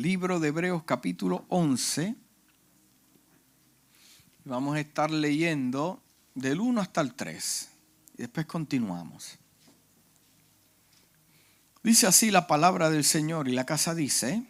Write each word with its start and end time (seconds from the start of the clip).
libro 0.00 0.40
de 0.40 0.48
Hebreos 0.48 0.84
capítulo 0.84 1.44
11. 1.48 2.14
Vamos 4.44 4.76
a 4.76 4.80
estar 4.80 5.10
leyendo 5.10 6.02
del 6.34 6.60
1 6.60 6.80
hasta 6.80 7.02
el 7.02 7.14
3. 7.14 7.68
Y 8.14 8.16
después 8.22 8.46
continuamos. 8.46 9.38
Dice 11.82 12.06
así 12.06 12.30
la 12.30 12.46
palabra 12.46 12.88
del 12.90 13.04
Señor 13.04 13.48
y 13.48 13.52
la 13.52 13.66
casa 13.66 13.94
dice, 13.94 14.42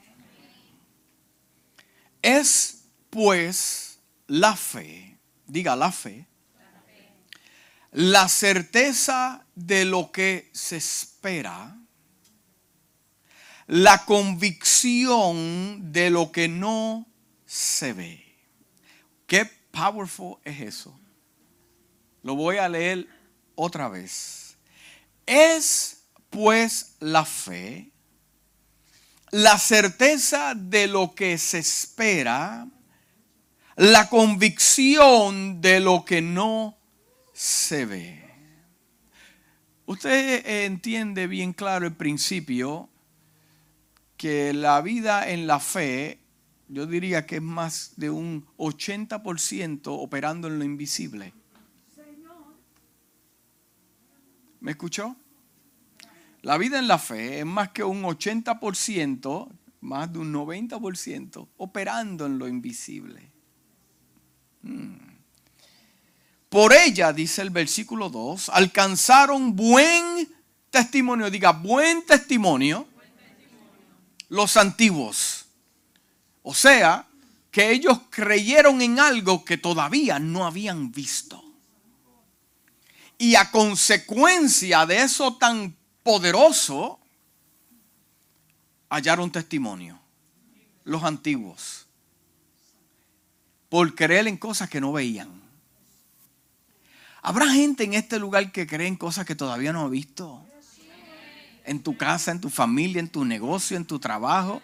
es 2.23 2.85
pues 3.09 3.98
la 4.27 4.57
fe, 4.57 5.19
diga 5.46 5.75
la 5.75 5.91
fe, 5.91 6.27
la 7.93 8.29
certeza 8.29 9.45
de 9.57 9.85
lo 9.85 10.12
que 10.12 10.51
se 10.53 10.77
espera, 10.77 11.77
la 13.71 14.05
convicción 14.05 15.93
de 15.93 16.11
lo 16.11 16.32
que 16.32 16.49
no 16.49 17.07
se 17.46 17.93
ve. 17.93 18.36
Qué 19.29 19.49
powerful 19.71 20.39
es 20.43 20.61
eso. 20.61 20.99
Lo 22.25 22.35
voy 22.35 22.57
a 22.57 22.68
leer 22.68 23.07
otra 23.54 23.89
vez. 23.89 24.57
Es 25.25 26.03
pues 26.30 26.96
la 26.99 27.25
fe, 27.25 27.93
la 29.30 29.57
certeza 29.57 30.55
de 30.57 30.89
lo 30.89 31.14
que 31.14 31.39
se 31.39 31.61
espera, 31.61 32.66
la 33.77 34.08
convicción 34.08 35.61
de 35.61 35.78
lo 35.78 36.05
que 36.05 36.20
no 36.20 36.77
se 37.33 37.84
ve. 37.84 38.34
Usted 39.86 40.64
entiende 40.64 41.28
bien 41.28 41.52
claro 41.52 41.86
el 41.86 41.94
principio 41.94 42.91
que 44.20 44.52
la 44.52 44.83
vida 44.83 45.30
en 45.30 45.47
la 45.47 45.58
fe, 45.58 46.19
yo 46.69 46.84
diría 46.84 47.24
que 47.24 47.36
es 47.36 47.42
más 47.42 47.94
de 47.97 48.10
un 48.10 48.46
80% 48.58 49.80
operando 49.86 50.46
en 50.46 50.58
lo 50.58 50.64
invisible. 50.66 51.32
¿Me 54.60 54.72
escuchó? 54.72 55.16
La 56.42 56.58
vida 56.58 56.78
en 56.78 56.86
la 56.86 56.98
fe 56.98 57.38
es 57.38 57.46
más 57.46 57.70
que 57.70 57.82
un 57.82 58.02
80%, 58.02 59.48
más 59.80 60.12
de 60.12 60.18
un 60.18 60.34
90% 60.34 61.48
operando 61.56 62.27
en 62.27 62.38
lo 62.38 62.46
invisible. 62.46 63.32
Hmm. 64.60 64.98
Por 66.50 66.74
ella, 66.74 67.14
dice 67.14 67.40
el 67.40 67.48
versículo 67.48 68.10
2, 68.10 68.50
alcanzaron 68.50 69.56
buen 69.56 70.28
testimonio, 70.68 71.30
diga 71.30 71.52
buen 71.52 72.05
testimonio, 72.05 72.86
los 74.31 74.56
antiguos. 74.56 75.45
O 76.42 76.55
sea, 76.55 77.06
que 77.50 77.70
ellos 77.70 78.00
creyeron 78.09 78.81
en 78.81 78.98
algo 78.98 79.45
que 79.45 79.59
todavía 79.59 80.19
no 80.19 80.47
habían 80.47 80.91
visto. 80.91 81.45
Y 83.19 83.34
a 83.34 83.51
consecuencia 83.51 84.86
de 84.86 85.03
eso 85.03 85.36
tan 85.36 85.77
poderoso, 86.03 86.98
hallaron 88.89 89.31
testimonio. 89.31 90.01
Los 90.84 91.05
antiguos. 91.05 91.86
Por 93.69 93.95
creer 93.95 94.27
en 94.27 94.39
cosas 94.39 94.70
que 94.70 94.81
no 94.81 94.92
veían. 94.92 95.28
Habrá 97.23 97.48
gente 97.51 97.84
en 97.84 97.95
este 97.95 98.19
lugar 98.19 98.51
que 98.51 98.67
cree 98.67 98.86
en 98.86 98.97
cosas 98.97 99.27
que 99.27 99.34
todavía 99.34 99.73
no 99.73 99.83
ha 99.83 99.89
visto. 99.89 100.42
En 101.64 101.83
tu 101.83 101.97
casa, 101.97 102.30
en 102.30 102.41
tu 102.41 102.50
familia, 102.50 103.00
en 103.00 103.08
tu 103.08 103.25
negocio, 103.25 103.77
en 103.77 103.84
tu 103.84 103.98
trabajo, 103.98 104.62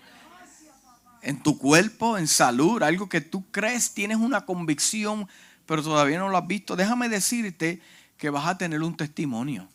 en 1.22 1.42
tu 1.42 1.58
cuerpo, 1.58 2.18
en 2.18 2.28
salud. 2.28 2.82
Algo 2.82 3.08
que 3.08 3.20
tú 3.20 3.44
crees, 3.50 3.92
tienes 3.92 4.16
una 4.18 4.44
convicción, 4.44 5.28
pero 5.66 5.82
todavía 5.82 6.18
no 6.18 6.28
lo 6.28 6.38
has 6.38 6.46
visto. 6.46 6.76
Déjame 6.76 7.08
decirte 7.08 7.80
que 8.16 8.30
vas 8.30 8.46
a 8.46 8.58
tener 8.58 8.82
un 8.82 8.96
testimonio. 8.96 9.68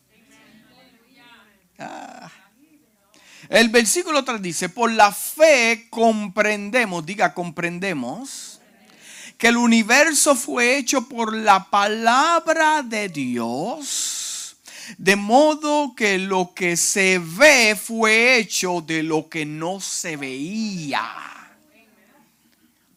Ah. 1.78 2.30
El 3.50 3.70
versículo 3.70 4.24
3 4.24 4.42
dice, 4.42 4.70
por 4.70 4.92
la 4.92 5.12
fe 5.12 5.88
comprendemos, 5.90 7.06
diga 7.06 7.34
comprendemos, 7.34 8.62
que 9.38 9.48
el 9.48 9.58
universo 9.58 10.36
fue 10.36 10.78
hecho 10.78 11.10
por 11.10 11.36
la 11.36 11.70
palabra 11.70 12.84
de 12.84 13.10
Dios, 13.10 14.21
de 14.98 15.16
modo 15.16 15.94
que 15.96 16.18
lo 16.18 16.54
que 16.54 16.78
se 16.78 17.20
ve 17.20 17.76
fue 17.76 18.38
hecho 18.38 18.82
de 18.82 19.04
lo 19.04 19.30
que 19.30 19.46
no 19.46 19.80
se 19.80 20.18
veía. 20.18 21.04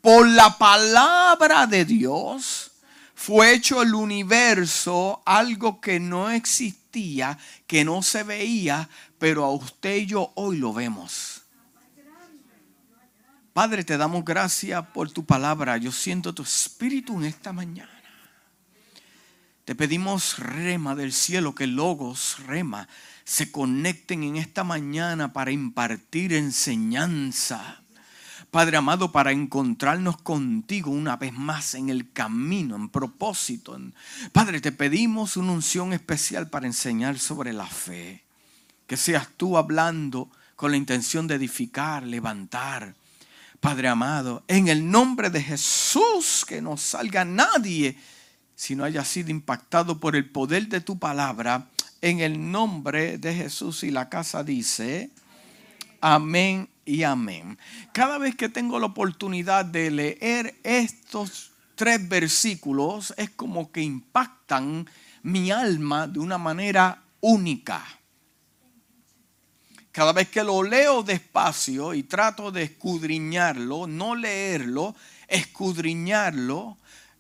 Por 0.01 0.29
la 0.29 0.59
palabra 0.59 1.67
de 1.67 1.85
Dios 1.85 2.73
fue 3.15 3.55
hecho 3.55 3.81
el 3.81 3.95
universo, 3.95 5.23
algo 5.25 5.81
que 5.81 5.99
no 5.99 6.31
existía, 6.31 7.39
que 7.67 7.85
no 7.85 8.03
se 8.03 8.23
veía, 8.23 8.89
pero 9.19 9.45
a 9.45 9.51
usted 9.51 9.97
y 9.97 10.07
yo 10.07 10.33
hoy 10.35 10.59
lo 10.59 10.75
vemos. 10.75 11.43
Padre, 13.55 13.85
te 13.85 13.97
damos 13.97 14.25
gracias 14.25 14.85
por 14.89 15.11
tu 15.11 15.25
palabra. 15.25 15.77
Yo 15.79 15.93
siento 15.93 16.35
tu 16.35 16.43
espíritu 16.43 17.17
en 17.19 17.27
esta 17.27 17.53
mañana. 17.53 17.94
Te 19.65 19.75
pedimos, 19.75 20.39
rema 20.39 20.95
del 20.95 21.13
cielo, 21.13 21.55
que 21.55 21.67
logos, 21.67 22.39
rema, 22.47 22.89
se 23.25 23.51
conecten 23.51 24.23
en 24.23 24.37
esta 24.37 24.65
mañana 24.65 25.33
para 25.33 25.53
impartir 25.53 26.33
enseñanza 26.35 27.85
Padre 28.55 28.77
amado, 28.77 29.11
para 29.11 29.33
encontrarnos 29.33 30.17
contigo 30.19 30.93
una 30.93 31.17
vez 31.17 31.33
más 31.33 31.75
en 31.75 31.89
el 31.89 32.13
camino, 32.13 32.77
en 32.77 32.89
propósito. 32.89 33.77
Padre, 34.31 34.61
te 34.61 34.71
pedimos 34.71 35.37
una 35.37 35.51
unción 35.51 35.93
especial 35.93 36.49
para 36.49 36.69
enseñar 36.69 37.19
sobre 37.19 37.53
la 37.53 37.67
fe. 37.67 38.23
Que 38.87 38.97
seas 38.97 39.27
tú 39.37 39.59
hablando 39.59 40.31
con 40.55 40.71
la 40.71 40.77
intención 40.77 41.27
de 41.27 41.35
edificar, 41.35 42.05
levantar. 42.05 42.95
Padre 43.59 43.89
amado, 43.89 44.45
en 44.47 44.69
el 44.69 44.89
nombre 44.89 45.31
de 45.31 45.43
Jesús, 45.43 46.45
que 46.47 46.63
no 46.63 46.77
salga 46.77 47.25
nadie 47.25 47.97
si 48.55 48.77
no 48.77 48.85
haya 48.85 49.05
sido 49.05 49.31
impactado 49.31 49.99
por 49.99 50.17
el 50.17 50.29
poder 50.31 50.69
de 50.69 50.81
tu 50.81 50.99
palabra. 50.99 51.69
En 52.01 52.21
el 52.21 52.51
nombre 52.51 53.19
de 53.19 53.35
Jesús 53.35 53.83
y 53.83 53.91
la 53.91 54.09
casa 54.09 54.45
dice, 54.45 55.11
amén 56.01 56.69
y 56.85 57.03
amén. 57.03 57.59
Cada 57.93 58.19
vez 58.19 58.37
que 58.37 58.49
tengo 58.49 58.79
la 58.79 58.87
oportunidad 58.87 59.65
de 59.65 59.91
leer 59.91 60.55
estos 60.63 61.53
tres 61.75 62.09
versículos, 62.09 63.15
es 63.17 63.31
como 63.31 63.73
que 63.73 63.83
impactan 63.83 64.89
mi 65.23 65.51
alma 65.51 66.07
de 66.07 66.19
una 66.19 66.39
manera 66.39 67.03
única. 67.21 67.83
Cada 69.91 70.13
vez 70.13 70.29
que 70.29 70.43
lo 70.43 70.63
leo 70.63 71.03
despacio 71.03 71.95
y 71.95 72.03
trato 72.03 72.51
de 72.51 72.65
escudriñarlo, 72.65 73.87
no 73.87 74.15
leerlo, 74.15 74.95
escudriñarlo, 75.29 76.77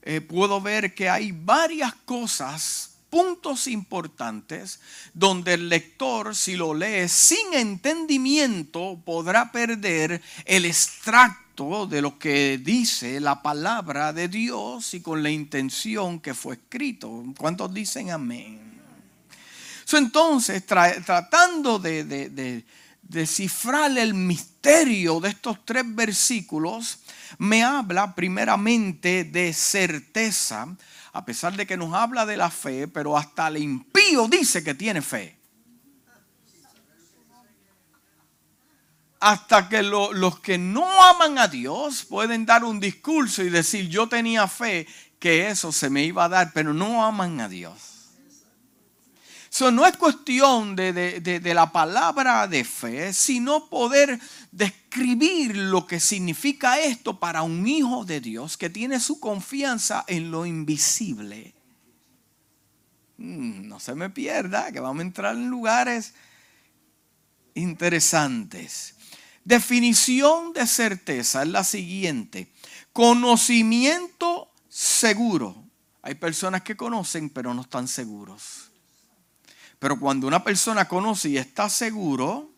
eh, 0.07 0.21
puedo 0.21 0.61
ver 0.61 0.95
que 0.95 1.09
hay 1.09 1.33
varias 1.33 1.95
cosas 2.05 2.91
puntos 3.09 3.69
importantes 3.69 4.81
donde 5.15 5.55
el 5.55 5.71
lector, 5.71 6.37
si 6.37 6.57
lo 6.57 6.75
lee 6.75 7.09
sin 7.09 7.55
entendimiento, 7.55 9.01
podrá 9.03 9.51
perder 9.51 10.21
el 10.45 10.67
extracto 10.67 11.87
de 11.87 12.03
lo 12.03 12.19
que 12.19 12.59
dice 12.59 13.19
la 13.19 13.41
palabra 13.41 14.13
de 14.13 14.29
Dios 14.29 14.93
y 14.93 15.01
con 15.01 15.23
la 15.23 15.31
intención 15.31 16.21
que 16.21 16.35
fue 16.35 16.57
escrito. 16.57 17.25
¿Cuántos 17.39 17.73
dicen 17.73 18.11
amén? 18.11 18.61
entonces, 19.93 20.67
tratando 20.67 21.79
de, 21.79 22.05
de 22.05 22.65
descifrar 23.09 23.97
el 23.99 24.15
misterio 24.15 25.21
de 25.21 25.31
estos 25.31 25.65
tres 25.65 25.85
versículos, 25.95 27.01
me 27.39 27.63
habla 27.63 28.15
primeramente 28.15 29.25
de 29.25 29.53
certeza, 29.53 30.67
a 31.13 31.25
pesar 31.25 31.57
de 31.57 31.67
que 31.67 31.77
nos 31.77 31.95
habla 31.95 32.27
de 32.27 32.37
la 32.37 32.51
fe, 32.51 32.89
pero 32.89 33.17
hasta 33.17 33.49
el 33.49 33.59
impío 33.59 34.27
dice 34.29 34.65
que 34.65 34.75
tiene 34.75 35.03
fe. 35.03 35.39
Hasta 39.21 39.69
que 39.69 39.83
los 39.83 40.41
que 40.41 40.59
no 40.59 40.85
aman 41.03 41.39
a 41.39 41.49
Dios 41.49 42.05
pueden 42.05 42.45
dar 42.45 42.63
un 42.63 42.79
discurso 42.79 43.43
y 43.43 43.49
decir, 43.49 43.89
yo 43.89 44.07
tenía 44.07 44.47
fe 44.49 44.87
que 45.19 45.49
eso 45.49 45.73
se 45.73 45.89
me 45.89 46.05
iba 46.05 46.25
a 46.25 46.29
dar, 46.29 46.53
pero 46.53 46.75
no 46.75 47.05
aman 47.05 47.41
a 47.41 47.49
Dios. 47.49 47.94
Eso 49.55 49.71
no 49.71 49.87
es 49.87 49.97
cuestión 49.97 50.75
de, 50.75 51.53
la 51.55 51.71
palabra 51.71 52.49
de 52.49 52.65
fe, 52.65 53.13
sino 53.13 53.69
poder 53.69 54.19
describir 54.51 55.57
lo 55.57 55.87
que 55.87 56.01
significa 56.01 56.81
esto 56.81 57.21
para 57.21 57.43
un 57.43 57.65
hijo 57.65 58.05
de 58.05 58.21
Dios 58.21 58.57
que 58.57 58.69
tiene 58.69 58.99
su 58.99 59.21
confianza 59.21 60.05
en 60.09 60.33
lo 60.33 60.45
invisible. 60.45 61.55
Mm, 63.17 63.69
no 63.69 63.79
se 63.79 63.95
me 63.95 64.11
pierda, 64.11 64.73
que 64.73 64.81
vamos 64.81 64.99
a 64.99 65.07
entrar 65.07 65.37
en 65.37 65.47
lugares 65.47 66.15
interesantes. 67.55 68.97
Definición 69.45 70.53
de 70.53 70.67
certeza 70.67 71.45
es 71.45 71.49
la 71.49 71.63
siguiente. 71.63 72.51
Conocimiento 72.93 74.51
seguro. 74.69 75.55
Hay 76.03 76.17
personas 76.17 76.63
que 76.63 76.77
conocen 76.77 77.31
pero 77.31 77.55
no 77.55 77.63
están 77.63 77.87
seguros. 77.87 78.74
Pero 79.85 80.01
cuando 80.01 80.27
una 80.27 80.43
persona 80.43 80.89
conoce 80.89 81.29
y 81.29 81.37
está 81.37 81.69
seguro, 81.69 82.51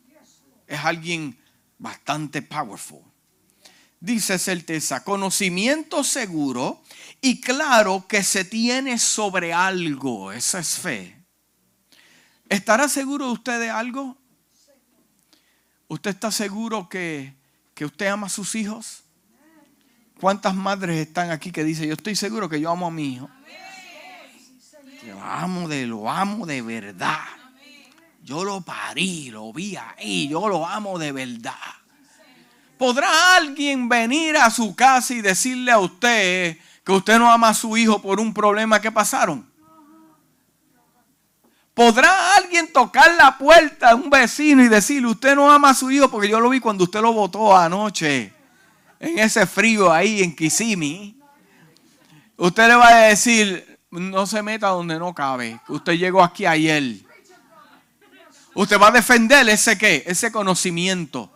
es 0.65 0.79
alguien 0.79 1.37
bastante 1.77 2.41
powerful. 2.41 3.01
Dice 3.99 4.39
certeza, 4.39 5.03
conocimiento 5.03 6.05
seguro 6.05 6.85
y 7.21 7.41
claro 7.41 8.07
que 8.07 8.23
se 8.23 8.45
tiene 8.45 9.01
sobre 9.01 9.53
algo. 9.53 10.31
Esa 10.31 10.61
es 10.61 10.79
fe. 10.79 11.21
¿Estará 12.49 12.89
seguro 12.89 13.33
usted 13.33 13.59
de 13.59 13.71
algo? 13.71 14.17
¿Usted 15.89 16.11
está 16.11 16.31
seguro 16.31 16.89
que, 16.89 17.35
que 17.75 17.87
usted 17.87 18.07
ama 18.07 18.29
a 18.29 18.31
sus 18.31 18.55
hijos? 18.55 19.03
¿Cuántas 20.21 20.55
madres 20.55 21.05
están 21.05 21.33
aquí 21.33 21.51
que 21.51 21.65
dicen, 21.65 21.89
yo 21.89 21.95
estoy 21.95 22.15
seguro 22.15 22.49
que 22.49 22.61
yo 22.61 22.71
amo 22.71 22.87
a 22.87 22.91
mi 22.93 23.15
hijo? 23.15 23.29
Lo 25.07 25.23
amo 25.23 25.69
de, 25.69 25.87
lo 25.87 26.11
amo 26.11 26.47
de 26.47 26.63
verdad. 26.63 27.21
Yo 28.23 28.43
lo 28.43 28.61
parí, 28.61 29.31
lo 29.31 29.53
vi 29.53 29.77
ahí, 29.77 30.29
yo 30.29 30.49
lo 30.49 30.67
amo 30.67 30.99
de 30.99 31.13
verdad. 31.13 31.55
¿Podrá 32.77 33.37
alguien 33.37 33.89
venir 33.89 34.37
a 34.37 34.51
su 34.51 34.75
casa 34.75 35.15
y 35.15 35.23
decirle 35.23 35.71
a 35.71 35.79
usted 35.79 36.59
que 36.85 36.93
usted 36.93 37.19
no 37.19 37.31
ama 37.31 37.51
a 37.51 37.55
su 37.55 37.77
hijo 37.77 38.03
por 38.03 38.21
un 38.21 38.35
problema 38.35 38.81
que 38.81 38.91
pasaron? 38.91 39.49
¿Podrá 41.73 42.35
alguien 42.37 42.73
tocar 42.73 43.15
la 43.17 43.37
puerta 43.39 43.91
a 43.91 43.95
un 43.95 44.11
vecino 44.11 44.65
y 44.65 44.69
decirle, 44.69 45.09
usted 45.09 45.35
no 45.35 45.51
ama 45.51 45.71
a 45.71 45.75
su 45.75 45.91
hijo 45.91 46.11
porque 46.11 46.29
yo 46.29 46.41
lo 46.41 46.49
vi 46.49 46.59
cuando 46.59 46.85
usted 46.85 47.01
lo 47.01 47.13
votó 47.13 47.57
anoche 47.57 48.33
en 48.99 49.19
ese 49.19 49.47
frío 49.47 49.93
ahí 49.93 50.23
en 50.23 50.35
Kissimmee? 50.35 51.15
Usted 52.39 52.69
le 52.69 52.75
va 52.75 52.89
a 52.89 53.01
decir, 53.09 53.76
no 54.01 54.27
se 54.27 54.43
meta 54.43 54.69
donde 54.69 54.99
no 54.99 55.15
cabe, 55.15 55.61
usted 55.69 55.95
llegó 55.95 56.23
aquí 56.23 56.47
ayer. 56.47 56.97
Usted 58.55 58.81
va 58.81 58.89
a 58.89 58.93
defender 58.93 59.49
ese 59.49 59.77
qué, 59.77 60.03
ese 60.07 60.33
conocimiento. 60.33 61.31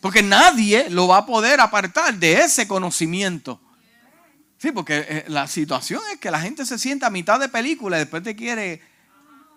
Porque 0.00 0.22
nadie 0.22 0.90
lo 0.90 1.06
va 1.06 1.18
a 1.18 1.26
poder 1.26 1.60
apartar 1.60 2.14
de 2.14 2.40
ese 2.40 2.66
conocimiento. 2.66 3.60
Sí, 4.58 4.72
porque 4.72 5.06
eh, 5.08 5.24
la 5.28 5.46
situación 5.46 6.00
es 6.12 6.18
que 6.18 6.30
la 6.30 6.40
gente 6.40 6.66
se 6.66 6.78
sienta 6.78 7.06
a 7.06 7.10
mitad 7.10 7.38
de 7.40 7.48
película 7.48 7.96
y 7.96 8.00
después 8.00 8.22
te 8.22 8.36
quiere 8.36 8.82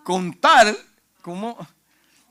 contar 0.03 0.75
cómo 1.21 1.57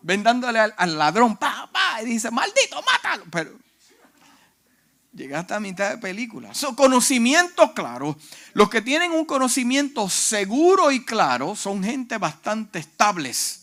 ven 0.01 0.23
dándole 0.23 0.61
al, 0.61 0.99
ladrón, 0.99 1.37
pa, 1.37 1.69
pa, 1.73 2.03
y 2.03 2.07
dice, 2.07 2.31
maldito, 2.31 2.81
mátalo. 2.83 3.25
Pero 3.31 3.59
llegaste 5.15 5.55
a 5.55 5.61
mitad 5.61 5.91
de 5.91 5.99
película. 5.99 6.53
Son 6.55 6.75
conocimientos 6.75 7.73
claros. 7.73 8.17
Los 8.53 8.69
que 8.69 8.83
tienen 8.83 9.13
un 9.13 9.25
conocimiento 9.25 10.09
seguro 10.09 10.91
y 10.91 11.05
claro 11.05 11.57
son 11.57 11.83
gente 11.83 12.19
bastante 12.19 12.81
estables. 12.81 13.61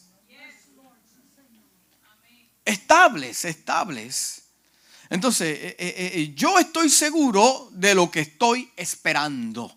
Estables, 2.64 3.46
estables. 3.46 4.44
Entonces, 5.10 5.60
eh, 5.60 5.76
eh, 5.78 6.12
eh, 6.16 6.34
yo 6.36 6.58
estoy 6.58 6.90
seguro 6.90 7.70
de 7.74 7.94
lo 7.96 8.10
que 8.10 8.22
estoy 8.22 8.72
esperando. 8.78 9.76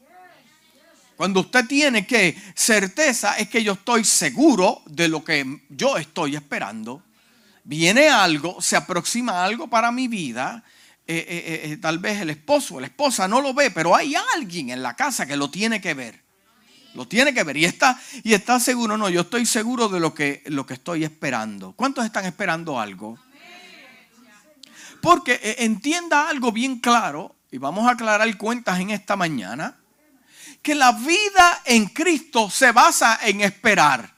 Cuando 1.17 1.41
usted 1.41 1.67
tiene 1.67 2.07
que 2.07 2.37
certeza 2.55 3.37
es 3.39 3.49
que 3.49 3.63
yo 3.63 3.73
estoy 3.73 4.05
seguro 4.05 4.83
de 4.87 5.09
lo 5.09 5.25
que 5.25 5.63
yo 5.71 5.97
estoy 5.97 6.37
esperando. 6.37 7.03
Viene 7.63 8.09
algo, 8.09 8.61
se 8.61 8.77
aproxima 8.77 9.45
algo 9.45 9.69
para 9.69 9.91
mi 9.91 10.07
vida. 10.09 10.63
Eh, 11.07 11.27
eh, 11.29 11.61
eh, 11.73 11.77
tal 11.77 11.99
vez 11.99 12.23
el 12.23 12.31
esposo 12.31 12.77
o 12.77 12.81
la 12.81 12.87
esposa 12.87 13.29
no 13.29 13.43
lo 13.43 13.53
ve, 13.53 13.71
pero 13.71 13.95
hay 13.95 14.15
alguien 14.35 14.71
en 14.71 14.83
la 14.83 14.97
casa 14.97 15.27
que 15.27 15.37
lo 15.37 15.51
tiene 15.51 15.81
que 15.81 15.93
ver. 15.93 16.25
Lo 16.95 17.07
tiene 17.07 17.35
que 17.35 17.43
ver 17.43 17.57
y 17.57 17.65
está, 17.65 18.01
y 18.23 18.33
está 18.33 18.59
seguro. 18.59 18.97
No, 18.97 19.11
yo 19.11 19.23
estoy 19.23 19.45
seguro 19.45 19.89
de 19.89 20.01
lo 20.01 20.15
que, 20.15 20.43
lo 20.47 20.65
que 20.65 20.75
estoy 20.75 21.05
esperando. 21.05 21.73
¿Cuántos 21.73 22.05
están 22.05 22.25
esperando 22.25 22.81
algo? 22.81 23.19
Porque 25.03 25.57
entienda 25.59 26.29
algo 26.31 26.53
bien 26.53 26.79
claro, 26.79 27.37
y 27.51 27.59
vamos 27.59 27.87
a 27.87 27.91
aclarar 27.91 28.37
cuentas 28.39 28.81
en 28.81 28.91
esta 28.91 29.17
mañana 29.17 29.77
que 30.63 30.75
la 30.75 30.93
vida 30.93 31.61
en 31.67 31.87
Cristo 31.87 32.49
se 32.49 32.73
basa 32.73 33.21
en 33.23 33.43
esperar. 33.43 34.15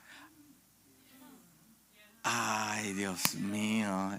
Ay, 2.23 2.93
Dios 2.93 3.35
mío. 3.35 4.17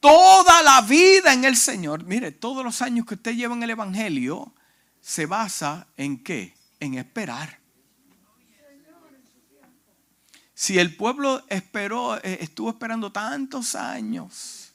Toda 0.00 0.62
la 0.62 0.82
vida 0.82 1.32
en 1.32 1.44
el 1.44 1.56
Señor, 1.56 2.04
mire, 2.04 2.32
todos 2.32 2.64
los 2.64 2.82
años 2.82 3.06
que 3.06 3.14
usted 3.14 3.34
lleva 3.34 3.54
en 3.54 3.62
el 3.62 3.70
Evangelio, 3.70 4.54
se 5.00 5.26
basa 5.26 5.86
en 5.96 6.22
qué? 6.22 6.54
En 6.80 6.94
esperar. 6.94 7.60
Si 10.54 10.78
el 10.78 10.96
pueblo 10.96 11.44
esperó, 11.48 12.16
eh, 12.16 12.38
estuvo 12.40 12.70
esperando 12.70 13.12
tantos 13.12 13.74
años, 13.74 14.72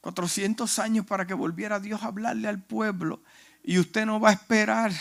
400 0.00 0.78
años 0.78 1.04
para 1.06 1.26
que 1.26 1.34
volviera 1.34 1.80
Dios 1.80 2.02
a 2.02 2.06
hablarle 2.06 2.46
al 2.46 2.62
pueblo, 2.62 3.22
y 3.64 3.78
usted 3.80 4.06
no 4.06 4.20
va 4.20 4.30
a 4.30 4.34
esperar. 4.34 4.92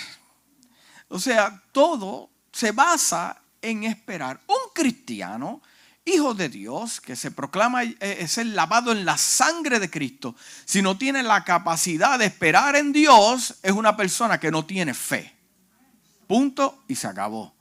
O 1.07 1.19
sea, 1.19 1.63
todo 1.71 2.31
se 2.51 2.71
basa 2.71 3.41
en 3.61 3.83
esperar. 3.83 4.41
Un 4.47 4.73
cristiano, 4.73 5.61
hijo 6.05 6.35
de 6.35 6.49
Dios, 6.49 7.01
que 7.01 7.15
se 7.15 7.31
proclama 7.31 7.83
eh, 7.83 8.27
ser 8.27 8.45
lavado 8.47 8.91
en 8.91 9.05
la 9.05 9.17
sangre 9.17 9.79
de 9.79 9.89
Cristo, 9.89 10.35
si 10.63 10.81
no 10.81 10.97
tiene 10.97 11.23
la 11.23 11.43
capacidad 11.43 12.19
de 12.19 12.25
esperar 12.25 12.75
en 12.75 12.93
Dios, 12.93 13.55
es 13.63 13.71
una 13.71 13.97
persona 13.97 14.39
que 14.39 14.51
no 14.51 14.65
tiene 14.65 14.93
fe. 14.93 15.35
Punto 16.27 16.83
y 16.87 16.95
se 16.95 17.07
acabó. 17.07 17.53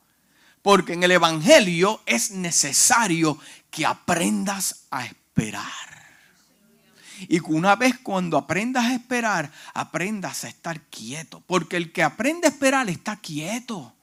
Porque 0.62 0.94
en 0.94 1.02
el 1.02 1.10
Evangelio 1.10 2.02
es 2.06 2.30
necesario 2.30 3.38
que 3.70 3.84
aprendas 3.84 4.86
a 4.90 5.04
esperar. 5.04 5.62
Y 7.28 7.40
una 7.40 7.76
vez 7.76 7.98
cuando 7.98 8.36
aprendas 8.36 8.84
a 8.84 8.94
esperar, 8.94 9.50
aprendas 9.72 10.44
a 10.44 10.48
estar 10.48 10.80
quieto. 10.82 11.42
Porque 11.46 11.76
el 11.76 11.92
que 11.92 12.02
aprende 12.02 12.46
a 12.46 12.50
esperar 12.50 12.88
está 12.88 13.16
quieto. 13.16 13.94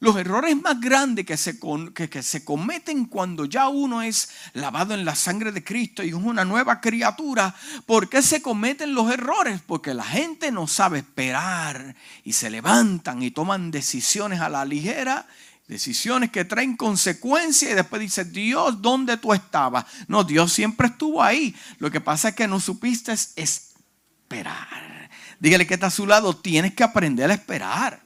Los 0.00 0.16
errores 0.16 0.60
más 0.60 0.80
grandes 0.80 1.26
que 1.26 1.36
se, 1.36 1.58
que, 1.94 2.22
se, 2.22 2.44
cometen 2.44 3.04
cuando 3.04 3.44
ya 3.44 3.68
uno 3.68 4.02
es 4.02 4.30
lavado 4.54 4.94
en 4.94 5.04
la 5.04 5.14
sangre 5.14 5.52
de 5.52 5.62
Cristo 5.62 6.02
y 6.02 6.08
es 6.08 6.14
una 6.14 6.44
nueva 6.44 6.80
criatura. 6.80 7.54
¿Por 7.86 8.08
qué 8.08 8.22
se 8.22 8.40
cometen 8.40 8.94
los 8.94 9.12
errores? 9.12 9.60
Porque 9.66 9.92
la 9.92 10.04
gente 10.04 10.50
no 10.50 10.66
sabe 10.66 11.00
esperar 11.00 11.94
y 12.24 12.32
se 12.32 12.48
levantan 12.48 13.22
y 13.22 13.30
toman 13.30 13.70
decisiones 13.70 14.40
a 14.40 14.48
la 14.48 14.64
ligera 14.64 15.26
Decisiones 15.70 16.32
que 16.32 16.44
traen 16.44 16.76
consecuencias 16.76 17.70
y 17.70 17.74
después 17.76 18.02
dice, 18.02 18.24
Dios, 18.24 18.82
¿dónde 18.82 19.18
tú 19.18 19.32
estabas? 19.32 19.84
No, 20.08 20.24
Dios 20.24 20.52
siempre 20.52 20.88
estuvo 20.88 21.22
ahí. 21.22 21.54
Lo 21.78 21.92
que 21.92 22.00
pasa 22.00 22.30
es 22.30 22.34
que 22.34 22.48
no 22.48 22.58
supiste 22.58 23.12
esperar. 23.36 25.08
Dígale 25.38 25.68
que 25.68 25.74
está 25.74 25.86
a 25.86 25.90
su 25.90 26.08
lado, 26.08 26.34
tienes 26.34 26.74
que 26.74 26.82
aprender 26.82 27.30
a 27.30 27.34
esperar. 27.34 28.02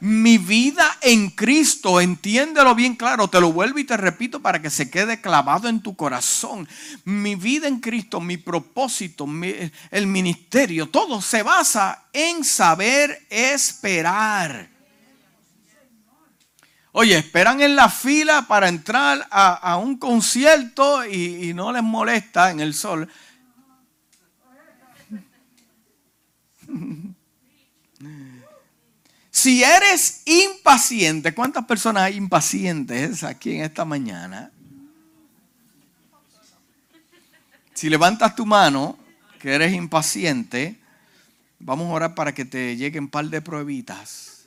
Mi 0.00 0.38
vida 0.38 0.98
en 1.00 1.30
Cristo, 1.30 2.00
entiéndelo 2.00 2.74
bien 2.74 2.96
claro, 2.96 3.28
te 3.28 3.40
lo 3.40 3.52
vuelvo 3.52 3.78
y 3.78 3.84
te 3.84 3.96
repito 3.96 4.40
para 4.40 4.60
que 4.60 4.70
se 4.70 4.90
quede 4.90 5.20
clavado 5.20 5.68
en 5.68 5.80
tu 5.82 5.96
corazón. 5.96 6.68
Mi 7.04 7.34
vida 7.34 7.68
en 7.68 7.80
Cristo, 7.80 8.20
mi 8.20 8.36
propósito, 8.36 9.26
el 9.90 10.06
ministerio, 10.06 10.88
todo 10.88 11.20
se 11.20 11.42
basa 11.42 12.04
en 12.12 12.44
saber 12.44 13.26
esperar. 13.30 14.70
Oye, 16.94 17.16
esperan 17.16 17.62
en 17.62 17.74
la 17.74 17.88
fila 17.88 18.46
para 18.46 18.68
entrar 18.68 19.26
a, 19.30 19.78
un 19.78 19.96
concierto 19.96 21.06
y, 21.06 21.54
no 21.54 21.72
les 21.72 21.82
molesta 21.82 22.50
en 22.50 22.60
el 22.60 22.74
sol. 22.74 23.08
Si 29.42 29.64
eres 29.64 30.22
impaciente, 30.24 31.34
¿cuántas 31.34 31.64
personas 31.64 32.04
hay 32.04 32.16
impacientes 32.16 33.24
aquí 33.24 33.56
en 33.56 33.62
esta 33.62 33.84
mañana? 33.84 34.52
Si 37.74 37.90
levantas 37.90 38.36
tu 38.36 38.46
mano, 38.46 38.96
que 39.40 39.52
eres 39.52 39.72
impaciente, 39.72 40.78
vamos 41.58 41.88
a 41.88 41.92
orar 41.92 42.14
para 42.14 42.32
que 42.32 42.44
te 42.44 42.76
lleguen 42.76 43.02
un 43.02 43.10
par 43.10 43.24
de 43.24 43.42
pruebitas. 43.42 44.46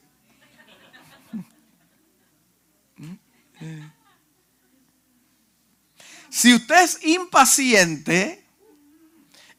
Si 6.30 6.54
usted 6.54 6.84
es 6.86 7.06
impaciente 7.06 8.45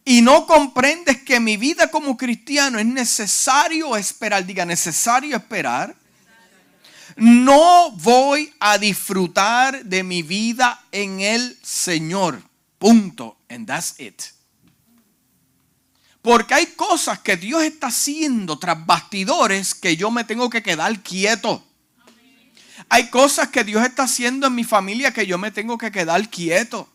y 0.09 0.23
no 0.23 0.47
comprendes 0.47 1.21
que 1.23 1.41
mi 1.41 1.57
vida 1.57 1.91
como 1.91 2.17
cristiano 2.17 2.79
es 2.79 2.87
necesario 2.87 3.97
esperar, 3.97 4.47
diga 4.47 4.65
necesario 4.65 5.37
esperar, 5.37 5.97
no 7.17 7.91
voy 7.91 8.55
a 8.61 8.79
disfrutar 8.79 9.85
de 9.85 10.05
mi 10.05 10.23
vida 10.23 10.81
en 10.93 11.19
el 11.19 11.59
Señor. 11.61 12.41
Punto. 12.79 13.37
And 13.49 13.67
that's 13.67 13.99
it. 13.99 14.23
Porque 16.23 16.55
hay 16.55 16.67
cosas 16.67 17.19
que 17.19 17.37
Dios 17.37 17.65
está 17.65 17.89
haciendo 17.89 18.61
tras 18.61 18.87
bastidores 18.87 19.75
que 19.75 19.97
yo 19.97 20.13
me 20.13 20.23
tengo 20.23 20.49
que 20.49 20.63
quedar 20.63 21.03
quieto. 21.03 21.67
Hay 22.89 23.11
cosas 23.11 23.49
que 23.49 23.65
Dios 23.65 23.85
está 23.85 24.05
haciendo 24.05 24.47
en 24.47 24.55
mi 24.55 24.63
familia 24.63 25.13
que 25.13 25.27
yo 25.27 25.37
me 25.37 25.51
tengo 25.51 25.77
que 25.79 25.91
quedar 25.91 26.31
quieto. 26.31 26.89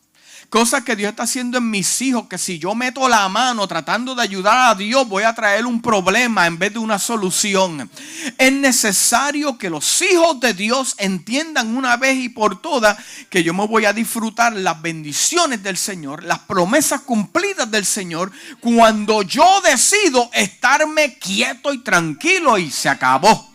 Cosas 0.52 0.84
que 0.84 0.98
Dios 0.98 1.12
está 1.12 1.24
haciendo 1.24 1.60
en 1.60 1.70
mis 1.70 2.02
hijos, 2.02 2.28
que 2.28 2.38
si 2.38 2.60
yo 2.60 2.76
meto 2.76 3.08
la 3.08 3.30
mano 3.30 3.66
tratando 3.70 4.16
de 4.16 4.24
ayudar 4.24 4.72
a 4.72 4.76
Dios, 4.76 5.08
voy 5.08 5.24
a 5.24 5.34
traer 5.34 5.66
un 5.66 5.82
problema 5.82 6.46
en 6.46 6.60
vez 6.60 6.74
de 6.74 6.80
una 6.80 7.00
solución. 7.00 7.90
Es 8.38 8.52
necesario 8.52 9.58
que 9.58 9.70
los 9.70 10.02
hijos 10.02 10.42
de 10.42 10.54
Dios 10.54 10.96
entiendan 10.98 11.74
una 11.74 11.96
vez 11.96 12.18
y 12.18 12.28
por 12.28 12.62
todas 12.62 12.98
que 13.30 13.46
yo 13.46 13.54
me 13.54 13.66
voy 13.66 13.86
a 13.86 13.94
disfrutar 13.94 14.52
las 14.52 14.82
bendiciones 14.82 15.64
del 15.64 15.78
Señor, 15.78 16.26
las 16.26 16.40
promesas 16.40 17.00
cumplidas 17.00 17.72
del 17.72 17.86
Señor, 17.86 18.30
cuando 18.60 19.22
yo 19.22 19.62
decido 19.62 20.30
estarme 20.34 21.18
quieto 21.18 21.72
y 21.72 21.78
tranquilo 21.78 22.58
y 22.58 22.70
se 22.70 22.90
acabó. 22.90 23.50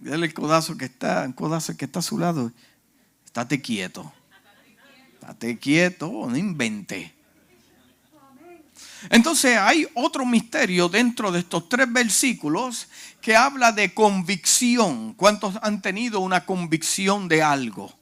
Dale 0.00 0.26
el 0.26 0.34
codazo 0.34 0.76
que 0.76 0.86
está, 0.86 1.24
el 1.24 1.36
codazo 1.36 1.76
que 1.76 1.84
está 1.84 2.00
a 2.00 2.02
su 2.02 2.18
lado. 2.18 2.50
Estate 3.36 3.60
quieto. 3.60 4.10
Estate 5.20 5.58
quieto, 5.58 6.10
no 6.26 6.38
invente. 6.38 7.14
Entonces 9.10 9.58
hay 9.58 9.86
otro 9.92 10.24
misterio 10.24 10.88
dentro 10.88 11.30
de 11.30 11.40
estos 11.40 11.68
tres 11.68 11.92
versículos 11.92 12.88
que 13.20 13.36
habla 13.36 13.72
de 13.72 13.92
convicción. 13.92 15.12
¿Cuántos 15.12 15.54
han 15.60 15.82
tenido 15.82 16.20
una 16.20 16.46
convicción 16.46 17.28
de 17.28 17.42
algo? 17.42 17.92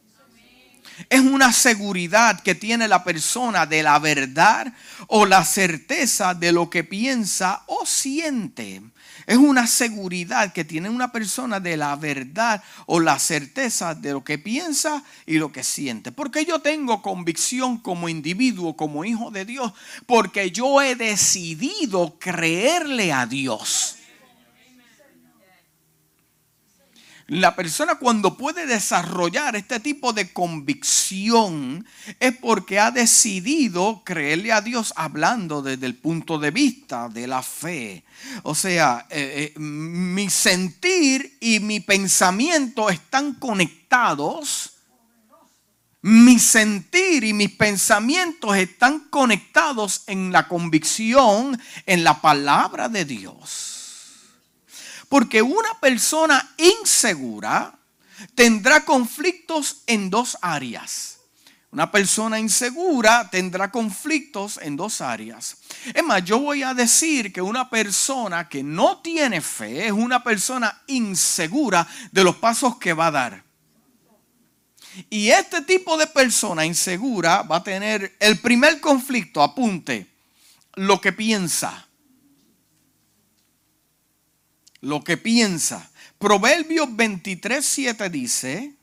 Es 1.11 1.19
una 1.19 1.53
seguridad 1.53 2.41
que 2.41 2.55
tiene 2.55 2.87
la 2.87 3.03
persona 3.03 3.67
de 3.67 3.83
la 3.83 3.99
verdad 3.99 4.73
o 5.09 5.27
la 5.27 5.45
certeza 5.45 6.35
de 6.35 6.53
lo 6.53 6.71
que 6.71 6.85
piensa 6.85 7.65
o 7.67 7.85
siente. 7.85 8.83
Es 9.27 9.37
una 9.37 9.67
seguridad 9.67 10.53
que 10.53 10.65
tiene 10.65 10.91
una 10.91 11.13
persona 11.13 11.61
de 11.61 11.77
la 11.77 11.97
verdad 11.97 12.63
o 12.87 13.01
la 13.01 13.19
certeza 13.19 13.95
de 13.95 14.13
lo 14.13 14.25
que 14.25 14.39
piensa 14.39 15.03
y 15.27 15.39
lo 15.39 15.51
que 15.51 15.65
siente. 15.65 16.13
Porque 16.13 16.45
yo 16.45 16.61
tengo 16.61 17.03
convicción 17.03 17.79
como 17.79 18.09
individuo, 18.09 18.77
como 18.77 19.05
hijo 19.05 19.31
de 19.31 19.45
Dios, 19.45 19.73
porque 20.07 20.51
yo 20.51 20.83
he 20.83 20.95
decidido 20.95 22.19
creerle 22.19 23.13
a 23.13 23.27
Dios. 23.27 23.97
La 27.27 27.57
persona 27.57 27.95
cuando 27.95 28.37
puede 28.37 28.67
desarrollar 28.67 29.57
este 29.57 29.81
tipo 29.81 30.13
de 30.13 30.31
convicción 30.31 31.87
es 32.21 32.37
porque 32.37 32.79
ha 32.79 32.91
decidido 32.91 34.03
creerle 34.05 34.53
a 34.53 34.61
Dios 34.61 34.93
hablando 34.95 35.63
desde 35.63 35.87
el 35.87 35.95
punto 35.95 36.39
de 36.39 36.51
vista 36.51 37.09
de 37.09 37.27
la 37.27 37.43
fe. 37.43 38.05
O 38.43 38.55
sea, 38.55 39.07
eh, 39.09 39.55
eh, 39.57 39.59
mi 39.59 40.29
sentir 40.29 41.39
y 41.41 41.61
mi 41.61 41.81
pensamiento 41.81 42.91
están 42.91 43.35
conectados. 43.35 44.73
Mi 46.03 46.39
sentir 46.39 47.25
y 47.25 47.33
mis 47.33 47.53
pensamientos 47.53 48.55
están 48.59 49.09
conectados 49.09 50.03
en 50.07 50.31
la 50.31 50.47
convicción, 50.47 51.59
en 51.87 52.05
la 52.05 52.21
palabra 52.21 52.91
de 52.91 53.07
Dios. 53.07 53.74
Porque 55.15 55.41
una 55.41 55.79
persona 55.79 56.55
insegura 56.57 57.79
tendrá 58.35 58.85
conflictos 58.85 59.85
en 59.87 60.11
dos 60.11 60.37
áreas. 60.43 61.21
Una 61.71 61.89
persona 61.93 62.41
insegura 62.41 63.31
tendrá 63.31 63.71
conflictos 63.71 64.59
en 64.61 64.75
dos 64.75 65.01
áreas. 65.01 65.59
Es 65.95 66.03
más, 66.03 66.25
yo 66.25 66.41
voy 66.41 66.65
a 66.65 66.75
decir 66.75 67.33
que 67.33 67.41
una 67.41 67.71
persona 67.71 68.49
que 68.49 68.65
no 68.65 68.99
tiene 69.03 69.41
fe 69.41 69.87
es 69.87 69.93
una 69.93 70.25
persona 70.25 70.83
insegura 70.89 71.87
de 72.11 72.25
los 72.25 72.35
pasos 72.35 72.77
que 72.79 72.93
va 72.93 73.07
a 73.07 73.13
dar. 73.13 73.45
Y 75.11 75.29
este 75.29 75.63
tipo 75.63 75.97
de 75.97 76.09
persona 76.09 76.67
insegura 76.67 77.43
va 77.43 77.59
a 77.59 77.63
tener 77.63 78.17
el 78.19 78.41
primer 78.41 78.81
conflicto, 78.81 79.45
apunte, 79.45 80.11
lo 80.75 81.01
que 81.01 81.13
piensa 81.13 81.87
lo 84.85 85.03
que 85.03 85.17
piensa. 85.17 85.91
Proverbios 86.19 86.95
23, 86.95 87.65
7 87.65 88.11
dice, 88.11 88.75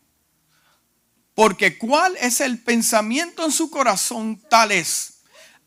porque 1.34 1.77
cuál 1.77 2.15
es 2.20 2.41
el 2.41 2.60
pensamiento 2.60 3.46
en 3.46 3.51
su 3.51 3.70
corazón, 3.70 4.41
tal 4.50 4.72
es. 4.72 5.22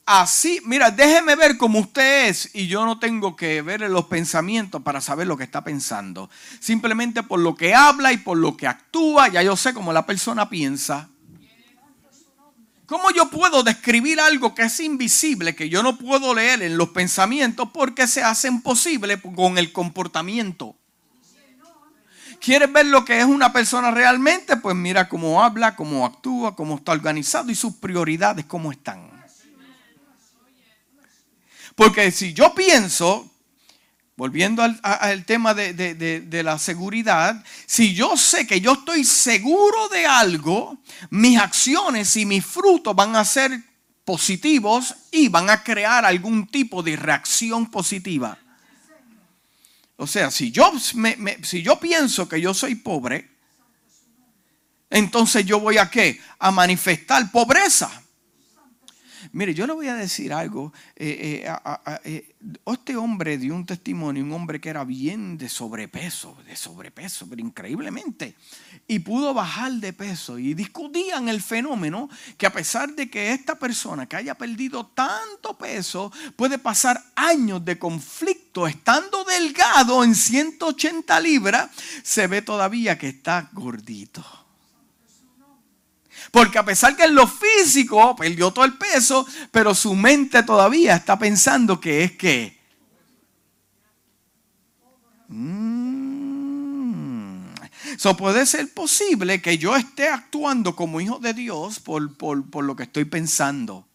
Así, 0.06 0.60
mira, 0.66 0.90
déjeme 0.90 1.34
ver 1.34 1.56
cómo 1.56 1.78
usted 1.78 2.28
es 2.28 2.50
y 2.54 2.66
yo 2.66 2.84
no 2.84 2.98
tengo 2.98 3.36
que 3.36 3.62
ver 3.62 3.80
los 3.80 4.04
pensamientos 4.04 4.82
para 4.82 5.00
saber 5.00 5.26
lo 5.26 5.38
que 5.38 5.44
está 5.44 5.64
pensando. 5.64 6.28
Simplemente 6.60 7.22
por 7.22 7.40
lo 7.40 7.54
que 7.54 7.74
habla 7.74 8.12
y 8.12 8.18
por 8.18 8.36
lo 8.36 8.54
que 8.56 8.66
actúa, 8.66 9.28
ya 9.28 9.42
yo 9.42 9.56
sé 9.56 9.72
cómo 9.72 9.94
la 9.94 10.04
persona 10.04 10.50
piensa. 10.50 11.08
¿Cómo 12.86 13.10
yo 13.12 13.30
puedo 13.30 13.62
describir 13.62 14.20
algo 14.20 14.54
que 14.54 14.62
es 14.62 14.78
invisible, 14.80 15.54
que 15.54 15.70
yo 15.70 15.82
no 15.82 15.96
puedo 15.96 16.34
leer 16.34 16.62
en 16.62 16.76
los 16.76 16.90
pensamientos 16.90 17.70
porque 17.72 18.06
se 18.06 18.22
hacen 18.22 18.60
posible 18.60 19.20
con 19.20 19.56
el 19.56 19.72
comportamiento? 19.72 20.76
¿Quieres 22.40 22.70
ver 22.70 22.84
lo 22.86 23.06
que 23.06 23.18
es 23.18 23.24
una 23.24 23.54
persona 23.54 23.90
realmente? 23.90 24.58
Pues 24.58 24.76
mira 24.76 25.08
cómo 25.08 25.42
habla, 25.42 25.74
cómo 25.74 26.04
actúa, 26.04 26.54
cómo 26.54 26.76
está 26.76 26.92
organizado 26.92 27.50
y 27.50 27.54
sus 27.54 27.74
prioridades, 27.76 28.44
cómo 28.44 28.70
están. 28.70 29.10
Porque 31.74 32.10
si 32.10 32.34
yo 32.34 32.54
pienso 32.54 33.30
Volviendo 34.16 34.62
al, 34.62 35.24
tema 35.24 35.54
de, 35.54 36.42
la 36.44 36.56
seguridad, 36.58 37.44
si 37.66 37.94
yo 37.94 38.16
sé 38.16 38.46
que 38.46 38.60
yo 38.60 38.74
estoy 38.74 39.02
seguro 39.02 39.88
de 39.88 40.06
algo, 40.06 40.78
mis 41.10 41.36
acciones 41.36 42.16
y 42.16 42.24
mis 42.24 42.46
frutos 42.46 42.94
van 42.94 43.16
a 43.16 43.24
ser 43.24 43.50
positivos 44.04 44.94
y 45.10 45.28
van 45.28 45.50
a 45.50 45.64
crear 45.64 46.04
algún 46.04 46.46
tipo 46.46 46.80
de 46.80 46.94
reacción 46.94 47.68
positiva. 47.68 48.38
O 49.96 50.06
sea, 50.06 50.30
si 50.30 50.52
yo, 50.52 50.72
si 51.42 51.62
yo 51.62 51.80
pienso 51.80 52.28
que 52.28 52.40
yo 52.40 52.54
soy 52.54 52.76
pobre, 52.76 53.30
entonces 54.90 55.44
yo 55.44 55.58
voy 55.58 55.78
a 55.78 55.90
qué? 55.90 56.20
A 56.38 56.52
manifestar 56.52 57.32
pobreza. 57.32 58.03
Mire, 59.34 59.52
yo 59.52 59.66
le 59.66 59.72
voy 59.72 59.88
a 59.88 59.96
decir 59.96 60.32
algo. 60.32 60.72
Eh, 60.94 61.44
eh, 61.44 61.56
eh, 62.04 62.36
este 62.66 62.96
hombre 62.96 63.36
dio 63.36 63.56
un 63.56 63.66
testimonio, 63.66 64.22
un 64.22 64.30
hombre 64.30 64.60
que 64.60 64.68
era 64.68 64.84
bien 64.84 65.36
de 65.36 65.48
sobrepeso, 65.48 66.36
de 66.46 66.54
sobrepeso, 66.54 67.28
pero 67.28 67.42
increíblemente. 67.42 68.36
Y 68.86 69.00
pudo 69.00 69.34
bajar 69.34 69.72
de 69.72 69.92
peso. 69.92 70.38
Y 70.38 70.54
discutían 70.54 71.28
el 71.28 71.42
fenómeno 71.42 72.08
que 72.38 72.46
a 72.46 72.52
pesar 72.52 72.94
de 72.94 73.10
que 73.10 73.32
esta 73.32 73.58
persona 73.58 74.06
que 74.06 74.14
haya 74.14 74.36
perdido 74.36 74.86
tanto 74.86 75.58
peso, 75.58 76.12
puede 76.36 76.58
pasar 76.58 77.02
años 77.16 77.64
de 77.64 77.76
conflicto 77.76 78.68
estando 78.68 79.24
delgado 79.24 80.04
en 80.04 80.14
180 80.14 81.18
libras, 81.18 81.70
se 82.04 82.28
ve 82.28 82.40
todavía 82.40 82.96
que 82.96 83.08
está 83.08 83.50
gordito. 83.52 84.43
Porque 86.30 86.58
a 86.58 86.64
pesar 86.64 86.96
que 86.96 87.04
en 87.04 87.14
lo 87.14 87.26
físico 87.26 88.14
perdió 88.16 88.50
todo 88.50 88.64
el 88.64 88.74
peso, 88.74 89.26
pero 89.50 89.74
su 89.74 89.94
mente 89.94 90.42
todavía 90.42 90.96
está 90.96 91.18
pensando 91.18 91.80
que 91.80 92.04
es 92.04 92.12
que... 92.12 92.58
Mm. 95.28 95.84
Puede 98.18 98.46
ser 98.46 98.72
posible 98.72 99.40
que 99.40 99.58
yo 99.58 99.76
esté 99.76 100.08
actuando 100.08 100.76
como 100.76 101.00
hijo 101.00 101.18
de 101.18 101.32
Dios 101.32 101.80
por, 101.80 102.16
por 102.16 102.64
lo 102.64 102.76
que 102.76 102.84
estoy 102.84 103.04
pensando. 103.04 103.86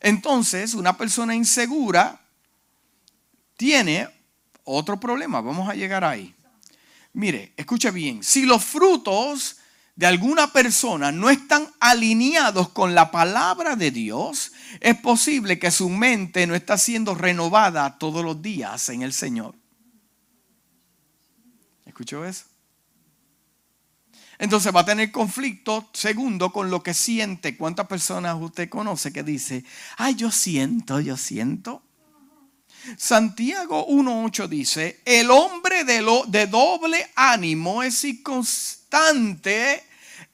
Entonces, 0.00 0.74
una 0.74 0.96
persona 0.96 1.34
insegura 1.34 2.20
tiene 3.56 4.08
otro 4.64 4.98
problema. 4.98 5.40
Vamos 5.40 5.68
a 5.68 5.74
llegar 5.74 6.04
ahí. 6.04 6.34
Mire, 7.12 7.52
escuche 7.56 7.90
bien. 7.90 8.22
Si 8.22 8.44
los 8.44 8.64
frutos 8.64 9.56
de 9.94 10.06
alguna 10.06 10.52
persona 10.52 11.12
no 11.12 11.28
están 11.28 11.68
alineados 11.78 12.70
con 12.70 12.94
la 12.94 13.10
palabra 13.10 13.76
de 13.76 13.90
Dios, 13.90 14.52
es 14.80 14.96
posible 14.96 15.58
que 15.58 15.70
su 15.70 15.88
mente 15.88 16.46
no 16.46 16.54
está 16.54 16.78
siendo 16.78 17.14
renovada 17.14 17.98
todos 17.98 18.24
los 18.24 18.40
días 18.40 18.88
en 18.88 19.02
el 19.02 19.12
Señor. 19.12 19.54
¿Escuchó 21.84 22.24
eso? 22.24 22.46
Entonces 24.38 24.74
va 24.74 24.80
a 24.80 24.84
tener 24.84 25.12
conflicto, 25.12 25.88
segundo, 25.92 26.52
con 26.52 26.68
lo 26.68 26.82
que 26.82 26.94
siente. 26.94 27.56
¿Cuántas 27.56 27.86
personas 27.86 28.36
usted 28.40 28.68
conoce 28.68 29.12
que 29.12 29.22
dice, 29.22 29.64
ay, 29.98 30.16
yo 30.16 30.32
siento, 30.32 30.98
yo 30.98 31.16
siento? 31.16 31.82
Santiago 32.96 33.86
1.8 33.86 34.48
dice, 34.48 35.00
el 35.04 35.30
hombre 35.30 35.84
de, 35.84 36.46
doble 36.48 37.08
ánimo 37.14 37.84
es 37.84 38.04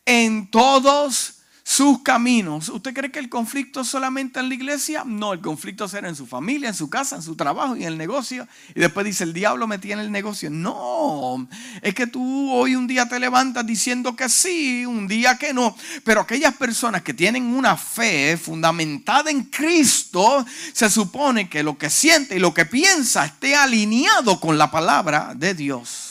en 0.04 0.50
todos 0.50 1.34
sus 1.68 2.02
caminos. 2.02 2.70
¿Usted 2.70 2.94
cree 2.94 3.12
que 3.12 3.18
el 3.18 3.28
conflicto 3.28 3.82
es 3.82 3.88
solamente 3.88 4.40
en 4.40 4.48
la 4.48 4.54
iglesia? 4.54 5.02
No, 5.04 5.34
el 5.34 5.40
conflicto 5.40 5.86
será 5.86 6.08
en 6.08 6.16
su 6.16 6.26
familia, 6.26 6.70
en 6.70 6.74
su 6.74 6.88
casa, 6.88 7.16
en 7.16 7.22
su 7.22 7.36
trabajo 7.36 7.76
y 7.76 7.82
en 7.82 7.88
el 7.88 7.98
negocio. 7.98 8.48
Y 8.74 8.80
después 8.80 9.04
dice, 9.04 9.24
el 9.24 9.34
diablo 9.34 9.66
me 9.66 9.78
tiene 9.78 10.00
el 10.00 10.10
negocio. 10.10 10.48
No, 10.48 11.46
es 11.82 11.94
que 11.94 12.06
tú 12.06 12.50
hoy 12.54 12.74
un 12.74 12.86
día 12.86 13.06
te 13.06 13.20
levantas 13.20 13.66
diciendo 13.66 14.16
que 14.16 14.30
sí, 14.30 14.86
un 14.86 15.06
día 15.06 15.36
que 15.36 15.52
no. 15.52 15.76
Pero 16.04 16.22
aquellas 16.22 16.54
personas 16.54 17.02
que 17.02 17.12
tienen 17.12 17.44
una 17.44 17.76
fe 17.76 18.38
fundamentada 18.38 19.30
en 19.30 19.44
Cristo, 19.44 20.46
se 20.72 20.88
supone 20.88 21.50
que 21.50 21.62
lo 21.62 21.76
que 21.76 21.90
siente 21.90 22.36
y 22.36 22.38
lo 22.38 22.54
que 22.54 22.64
piensa 22.64 23.26
esté 23.26 23.54
alineado 23.54 24.40
con 24.40 24.56
la 24.56 24.70
palabra 24.70 25.34
de 25.36 25.52
Dios. 25.52 26.07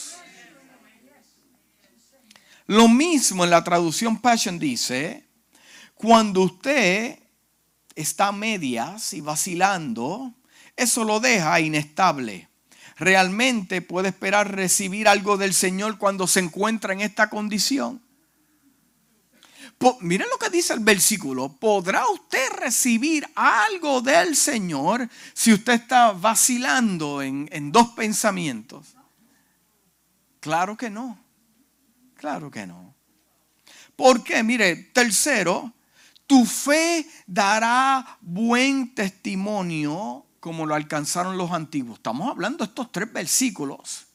Lo 2.67 2.89
mismo 2.89 3.45
en 3.45 3.49
la 3.49 3.63
traducción 3.63 4.19
Passion 4.19 4.59
dice, 4.59 5.25
cuando 5.95 6.41
usted 6.41 7.17
está 7.95 8.27
a 8.27 8.31
medias 8.33 9.13
y 9.13 9.21
vacilando, 9.21 10.33
eso 10.75 11.05
lo 11.05 11.21
deja 11.21 11.59
inestable. 11.61 12.49
¿Realmente 12.97 13.81
puede 13.81 14.09
esperar 14.09 14.53
recibir 14.53 15.07
algo 15.07 15.37
del 15.37 15.53
Señor 15.53 15.97
cuando 15.97 16.27
se 16.27 16.41
encuentra 16.41 16.93
en 16.93 17.01
esta 17.01 17.29
condición? 17.29 18.01
miren 20.01 20.27
lo 20.29 20.37
que 20.37 20.49
dice 20.49 20.73
el 20.73 20.79
versículo. 20.79 21.49
¿Podrá 21.49 22.07
usted 22.09 22.49
recibir 22.57 23.27
algo 23.35 24.01
del 24.01 24.35
Señor 24.35 25.07
si 25.33 25.53
usted 25.53 25.73
está 25.73 26.11
vacilando 26.11 27.21
en, 27.21 27.47
en 27.51 27.71
dos 27.71 27.89
pensamientos? 27.89 28.95
Claro 30.39 30.75
que 30.75 30.89
no. 30.89 31.26
Claro 32.17 32.49
que 32.51 32.65
no. 32.65 32.95
¿Por 33.95 34.23
qué? 34.23 34.43
Mire, 34.43 34.75
tercero, 34.75 35.73
tu 36.25 36.45
fe 36.45 37.07
dará 37.25 38.17
buen 38.21 38.93
testimonio 38.93 40.25
como 40.39 40.65
lo 40.65 40.75
alcanzaron 40.75 41.37
los 41.37 41.51
antiguos. 41.51 41.97
Estamos 41.97 42.29
hablando 42.29 42.59
de 42.59 42.69
estos 42.69 42.91
tres 42.91 43.11
versículos. 43.11 44.05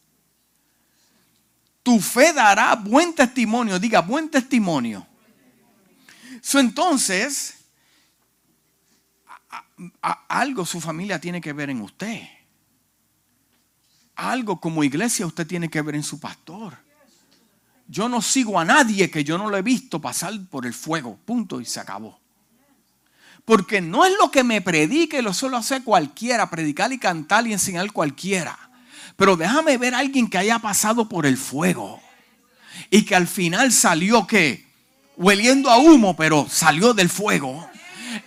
Tu 1.83 1.99
fe 2.01 2.33
dará 2.33 2.77
buen 2.77 3.15
testimonio, 3.15 3.79
diga 3.79 4.01
buen 4.01 4.31
testimonio. 4.31 5.07
So, 6.41 6.59
entonces, 6.59 7.55
algo 10.29 10.65
su 10.65 10.81
familia 10.81 11.21
tiene 11.21 11.41
que 11.41 11.53
ver 11.53 11.71
en 11.71 11.81
usted. 11.81 12.23
Algo 14.15 14.61
como 14.61 14.85
iglesia 14.85 15.27
usted 15.27 15.47
tiene 15.47 15.69
que 15.69 15.83
ver 15.83 15.97
en 15.97 16.03
su 16.03 16.21
pastor. 16.21 16.77
Yo 17.93 18.09
no 18.09 18.23
sigo 18.23 18.59
a 18.59 18.65
nadie 18.65 19.11
que 19.11 19.23
yo 19.23 19.37
no 19.37 19.51
lo 19.51 19.57
he 19.59 19.61
visto 19.61 20.01
pasar 20.01 20.33
por 20.49 20.65
el 20.65 20.73
fuego. 20.73 21.19
Punto 21.27 21.61
y 21.61 21.67
se 21.67 21.79
acabó. 21.79 22.19
Porque 23.45 23.83
no 23.83 24.07
es 24.07 24.15
lo 24.19 24.31
que 24.31 24.45
me 24.45 24.63
predique, 24.63 25.21
lo 25.21 25.35
suelo 25.35 25.59
hacer 25.59 25.85
cualquiera, 25.85 26.49
predicar 26.49 26.91
y 26.95 26.99
cantar 26.99 27.47
y 27.47 27.53
enseñar 27.53 27.93
cualquiera. 27.93 28.59
Pero 29.15 29.37
déjame 29.37 29.77
ver 29.77 29.95
a 29.95 29.99
alguien 29.99 30.31
que 30.31 30.39
haya 30.39 30.59
pasado 30.59 31.07
por 31.07 31.27
el 31.27 31.37
fuego 31.37 32.01
y 32.89 33.03
que 33.05 33.15
al 33.15 33.27
final 33.27 33.71
salió 33.73 34.27
que 34.27 34.67
hueliendo 35.19 35.71
a 35.71 35.77
humo, 35.77 36.17
pero 36.17 36.47
salió 36.49 36.95
del 36.95 37.11
fuego. 37.11 37.69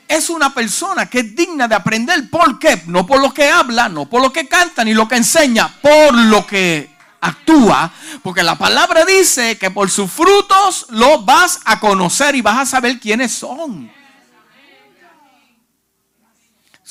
Es 0.08 0.30
una 0.30 0.54
persona 0.54 1.08
que 1.08 1.22
es 1.22 1.36
digna 1.36 1.68
de 1.68 1.74
aprender 1.74 2.30
por 2.30 2.60
qué, 2.60 2.84
no 2.86 3.08
por 3.08 3.20
lo 3.20 3.34
que 3.34 3.50
habla, 3.50 3.90
no 3.90 4.08
por 4.08 4.22
lo 4.22 4.32
que 4.32 4.48
canta 4.48 4.84
ni 4.84 4.94
lo 4.94 5.08
que 5.08 5.16
enseña, 5.16 5.76
por 5.82 6.14
lo 6.14 6.46
que 6.46 6.95
actúa, 7.22 7.92
porque 8.24 8.44
la 8.44 8.58
palabra 8.58 9.06
dice 9.06 9.58
que 9.58 9.72
por 9.72 9.90
sus 9.90 10.12
frutos 10.12 10.88
lo 10.90 11.24
vas 11.24 11.60
a 11.66 11.80
conocer 11.80 12.36
y 12.36 12.42
vas 12.42 12.60
a 12.60 12.66
saber 12.66 13.00
quiénes 13.00 13.32
son. 13.32 13.92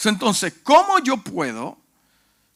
Entonces, 0.05 0.55
¿cómo 0.63 0.99
yo 0.99 1.19
puedo 1.19 1.79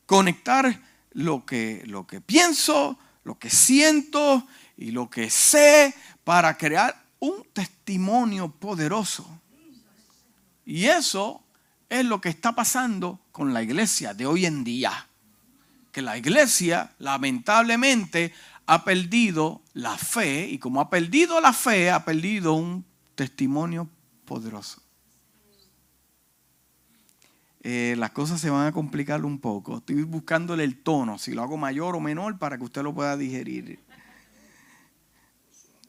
conectar 0.05 0.81
lo 1.13 1.47
que, 1.47 1.83
lo 1.87 2.07
que 2.07 2.21
pienso, 2.21 2.99
lo 3.25 3.39
que 3.39 3.49
siento 3.49 4.47
y 4.77 4.91
lo 4.91 5.09
que 5.09 5.31
sé 5.31 5.95
para 6.25 6.59
crear 6.59 7.03
un 7.21 7.47
testimonio 7.53 8.51
poderoso? 8.51 9.27
Y 10.67 10.87
eso 10.87 11.43
es 11.89 12.05
lo 12.05 12.21
que 12.21 12.29
está 12.29 12.55
pasando 12.55 13.19
con 13.33 13.55
la 13.55 13.63
iglesia 13.63 14.13
de 14.13 14.27
hoy 14.27 14.45
en 14.45 14.65
día 14.65 15.08
que 15.93 16.03
la 16.03 16.17
iglesia 16.17 16.93
lamentablemente 16.99 18.33
ha 18.67 18.85
perdido 18.85 19.63
la 19.73 19.97
fe 19.97 20.47
y 20.49 20.59
como 20.59 20.81
ha 20.81 20.91
perdido 20.91 21.41
la 21.41 21.53
fe, 21.53 21.91
ha 21.91 22.05
perdido 22.05 22.53
un 22.55 22.85
testimonio 23.15 23.89
poderoso. 24.25 24.83
Eh, 27.63 27.97
las 27.99 28.11
cosas 28.13 28.41
se 28.41 28.51
van 28.51 28.67
a 28.67 28.73
complicar 28.73 29.25
un 29.25 29.41
poco. 29.41 29.79
Estoy 29.79 30.03
buscándole 30.03 30.65
el 30.65 30.79
tono, 30.79 31.19
si 31.19 31.33
lo 31.33 31.43
hago 31.43 31.57
mayor 31.57 31.97
o 31.97 32.01
menor 32.01 32.39
para 32.39 32.57
que 32.57 32.65
usted 32.65 32.83
lo 32.83 32.95
pueda 32.95 33.17
digerir. 33.17 33.81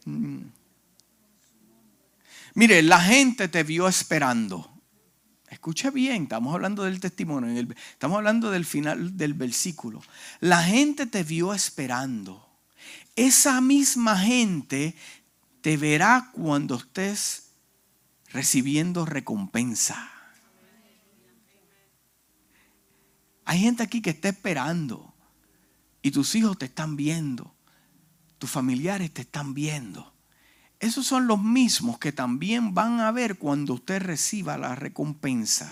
Mm. 0.05 0.39
Mire, 2.55 2.81
la 2.81 2.99
gente 2.99 3.47
te 3.47 3.63
vio 3.63 3.87
esperando. 3.87 4.69
Escucha 5.49 5.89
bien, 5.89 6.23
estamos 6.23 6.53
hablando 6.53 6.83
del 6.83 6.99
testimonio, 6.99 7.49
estamos 7.91 8.17
hablando 8.17 8.51
del 8.51 8.65
final 8.65 9.17
del 9.17 9.33
versículo. 9.33 10.01
La 10.39 10.63
gente 10.63 11.07
te 11.07 11.23
vio 11.23 11.53
esperando. 11.53 12.47
Esa 13.15 13.59
misma 13.59 14.17
gente 14.17 14.95
te 15.61 15.75
verá 15.75 16.29
cuando 16.33 16.75
estés 16.75 17.49
recibiendo 18.31 19.05
recompensa. 19.05 20.11
Hay 23.45 23.59
gente 23.59 23.81
aquí 23.81 24.01
que 24.01 24.11
está 24.11 24.29
esperando 24.29 25.11
y 26.03 26.11
tus 26.11 26.35
hijos 26.35 26.59
te 26.59 26.65
están 26.65 26.95
viendo, 26.95 27.55
tus 28.37 28.51
familiares 28.51 29.11
te 29.11 29.21
están 29.21 29.55
viendo. 29.55 30.13
Esos 30.79 31.05
son 31.05 31.27
los 31.27 31.41
mismos 31.41 31.99
que 31.99 32.13
también 32.13 32.73
van 32.73 33.01
a 33.01 33.11
ver 33.11 33.37
cuando 33.37 33.73
usted 33.73 34.01
reciba 34.01 34.57
la 34.57 34.75
recompensa. 34.75 35.71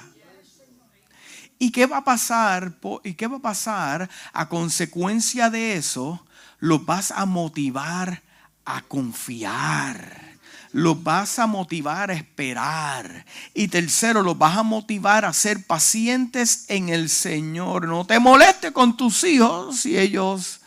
¿Y 1.59 1.71
qué 1.71 1.85
va 1.85 1.97
a 1.97 2.03
pasar? 2.03 2.77
¿Y 3.03 3.13
qué 3.13 3.27
va 3.27 3.37
a 3.37 3.41
pasar 3.41 4.09
a 4.33 4.49
consecuencia 4.49 5.49
de 5.49 5.75
eso? 5.75 6.23
Los 6.59 6.85
vas 6.85 7.11
a 7.11 7.25
motivar 7.25 8.21
a 8.65 8.81
confiar. 8.81 10.27
Los 10.73 11.01
vas 11.01 11.39
a 11.39 11.47
motivar 11.47 12.11
a 12.11 12.13
esperar. 12.13 13.25
Y 13.53 13.69
tercero, 13.69 14.21
los 14.21 14.37
vas 14.37 14.57
a 14.57 14.63
motivar 14.63 15.23
a 15.23 15.33
ser 15.33 15.65
pacientes 15.65 16.65
en 16.67 16.89
el 16.89 17.09
Señor. 17.09 17.87
No 17.87 18.05
te 18.05 18.19
moleste 18.19 18.73
con 18.73 18.97
tus 18.97 19.23
hijos 19.23 19.79
si 19.79 19.97
ellos 19.97 20.59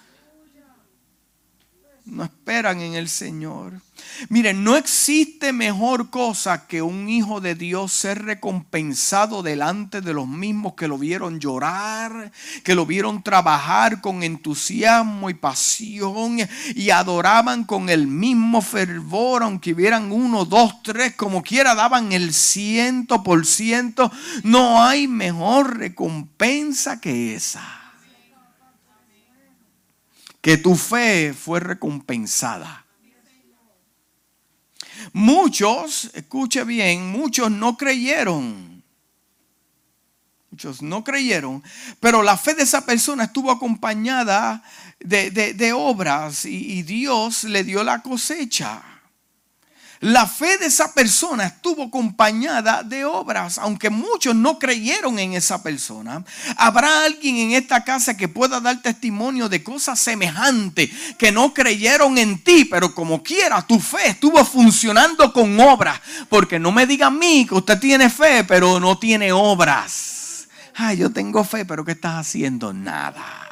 no 2.10 2.24
esperan 2.24 2.80
en 2.80 2.94
el 2.94 3.08
Señor. 3.08 3.80
Miren, 4.28 4.64
no 4.64 4.76
existe 4.76 5.52
mejor 5.52 6.10
cosa 6.10 6.66
que 6.66 6.82
un 6.82 7.08
hijo 7.08 7.40
de 7.40 7.54
Dios 7.54 7.92
ser 7.92 8.24
recompensado 8.24 9.42
delante 9.42 10.00
de 10.00 10.12
los 10.12 10.26
mismos 10.26 10.74
que 10.74 10.88
lo 10.88 10.98
vieron 10.98 11.40
llorar, 11.40 12.32
que 12.64 12.74
lo 12.74 12.86
vieron 12.86 13.22
trabajar 13.22 14.00
con 14.00 14.22
entusiasmo 14.22 15.30
y 15.30 15.34
pasión 15.34 16.38
y 16.74 16.90
adoraban 16.90 17.64
con 17.64 17.88
el 17.88 18.06
mismo 18.06 18.62
fervor, 18.62 19.42
aunque 19.42 19.72
hubieran 19.72 20.12
uno, 20.12 20.44
dos, 20.44 20.82
tres, 20.82 21.14
como 21.14 21.42
quiera, 21.42 21.74
daban 21.74 22.12
el 22.12 22.34
ciento 22.34 23.22
por 23.22 23.46
ciento. 23.46 24.10
No 24.42 24.82
hay 24.82 25.08
mejor 25.08 25.78
recompensa 25.78 27.00
que 27.00 27.34
esa 27.34 27.79
que 30.40 30.56
tu 30.56 30.74
fe 30.76 31.34
fue 31.34 31.60
recompensada. 31.60 32.86
Muchos, 35.12 36.10
escuche 36.14 36.64
bien, 36.64 37.10
muchos 37.10 37.50
no 37.50 37.76
creyeron. 37.76 38.82
Muchos 40.50 40.82
no 40.82 41.04
creyeron, 41.04 41.62
pero 42.00 42.22
la 42.22 42.36
fe 42.36 42.54
de 42.54 42.64
esa 42.64 42.84
persona 42.84 43.24
estuvo 43.24 43.50
acompañada 43.52 44.62
de, 44.98 45.72
obras 45.72 46.44
y 46.44 46.82
Dios 46.82 47.44
le 47.44 47.62
dio 47.62 47.84
la 47.84 48.02
cosecha. 48.02 48.89
La 50.00 50.26
fe 50.26 50.56
de 50.56 50.66
esa 50.66 50.94
persona 50.94 51.44
estuvo 51.44 51.82
acompañada 51.82 52.82
de 52.82 53.04
obras, 53.04 53.58
aunque 53.58 53.90
muchos 53.90 54.34
no 54.34 54.58
creyeron 54.58 55.18
en 55.18 55.34
esa 55.34 55.62
persona. 55.62 56.24
Habrá 56.56 57.04
alguien 57.04 57.36
en 57.36 57.52
esta 57.52 57.84
casa 57.84 58.16
que 58.16 58.26
pueda 58.26 58.60
dar 58.60 58.80
testimonio 58.80 59.50
de 59.50 59.62
cosas 59.62 60.00
semejantes 60.00 60.88
que 61.18 61.30
no 61.30 61.52
creyeron 61.52 62.16
en 62.16 62.42
ti, 62.42 62.64
pero 62.64 62.94
como 62.94 63.22
quiera, 63.22 63.60
tu 63.60 63.78
fe 63.78 64.08
estuvo 64.08 64.42
funcionando 64.42 65.34
con 65.34 65.60
obras. 65.60 66.00
Porque 66.30 66.58
no 66.58 66.72
me 66.72 66.86
diga 66.86 67.08
a 67.08 67.10
mí 67.10 67.44
que 67.46 67.56
usted 67.56 67.78
tiene 67.78 68.08
fe, 68.08 68.44
pero 68.44 68.80
no 68.80 68.98
tiene 68.98 69.32
obras. 69.32 70.48
Ay, 70.76 70.96
yo 70.96 71.12
tengo 71.12 71.44
fe, 71.44 71.66
pero 71.66 71.84
¿qué 71.84 71.92
estás 71.92 72.26
haciendo? 72.26 72.72
Nada. 72.72 73.50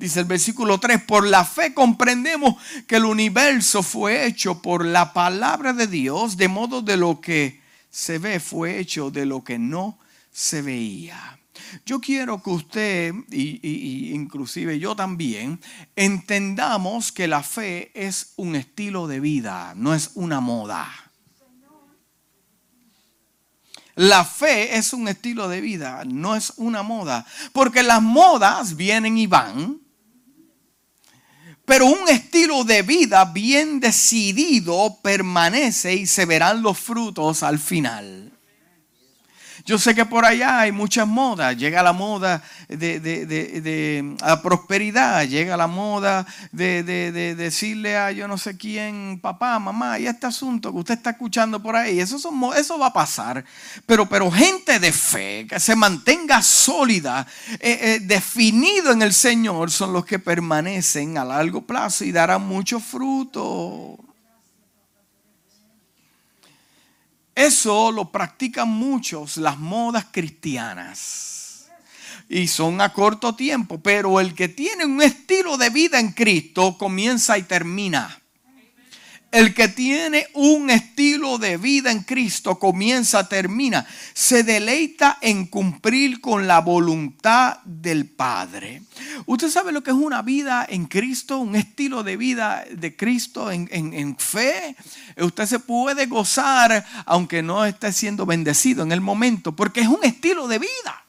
Dice 0.00 0.20
el 0.20 0.24
versículo 0.24 0.80
3, 0.80 1.02
por 1.02 1.26
la 1.26 1.44
fe 1.44 1.74
comprendemos 1.74 2.54
que 2.86 2.96
el 2.96 3.04
universo 3.04 3.82
fue 3.82 4.24
hecho 4.24 4.62
por 4.62 4.82
la 4.82 5.12
palabra 5.12 5.74
de 5.74 5.86
Dios, 5.86 6.38
de 6.38 6.48
modo 6.48 6.80
de 6.80 6.96
lo 6.96 7.20
que 7.20 7.60
se 7.90 8.18
ve 8.18 8.40
fue 8.40 8.78
hecho 8.78 9.10
de 9.10 9.26
lo 9.26 9.44
que 9.44 9.58
no 9.58 9.98
se 10.32 10.62
veía. 10.62 11.38
Yo 11.84 12.00
quiero 12.00 12.42
que 12.42 12.48
usted, 12.48 13.14
y, 13.30 14.12
inclusive 14.14 14.78
yo 14.78 14.96
también, 14.96 15.60
entendamos 15.96 17.12
que 17.12 17.28
la 17.28 17.42
fe 17.42 17.90
es 17.92 18.32
un 18.36 18.56
estilo 18.56 19.06
de 19.06 19.20
vida, 19.20 19.74
no 19.76 19.94
es 19.94 20.12
una 20.14 20.40
moda. 20.40 20.88
La 23.96 24.24
fe 24.24 24.78
es 24.78 24.94
un 24.94 25.08
estilo 25.08 25.46
de 25.50 25.60
vida, 25.60 26.04
no 26.06 26.36
es 26.36 26.54
una 26.56 26.82
moda. 26.82 27.26
Porque 27.52 27.82
las 27.82 28.00
modas 28.00 28.76
vienen 28.76 29.18
y 29.18 29.26
van. 29.26 29.89
Pero 31.70 31.86
un 31.86 32.08
estilo 32.08 32.64
de 32.64 32.82
vida 32.82 33.24
bien 33.26 33.78
decidido 33.78 34.98
permanece 35.04 35.94
y 35.94 36.06
se 36.08 36.26
verán 36.26 36.62
los 36.62 36.76
frutos 36.76 37.44
al 37.44 37.60
final. 37.60 38.32
Yo 39.70 39.78
sé 39.78 39.94
que 39.94 40.04
por 40.04 40.24
allá 40.24 40.58
hay 40.58 40.72
muchas 40.72 41.06
modas. 41.06 41.56
Llega 41.56 41.80
la 41.80 41.92
moda 41.92 42.42
de, 42.66 44.16
la 44.20 44.42
prosperidad, 44.42 45.24
llega 45.28 45.56
la 45.56 45.68
moda 45.68 46.26
de, 46.50 46.82
decirle 47.36 47.96
a 47.96 48.10
yo 48.10 48.26
no 48.26 48.36
sé 48.36 48.56
quién, 48.56 49.20
papá, 49.22 49.60
mamá, 49.60 50.00
y 50.00 50.08
este 50.08 50.26
asunto 50.26 50.72
que 50.72 50.78
usted 50.78 50.94
está 50.94 51.10
escuchando 51.10 51.62
por 51.62 51.76
ahí, 51.76 52.00
eso, 52.00 52.16
eso 52.56 52.78
va 52.80 52.86
a 52.86 52.92
pasar. 52.92 53.44
Pero, 53.86 54.08
pero 54.08 54.28
gente 54.28 54.80
de 54.80 54.90
fe, 54.90 55.46
que 55.48 55.60
se 55.60 55.76
mantenga 55.76 56.42
sólida, 56.42 57.24
eh, 57.60 57.78
eh, 57.80 58.00
definido 58.02 58.90
en 58.90 59.02
el 59.02 59.12
Señor, 59.12 59.70
son 59.70 59.92
los 59.92 60.04
que 60.04 60.18
permanecen 60.18 61.16
a 61.16 61.24
largo 61.24 61.62
plazo 61.62 62.04
y 62.04 62.10
darán 62.10 62.42
mucho 62.42 62.80
fruto. 62.80 64.09
Eso 67.40 67.90
lo 67.90 68.12
practican 68.12 68.68
muchos, 68.68 69.38
las 69.38 69.58
modas 69.58 70.04
cristianas. 70.10 71.70
Y 72.28 72.46
son 72.48 72.82
a 72.82 72.92
corto 72.92 73.34
tiempo, 73.34 73.80
pero 73.80 74.20
el 74.20 74.34
que 74.34 74.48
tiene 74.48 74.84
un 74.84 75.00
estilo 75.00 75.56
de 75.56 75.70
vida 75.70 75.98
en 75.98 76.12
Cristo 76.12 76.76
comienza 76.76 77.38
y 77.38 77.44
termina. 77.44 78.19
El 79.30 79.54
que 79.54 79.68
tiene 79.68 80.26
un 80.34 80.70
estilo 80.70 81.38
de 81.38 81.56
vida 81.56 81.92
en 81.92 82.02
Cristo 82.02 82.58
comienza, 82.58 83.28
termina, 83.28 83.86
se 84.12 84.42
deleita 84.42 85.18
en 85.20 85.46
cumplir 85.46 86.20
con 86.20 86.48
la 86.48 86.60
voluntad 86.60 87.58
del 87.64 88.06
Padre. 88.06 88.82
Usted 89.26 89.48
sabe 89.48 89.70
lo 89.70 89.84
que 89.84 89.90
es 89.90 89.96
una 89.96 90.22
vida 90.22 90.66
en 90.68 90.86
Cristo, 90.86 91.38
un 91.38 91.54
estilo 91.54 92.02
de 92.02 92.16
vida 92.16 92.64
de 92.72 92.96
Cristo 92.96 93.52
en, 93.52 93.68
en 93.70 94.16
fe. 94.18 94.74
Usted 95.16 95.46
se 95.46 95.60
puede 95.60 96.06
gozar 96.06 96.84
aunque 97.06 97.40
no 97.40 97.64
esté 97.64 97.92
siendo 97.92 98.26
bendecido 98.26 98.82
en 98.82 98.90
el 98.90 99.00
momento, 99.00 99.54
porque 99.54 99.80
es 99.80 99.88
un 99.88 100.02
estilo 100.02 100.48
de 100.48 100.58
vida. 100.58 101.04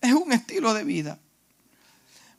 Es 0.00 0.12
un 0.12 0.32
estilo 0.32 0.74
de 0.74 0.82
vida. 0.82 1.18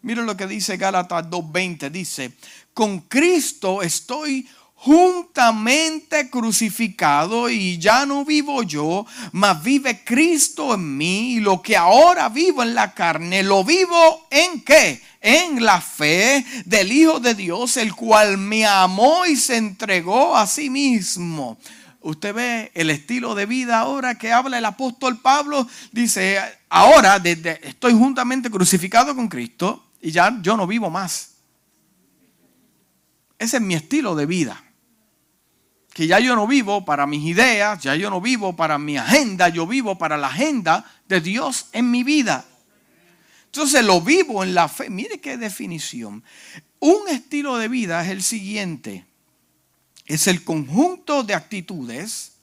Miren 0.06 0.28
lo 0.28 0.38
que 0.38 0.46
dice 0.46 0.78
Gálatas 0.78 1.26
2.20. 1.32 1.90
Dice, 1.90 2.32
con 2.76 3.00
Cristo 3.00 3.82
estoy 3.82 4.48
juntamente 4.76 6.30
crucificado 6.30 7.50
y 7.50 7.80
ya 7.80 8.06
no 8.06 8.26
vivo 8.26 8.64
yo, 8.64 9.06
mas 9.32 9.64
vive 9.64 10.04
Cristo 10.04 10.76
en 10.76 10.98
mí 10.98 11.36
y 11.36 11.40
lo 11.40 11.62
que 11.62 11.78
ahora 11.78 12.28
vivo 12.28 12.62
en 12.62 12.76
la 12.76 12.94
carne, 12.94 13.44
lo 13.44 13.64
vivo 13.64 14.28
en 14.30 14.62
qué? 14.62 15.02
En 15.22 15.64
la 15.64 15.80
fe 15.80 16.46
del 16.66 16.92
Hijo 16.92 17.22
de 17.22 17.34
Dios, 17.34 17.78
el 17.78 17.96
cual 17.96 18.38
me 18.38 18.66
amó 18.66 19.26
y 19.26 19.38
se 19.38 19.56
entregó 19.56 20.36
a 20.36 20.46
sí 20.46 20.70
mismo. 20.70 21.58
Usted 22.02 22.34
ve 22.36 22.72
el 22.76 22.90
estilo 22.90 23.36
de 23.36 23.46
vida 23.46 23.80
ahora 23.80 24.18
que 24.18 24.34
habla 24.34 24.58
el 24.58 24.66
apóstol 24.66 25.22
Pablo, 25.22 25.66
dice, 25.94 26.40
ahora 26.70 27.20
desde, 27.20 27.66
estoy 27.66 27.94
juntamente 27.94 28.52
crucificado 28.52 29.16
con 29.16 29.30
Cristo 29.30 29.86
y 30.02 30.12
ya 30.12 30.38
yo 30.42 30.58
no 30.58 30.68
vivo 30.68 30.90
más. 30.90 31.35
Ese 33.39 33.58
es 33.58 33.63
mi 33.63 33.76
estilo 33.76 34.15
de 34.15 34.26
vida. 34.26 34.63
Que 35.93 36.08
ya 36.08 36.19
yo 36.19 36.36
no 36.36 36.45
vivo 36.48 36.84
para 36.84 37.08
mis 37.08 37.26
ideas, 37.26 37.82
ya 37.82 37.95
yo 37.95 38.10
no 38.10 38.19
vivo 38.19 38.56
para 38.56 38.78
mi 38.78 38.98
agenda, 38.98 39.50
yo 39.50 39.65
vivo 39.65 39.98
para 39.98 40.17
la 40.17 40.28
agenda 40.28 40.86
de 41.08 41.21
Dios 41.21 41.67
en 41.71 41.89
mi 41.89 42.04
vida. 42.04 42.45
Entonces 43.45 43.86
lo 43.86 44.02
vivo 44.02 44.43
en 44.43 44.54
la 44.54 44.67
fe. 44.67 44.89
Mire 44.89 45.21
qué 45.21 45.38
definición. 45.38 46.24
Un 46.80 47.08
estilo 47.08 47.58
de 47.58 47.69
vida 47.69 48.04
es 48.04 48.12
el 48.12 48.21
siguiente. 48.21 49.06
Es 50.06 50.28
el 50.28 50.43
conjunto 50.43 51.24
de 51.24 51.34
actitudes 51.34 52.35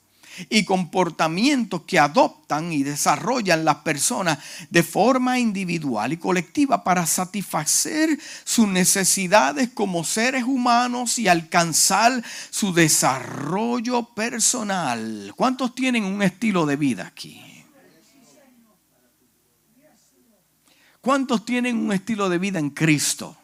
y 0.49 0.65
comportamientos 0.65 1.83
que 1.83 1.99
adoptan 1.99 2.73
y 2.73 2.83
desarrollan 2.83 3.65
las 3.65 3.77
personas 3.77 4.39
de 4.71 4.83
forma 4.83 5.39
individual 5.39 6.13
y 6.13 6.17
colectiva 6.17 6.85
para 6.85 7.07
satisfacer 7.07 8.19
sus 8.45 8.69
necesidades 8.69 9.71
como 9.71 10.05
seres 10.05 10.45
humanos 10.45 11.19
y 11.19 11.29
alcanzar 11.29 12.23
su 12.51 12.73
desarrollo 12.73 14.05
personal. 14.15 15.33
¿Cuántos 15.37 15.75
tienen 15.75 16.05
un 16.05 16.23
estilo 16.23 16.67
de 16.67 16.77
vida 16.77 17.07
aquí? 17.07 17.43
¿Cuántos 21.01 21.45
tienen 21.45 21.77
un 21.77 21.93
estilo 21.93 22.29
de 22.29 22.39
vida 22.39 22.61
en 22.61 22.71
Cristo? 22.71 23.37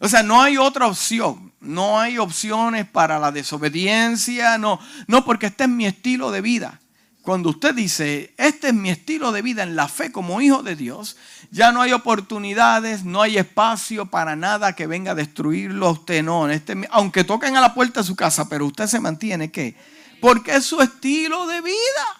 O 0.00 0.08
sea, 0.08 0.22
no 0.22 0.40
hay 0.40 0.56
otra 0.56 0.86
opción. 0.86 1.47
No 1.60 1.98
hay 1.98 2.18
opciones 2.18 2.86
para 2.86 3.18
la 3.18 3.32
desobediencia. 3.32 4.58
No, 4.58 4.78
no, 5.06 5.24
porque 5.24 5.46
este 5.46 5.64
es 5.64 5.70
mi 5.70 5.86
estilo 5.86 6.30
de 6.30 6.40
vida. 6.40 6.80
Cuando 7.22 7.50
usted 7.50 7.74
dice, 7.74 8.32
este 8.38 8.68
es 8.68 8.74
mi 8.74 8.88
estilo 8.88 9.32
de 9.32 9.42
vida 9.42 9.62
en 9.62 9.76
la 9.76 9.88
fe 9.88 10.10
como 10.10 10.40
hijo 10.40 10.62
de 10.62 10.76
Dios, 10.76 11.18
ya 11.50 11.72
no 11.72 11.82
hay 11.82 11.92
oportunidades, 11.92 13.04
no 13.04 13.20
hay 13.20 13.36
espacio 13.36 14.06
para 14.06 14.34
nada 14.34 14.74
que 14.74 14.86
venga 14.86 15.12
a 15.12 15.14
destruirlo 15.14 15.88
a 15.88 15.90
usted. 15.90 16.22
No, 16.22 16.48
este, 16.48 16.88
aunque 16.90 17.24
toquen 17.24 17.56
a 17.56 17.60
la 17.60 17.74
puerta 17.74 18.00
de 18.00 18.06
su 18.06 18.16
casa, 18.16 18.48
pero 18.48 18.64
usted 18.64 18.86
se 18.86 18.98
mantiene, 18.98 19.50
¿qué? 19.50 19.76
Porque 20.22 20.56
es 20.56 20.64
su 20.64 20.80
estilo 20.80 21.46
de 21.46 21.60
vida. 21.60 22.18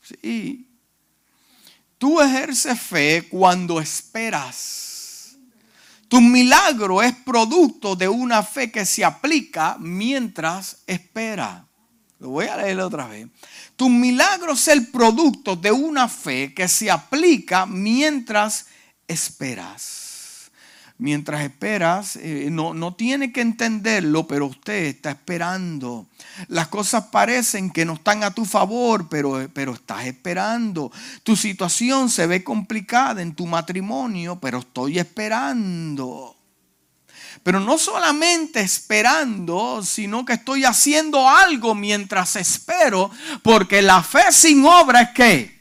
Sí. 0.00 0.66
Tú 1.98 2.22
ejerces 2.22 2.80
fe 2.80 3.28
cuando 3.28 3.80
esperas 3.80 4.87
tu 6.08 6.20
milagro 6.20 7.02
es 7.02 7.14
producto 7.14 7.94
de 7.94 8.08
una 8.08 8.42
fe 8.42 8.70
que 8.70 8.84
se 8.86 9.04
aplica 9.04 9.76
mientras 9.78 10.78
espera. 10.86 11.66
Lo 12.18 12.30
voy 12.30 12.46
a 12.46 12.56
leer 12.56 12.80
otra 12.80 13.06
vez. 13.06 13.28
Tu 13.76 13.88
milagro 13.88 14.54
es 14.54 14.68
el 14.68 14.88
producto 14.88 15.54
de 15.54 15.70
una 15.70 16.08
fe 16.08 16.52
que 16.54 16.66
se 16.66 16.90
aplica 16.90 17.66
mientras 17.66 18.66
esperas 19.06 20.07
mientras 20.98 21.42
esperas, 21.42 22.16
eh, 22.16 22.48
no, 22.50 22.74
no 22.74 22.94
tiene 22.94 23.32
que 23.32 23.40
entenderlo, 23.40 24.26
pero 24.26 24.46
usted 24.46 24.86
está 24.86 25.12
esperando. 25.12 26.06
Las 26.48 26.68
cosas 26.68 27.04
parecen 27.06 27.70
que 27.70 27.84
no 27.84 27.94
están 27.94 28.24
a 28.24 28.32
tu 28.32 28.44
favor, 28.44 29.08
pero, 29.08 29.48
pero 29.54 29.74
estás 29.74 30.06
esperando. 30.06 30.92
Tu 31.22 31.36
situación 31.36 32.10
se 32.10 32.26
ve 32.26 32.44
complicada 32.44 33.22
en 33.22 33.34
tu 33.34 33.46
matrimonio, 33.46 34.38
pero 34.40 34.58
estoy 34.58 34.98
esperando. 34.98 36.34
Pero 37.44 37.60
no 37.60 37.78
solamente 37.78 38.60
esperando, 38.60 39.82
sino 39.84 40.24
que 40.24 40.34
estoy 40.34 40.64
haciendo 40.64 41.28
algo 41.28 41.74
mientras 41.74 42.34
espero, 42.36 43.10
porque 43.42 43.80
la 43.82 44.02
fe 44.02 44.32
sin 44.32 44.64
obra 44.64 45.02
es 45.02 45.10
que... 45.10 45.57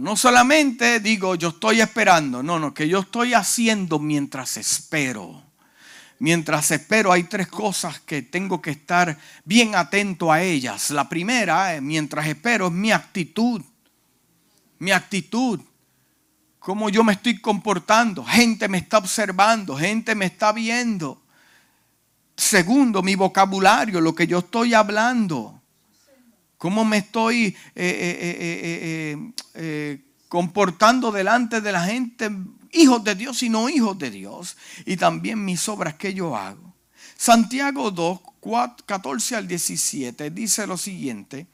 No 0.00 0.16
solamente 0.16 0.98
digo 0.98 1.34
yo 1.34 1.50
estoy 1.50 1.82
esperando, 1.82 2.42
no, 2.42 2.58
no, 2.58 2.72
que 2.72 2.88
yo 2.88 3.00
estoy 3.00 3.34
haciendo 3.34 3.98
mientras 3.98 4.56
espero. 4.56 5.42
Mientras 6.18 6.70
espero 6.70 7.12
hay 7.12 7.24
tres 7.24 7.48
cosas 7.48 8.00
que 8.00 8.22
tengo 8.22 8.62
que 8.62 8.70
estar 8.70 9.18
bien 9.44 9.74
atento 9.74 10.32
a 10.32 10.40
ellas. 10.40 10.90
La 10.90 11.06
primera, 11.06 11.74
eh, 11.74 11.82
mientras 11.82 12.26
espero, 12.26 12.68
es 12.68 12.72
mi 12.72 12.92
actitud. 12.92 13.60
Mi 14.78 14.90
actitud. 14.90 15.60
Cómo 16.60 16.88
yo 16.88 17.04
me 17.04 17.12
estoy 17.12 17.38
comportando. 17.38 18.24
Gente 18.24 18.68
me 18.68 18.78
está 18.78 18.96
observando, 18.96 19.76
gente 19.76 20.14
me 20.14 20.24
está 20.24 20.52
viendo. 20.52 21.22
Segundo, 22.38 23.02
mi 23.02 23.16
vocabulario, 23.16 24.00
lo 24.00 24.14
que 24.14 24.26
yo 24.26 24.38
estoy 24.38 24.72
hablando 24.72 25.59
cómo 26.60 26.84
me 26.84 26.98
estoy 26.98 27.46
eh, 27.46 27.56
eh, 27.74 29.32
eh, 29.54 30.04
comportando 30.28 31.10
delante 31.10 31.62
de 31.62 31.72
la 31.72 31.82
gente, 31.84 32.30
hijos 32.72 33.02
de 33.02 33.14
Dios 33.14 33.42
y 33.42 33.48
no 33.48 33.70
hijos 33.70 33.98
de 33.98 34.10
Dios, 34.10 34.58
y 34.84 34.98
también 34.98 35.42
mis 35.42 35.66
obras 35.70 35.94
que 35.94 36.12
yo 36.12 36.36
hago. 36.36 36.74
Santiago 37.16 37.90
2, 37.90 38.20
14 38.84 39.36
al 39.36 39.48
17 39.48 40.30
dice 40.30 40.66
lo 40.66 40.76
siguiente. 40.76 41.46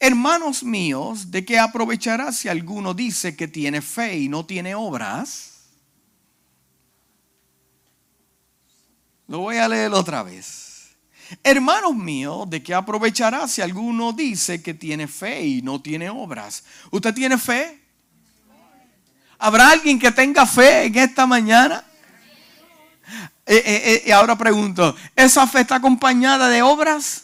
Hermanos 0.00 0.62
míos, 0.62 1.30
¿de 1.30 1.44
qué 1.44 1.58
aprovechará 1.58 2.32
si 2.32 2.48
alguno 2.48 2.94
dice 2.94 3.36
que 3.36 3.48
tiene 3.48 3.82
fe 3.82 4.16
y 4.16 4.30
no 4.30 4.46
tiene 4.46 4.74
obras? 4.74 5.66
Lo 9.28 9.40
voy 9.40 9.58
a 9.58 9.68
leer 9.68 9.92
otra 9.92 10.22
vez. 10.22 10.65
Hermanos 11.42 11.94
míos, 11.94 12.48
¿de 12.48 12.62
qué 12.62 12.74
aprovechará 12.74 13.48
si 13.48 13.62
alguno 13.62 14.12
dice 14.12 14.62
que 14.62 14.74
tiene 14.74 15.08
fe 15.08 15.44
y 15.44 15.62
no 15.62 15.80
tiene 15.80 16.08
obras? 16.08 16.64
¿Usted 16.90 17.14
tiene 17.14 17.38
fe? 17.38 17.82
¿Habrá 19.38 19.70
alguien 19.70 19.98
que 19.98 20.10
tenga 20.12 20.46
fe 20.46 20.84
en 20.84 20.96
esta 20.96 21.26
mañana? 21.26 21.84
Y 23.48 23.52
eh, 23.52 23.62
eh, 23.64 24.02
eh, 24.06 24.12
ahora 24.12 24.36
pregunto, 24.36 24.96
¿esa 25.14 25.46
fe 25.46 25.60
está 25.60 25.76
acompañada 25.76 26.48
de 26.48 26.62
obras? 26.62 27.22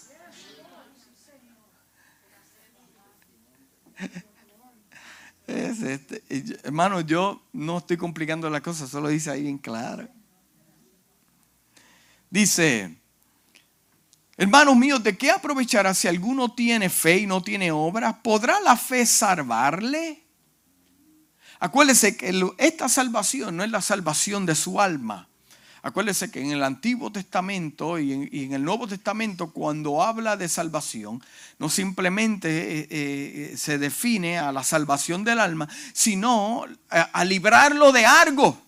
Este, 5.46 6.22
hermano, 6.62 7.00
yo 7.00 7.42
no 7.52 7.78
estoy 7.78 7.96
complicando 7.96 8.48
la 8.48 8.60
cosa, 8.60 8.86
solo 8.86 9.08
dice 9.08 9.30
ahí 9.30 9.42
bien 9.42 9.58
claro. 9.58 10.08
Dice, 12.30 13.01
hermanos 14.36 14.76
míos, 14.76 15.02
¿de 15.02 15.16
qué 15.16 15.30
aprovechará 15.30 15.94
si 15.94 16.08
alguno 16.08 16.54
tiene 16.54 16.88
fe 16.90 17.18
y 17.18 17.26
no 17.26 17.42
tiene 17.42 17.70
obras? 17.70 18.16
¿Podrá 18.22 18.60
la 18.60 18.76
fe 18.76 19.06
salvarle? 19.06 20.22
Acuérdese 21.60 22.16
que 22.16 22.32
esta 22.58 22.88
salvación 22.88 23.56
no 23.56 23.62
es 23.62 23.70
la 23.70 23.80
salvación 23.80 24.46
de 24.46 24.54
su 24.54 24.80
alma. 24.80 25.28
Acuérdese 25.84 26.30
que 26.30 26.40
en 26.40 26.52
el 26.52 26.62
Antiguo 26.62 27.10
Testamento 27.10 27.98
y 27.98 28.12
en, 28.12 28.52
el 28.52 28.64
Nuevo 28.64 28.86
Testamento, 28.86 29.50
cuando 29.50 30.00
habla 30.00 30.36
de 30.36 30.48
salvación, 30.48 31.20
no 31.58 31.68
simplemente 31.68 32.80
eh, 32.80 32.86
eh, 32.90 33.56
se 33.56 33.78
define 33.78 34.38
a 34.38 34.52
la 34.52 34.62
salvación 34.62 35.24
del 35.24 35.40
alma, 35.40 35.68
sino 35.92 36.66
a, 36.88 37.24
librarlo 37.24 37.90
de 37.90 38.06
algo. 38.06 38.60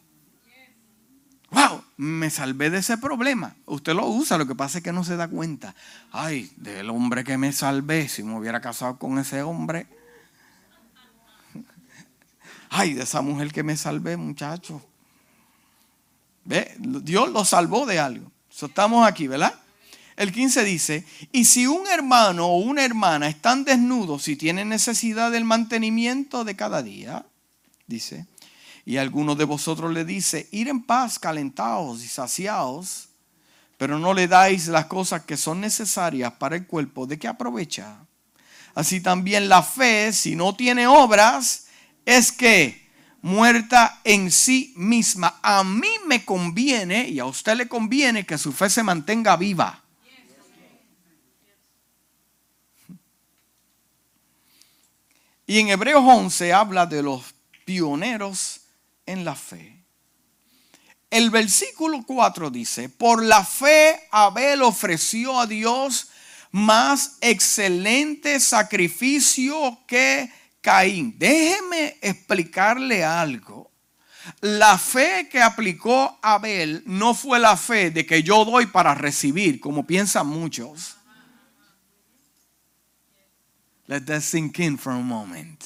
Wow, 1.54 1.84
me 1.98 2.30
salvé 2.30 2.68
de 2.68 2.78
ese 2.78 2.98
problema. 2.98 3.54
Usted 3.66 3.94
lo 3.94 4.06
usa, 4.08 4.36
lo 4.36 4.46
que 4.46 4.56
pasa 4.56 4.78
es 4.78 4.84
que 4.84 4.92
no 4.92 5.04
se 5.04 5.16
da 5.16 5.28
cuenta. 5.28 5.74
Ay, 6.10 6.50
del 6.56 6.90
hombre 6.90 7.22
que 7.22 7.38
me 7.38 7.52
salvé, 7.52 8.08
si 8.08 8.24
me 8.24 8.36
hubiera 8.36 8.60
casado 8.60 8.98
con 8.98 9.18
ese 9.20 9.40
hombre. 9.42 9.86
Ay, 12.70 12.94
de 12.94 13.04
esa 13.04 13.22
mujer 13.22 13.52
que 13.52 13.62
me 13.62 13.76
salvé, 13.76 14.16
muchacho. 14.16 14.82
¿Ve? 16.44 16.74
Dios 16.78 17.30
lo 17.30 17.44
salvó 17.44 17.86
de 17.86 18.00
algo. 18.00 18.32
estamos 18.50 19.06
aquí, 19.06 19.28
¿verdad? 19.28 19.54
El 20.16 20.32
15 20.32 20.64
dice, 20.64 21.04
y 21.30 21.44
si 21.44 21.68
un 21.68 21.86
hermano 21.86 22.46
o 22.46 22.58
una 22.58 22.84
hermana 22.84 23.28
están 23.28 23.64
desnudos 23.64 24.26
y 24.26 24.34
tienen 24.34 24.68
necesidad 24.70 25.30
del 25.30 25.44
mantenimiento 25.44 26.44
de 26.44 26.56
cada 26.56 26.82
día, 26.82 27.26
dice, 27.86 28.26
y 28.86 28.98
alguno 28.98 29.34
de 29.34 29.44
vosotros 29.44 29.92
le 29.92 30.04
dice, 30.04 30.48
ir 30.52 30.68
en 30.68 30.82
paz, 30.82 31.18
calentados 31.18 32.04
y 32.04 32.08
saciados, 32.08 33.08
pero 33.78 33.98
no 33.98 34.12
le 34.12 34.28
dais 34.28 34.68
las 34.68 34.86
cosas 34.86 35.24
que 35.24 35.36
son 35.36 35.60
necesarias 35.60 36.32
para 36.34 36.56
el 36.56 36.66
cuerpo, 36.66 37.06
¿de 37.06 37.18
qué 37.18 37.26
aprovecha? 37.26 37.96
Así 38.74 39.00
también 39.00 39.48
la 39.48 39.62
fe, 39.62 40.12
si 40.12 40.36
no 40.36 40.54
tiene 40.54 40.86
obras, 40.86 41.66
es 42.04 42.32
que 42.32 42.90
muerta 43.22 44.00
en 44.04 44.30
sí 44.30 44.74
misma. 44.76 45.38
A 45.42 45.64
mí 45.64 45.88
me 46.06 46.24
conviene 46.24 47.08
y 47.08 47.20
a 47.20 47.24
usted 47.24 47.56
le 47.56 47.68
conviene 47.68 48.26
que 48.26 48.36
su 48.36 48.52
fe 48.52 48.68
se 48.68 48.82
mantenga 48.82 49.36
viva. 49.36 49.82
Y 55.46 55.58
en 55.58 55.68
Hebreos 55.68 56.02
11 56.04 56.52
habla 56.52 56.86
de 56.86 57.02
los 57.02 57.34
pioneros 57.64 58.63
en 59.06 59.24
la 59.24 59.34
fe. 59.34 59.84
El 61.10 61.30
versículo 61.30 62.02
4 62.04 62.50
dice, 62.50 62.88
por 62.88 63.22
la 63.22 63.44
fe 63.44 64.08
Abel 64.10 64.62
ofreció 64.62 65.38
a 65.38 65.46
Dios 65.46 66.08
más 66.50 67.18
excelente 67.20 68.40
sacrificio 68.40 69.78
que 69.86 70.32
Caín. 70.60 71.14
Déjeme 71.18 71.98
explicarle 72.00 73.04
algo. 73.04 73.70
La 74.40 74.78
fe 74.78 75.28
que 75.30 75.40
aplicó 75.40 76.18
Abel 76.22 76.82
no 76.86 77.14
fue 77.14 77.38
la 77.38 77.56
fe 77.56 77.90
de 77.90 78.06
que 78.06 78.22
yo 78.22 78.44
doy 78.44 78.66
para 78.66 78.94
recibir, 78.94 79.60
como 79.60 79.86
piensan 79.86 80.26
muchos. 80.26 80.96
Let 83.86 84.06
that 84.06 84.22
sink 84.22 84.58
in 84.60 84.78
for 84.78 84.94
a 84.94 84.98
moment. 84.98 85.62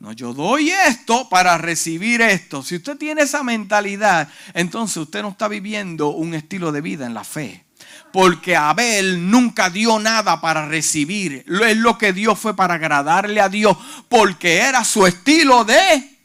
No, 0.00 0.12
yo 0.12 0.32
doy 0.32 0.70
esto 0.70 1.28
para 1.28 1.58
recibir 1.58 2.22
esto. 2.22 2.62
Si 2.62 2.76
usted 2.76 2.96
tiene 2.96 3.20
esa 3.20 3.42
mentalidad, 3.42 4.28
entonces 4.54 4.96
usted 4.96 5.20
no 5.20 5.28
está 5.28 5.46
viviendo 5.46 6.08
un 6.08 6.32
estilo 6.32 6.72
de 6.72 6.80
vida 6.80 7.04
en 7.04 7.12
la 7.12 7.22
fe. 7.22 7.66
Porque 8.10 8.56
Abel 8.56 9.30
nunca 9.30 9.68
dio 9.68 9.98
nada 9.98 10.40
para 10.40 10.66
recibir. 10.66 11.44
Es 11.46 11.76
lo 11.76 11.98
que 11.98 12.14
dio 12.14 12.34
fue 12.34 12.56
para 12.56 12.74
agradarle 12.74 13.42
a 13.42 13.50
Dios. 13.50 13.76
Porque 14.08 14.56
era 14.60 14.84
su 14.84 15.06
estilo 15.06 15.66
de... 15.66 16.18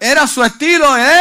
Era 0.00 0.26
su 0.26 0.42
estilo 0.42 0.94
de... 0.94 1.20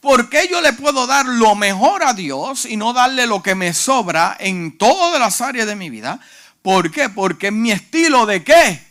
¿Por 0.00 0.28
qué 0.28 0.48
yo 0.50 0.60
le 0.60 0.72
puedo 0.72 1.06
dar 1.06 1.24
lo 1.24 1.54
mejor 1.54 2.02
a 2.02 2.14
Dios 2.14 2.66
y 2.66 2.76
no 2.76 2.92
darle 2.92 3.28
lo 3.28 3.44
que 3.44 3.54
me 3.54 3.72
sobra 3.72 4.36
en 4.40 4.76
todas 4.76 5.20
las 5.20 5.40
áreas 5.40 5.68
de 5.68 5.76
mi 5.76 5.88
vida? 5.88 6.18
¿Por 6.62 6.90
qué? 6.90 7.08
Porque 7.08 7.52
mi 7.52 7.70
estilo 7.70 8.26
de 8.26 8.42
qué? 8.42 8.87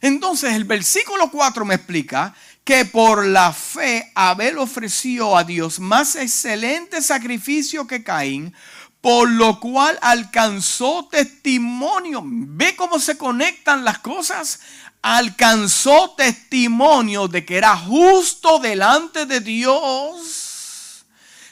Entonces 0.00 0.54
el 0.54 0.64
versículo 0.64 1.30
4 1.30 1.64
me 1.64 1.74
explica 1.74 2.34
que 2.64 2.84
por 2.84 3.24
la 3.26 3.52
fe 3.52 4.10
Abel 4.14 4.58
ofreció 4.58 5.36
a 5.36 5.44
Dios 5.44 5.78
más 5.78 6.16
excelente 6.16 7.00
sacrificio 7.00 7.86
que 7.86 8.02
Caín, 8.02 8.52
por 9.00 9.30
lo 9.30 9.60
cual 9.60 9.96
alcanzó 10.02 11.06
testimonio. 11.08 12.22
¿Ve 12.24 12.74
cómo 12.74 12.98
se 12.98 13.16
conectan 13.16 13.84
las 13.84 14.00
cosas? 14.00 14.58
Alcanzó 15.00 16.14
testimonio 16.16 17.28
de 17.28 17.44
que 17.44 17.56
era 17.56 17.76
justo 17.76 18.58
delante 18.58 19.26
de 19.26 19.40
Dios. 19.40 20.45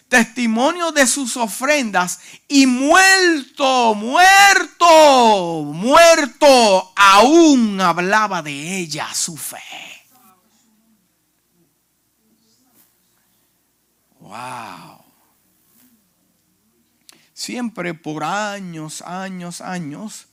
Testimonio 0.09 0.93
de 0.93 1.07
sus 1.07 1.37
ofrendas 1.37 2.21
y 2.47 2.67
muerto, 2.67 3.95
muerto, 3.95 5.63
muerto, 5.65 6.93
aún 6.95 7.81
hablaba 7.81 8.43
de 8.43 8.79
ella 8.79 9.13
su 9.13 9.37
fe. 9.37 9.59
Wow. 14.21 15.05
Siempre 17.33 17.93
por 17.95 18.25
años, 18.25 19.03
años, 19.03 19.61
años, 19.61 20.29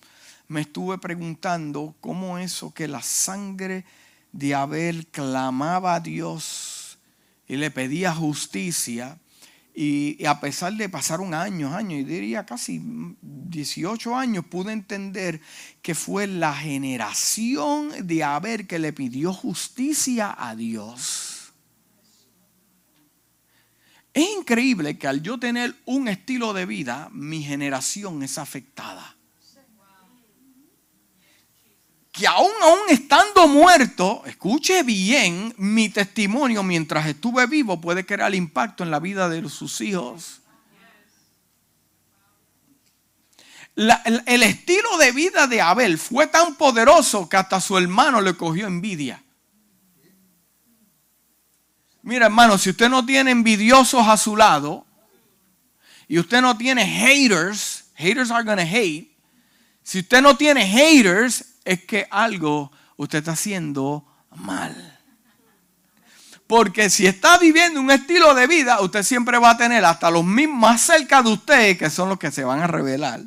me 0.48 0.62
estuve 0.62 0.98
preguntando 0.98 1.96
cómo 2.00 2.38
eso 2.38 2.74
que 2.74 2.88
la 2.88 3.02
sangre 3.02 3.86
de 4.32 4.54
Abel 4.56 5.08
clamaba 5.08 5.96
a 5.96 6.00
Dios 6.00 6.98
y 7.48 7.58
le 7.58 7.72
pedía 7.72 8.14
justicia. 8.14 9.18
Y, 9.74 10.26
a 10.26 10.40
pesar 10.42 10.74
de 10.74 10.90
pasar 10.90 11.22
un 11.22 11.34
año, 11.34 11.74
año, 11.74 11.98
y 11.98 12.04
diría 12.04 12.46
casi 12.46 12.82
18 13.22 14.16
años, 14.16 14.46
pude 14.46 14.74
entender 14.74 15.40
que 15.82 15.96
fue 15.96 16.28
la 16.28 16.54
generación 16.54 17.92
de 18.06 18.24
Abel 18.24 18.68
que 18.68 18.80
le 18.80 18.92
pidió 18.92 19.34
justicia 19.34 20.36
a 20.38 20.56
Dios. 20.56 21.54
Es 24.14 24.30
increíble 24.38 24.98
que 24.98 25.08
al 25.08 25.22
yo 25.22 25.40
tener 25.40 25.74
un 25.86 26.10
estilo 26.10 26.52
de 26.52 26.66
vida, 26.66 27.10
mi 27.14 27.42
generación 27.42 28.24
es 28.24 28.38
afectada. 28.38 29.16
Que 32.22 32.28
aún, 32.28 32.52
aún 32.62 32.82
estando 32.90 33.48
muerto, 33.48 34.22
escuche 34.28 34.84
bien, 34.84 35.56
mi 35.58 35.90
testimonio 35.90 36.62
mientras 36.62 37.08
estuve 37.08 37.48
vivo 37.48 37.82
puede 37.82 38.06
crear 38.06 38.36
impacto 38.36 38.84
en 38.84 38.92
la 38.92 39.00
vida 39.00 39.28
de 39.28 39.50
sus 39.50 39.82
hijos. 39.82 40.42
el, 43.76 44.22
el 44.28 44.44
estilo 44.44 44.98
de 45.00 45.12
vida 45.14 45.48
de 45.48 45.62
Abel 45.62 45.98
fue 45.98 46.28
tan 46.28 46.58
poderoso 46.58 47.28
que 47.28 47.38
hasta 47.38 47.60
su 47.60 47.76
hermano 47.76 48.22
le 48.22 48.38
cogió 48.38 48.68
envidia. 48.68 49.24
Mira, 52.04 52.28
hermano, 52.28 52.60
si 52.60 52.70
usted 52.70 52.90
no 52.90 53.04
tiene 53.04 53.32
envidiosos 53.32 54.08
a 54.08 54.16
su 54.16 54.38
lado 54.38 54.86
y 56.08 56.20
usted 56.20 56.40
no 56.44 56.56
tiene 56.56 56.86
haters, 56.86 57.86
haters 57.96 58.30
are 58.30 58.44
gonna 58.44 58.62
hate. 58.62 59.10
Si 59.82 60.02
usted 60.02 60.22
no 60.22 60.38
tiene 60.38 60.68
haters, 60.68 61.51
es 61.64 61.86
que 61.86 62.08
algo 62.10 62.72
usted 62.98 63.20
está 63.20 63.32
haciendo 63.32 64.06
mal. 64.36 65.00
Porque 66.48 66.90
si 66.90 67.08
está 67.08 67.38
viviendo 67.38 67.80
un 67.80 67.92
estilo 67.92 68.34
de 68.36 68.46
vida, 68.46 68.82
usted 68.82 69.04
siempre 69.04 69.38
va 69.38 69.52
a 69.52 69.58
tener 69.58 69.86
hasta 69.86 70.12
los 70.12 70.26
mismos 70.26 70.60
más 70.60 70.82
cerca 70.82 71.22
de 71.22 71.30
usted, 71.30 71.78
que 71.78 71.90
son 71.90 72.10
los 72.10 72.20
que 72.20 72.30
se 72.30 72.44
van 72.44 72.60
a 72.60 72.68
revelar. 72.68 73.22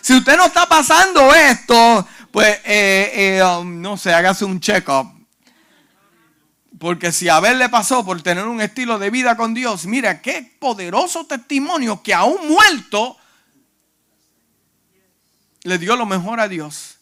Si 0.00 0.14
usted 0.14 0.36
no 0.36 0.46
está 0.46 0.66
pasando 0.66 1.34
esto, 1.34 2.06
pues 2.30 2.58
eh, 2.64 3.38
eh, 3.38 3.42
um, 3.42 3.80
no 3.80 3.96
sé, 3.96 4.12
hágase 4.12 4.44
un 4.44 4.60
check-up. 4.60 5.10
Porque 6.78 7.12
si 7.12 7.28
a 7.28 7.36
Abel 7.36 7.58
le 7.58 7.70
pasó 7.70 8.04
por 8.04 8.20
tener 8.22 8.46
un 8.46 8.60
estilo 8.60 8.98
de 8.98 9.08
vida 9.08 9.36
con 9.36 9.54
Dios, 9.54 9.86
mira 9.86 10.20
qué 10.20 10.56
poderoso 10.58 11.24
testimonio 11.26 12.02
que 12.02 12.12
aún 12.12 12.46
muerto 12.46 13.16
le 15.62 15.78
dio 15.78 15.96
lo 15.96 16.04
mejor 16.04 16.40
a 16.40 16.48
Dios. 16.48 16.95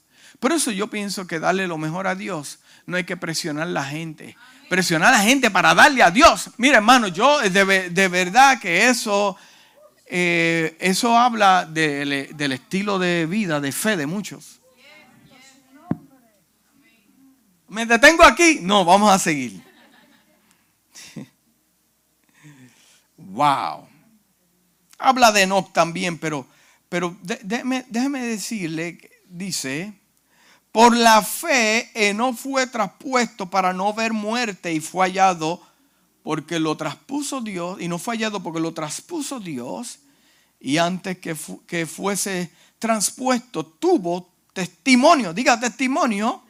Por 0.45 0.53
eso 0.53 0.71
yo 0.71 0.91
pienso 0.91 1.27
que 1.27 1.41
darle 1.41 1.67
lo 1.67 1.79
mejor 1.79 2.07
a 2.07 2.15
Dios 2.15 2.59
no 2.85 2.99
hay 2.99 3.05
que 3.05 3.17
presionar 3.17 3.67
a 3.67 3.71
la 3.71 3.83
gente 3.83 4.37
presionar 4.69 5.15
a 5.15 5.17
la 5.17 5.25
gente 5.25 5.51
para 5.51 5.75
darle 5.75 6.03
a 6.03 6.11
Dios. 6.11 6.51
Mira, 6.59 6.77
hermano, 6.77 7.09
yo 7.09 7.41
de, 7.41 8.09
verdad 8.09 8.61
que 8.61 8.91
eso, 8.91 9.39
eh, 10.05 10.77
eso 10.81 11.17
habla 11.17 11.65
del 11.65 12.53
estilo 12.53 12.99
de 12.99 13.25
vida, 13.25 13.59
de 13.59 13.73
fe 13.73 13.97
de 13.97 14.07
muchos. 14.07 14.61
¿Me 17.69 17.87
detengo 17.87 18.23
aquí? 18.23 18.59
No, 18.61 18.85
vamos 18.85 19.11
a 19.11 19.19
seguir. 19.19 19.65
Wow. 23.17 23.89
Habla 24.99 25.33
de 25.33 25.43
Enoch 25.43 25.73
también, 25.73 26.19
pero, 26.19 26.47
pero 26.91 27.17
déjeme 27.23 28.21
decirle, 28.27 28.99
dice, 29.27 29.95
por 30.75 30.97
la 30.97 31.23
fe, 31.23 31.89
no 32.17 32.35
fue 32.35 32.67
traspuesto 32.67 33.49
para 33.49 33.73
no 33.73 33.95
ver 33.95 34.13
muerte 34.13 34.73
y 34.73 34.81
fue 34.81 35.07
hallado 35.07 35.63
porque 36.25 36.59
lo 36.59 36.77
traspuso 36.77 37.41
Dios, 37.41 37.81
y 37.81 37.87
no 37.87 38.01
fue 38.01 38.17
hallado 38.17 38.43
porque 38.43 38.59
lo 38.59 38.75
traspuso 38.75 39.39
Dios, 39.39 40.01
y 40.59 40.79
antes 40.79 41.19
que, 41.19 41.37
que 41.69 41.87
fuese 41.87 42.51
transpuesto, 42.81 43.65
tuvo 43.65 44.33
testimonio, 44.53 45.33
diga 45.33 45.61
testimonio, 45.61 46.43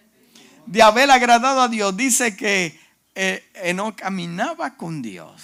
de 0.65 0.81
haber 0.81 1.11
agradado 1.11 1.61
a 1.61 1.69
Dios. 1.69 1.95
Dice 1.95 2.35
que 2.35 2.81
eh, 3.15 3.73
no 3.75 3.95
caminaba 3.95 4.79
con 4.79 5.03
Dios. 5.03 5.43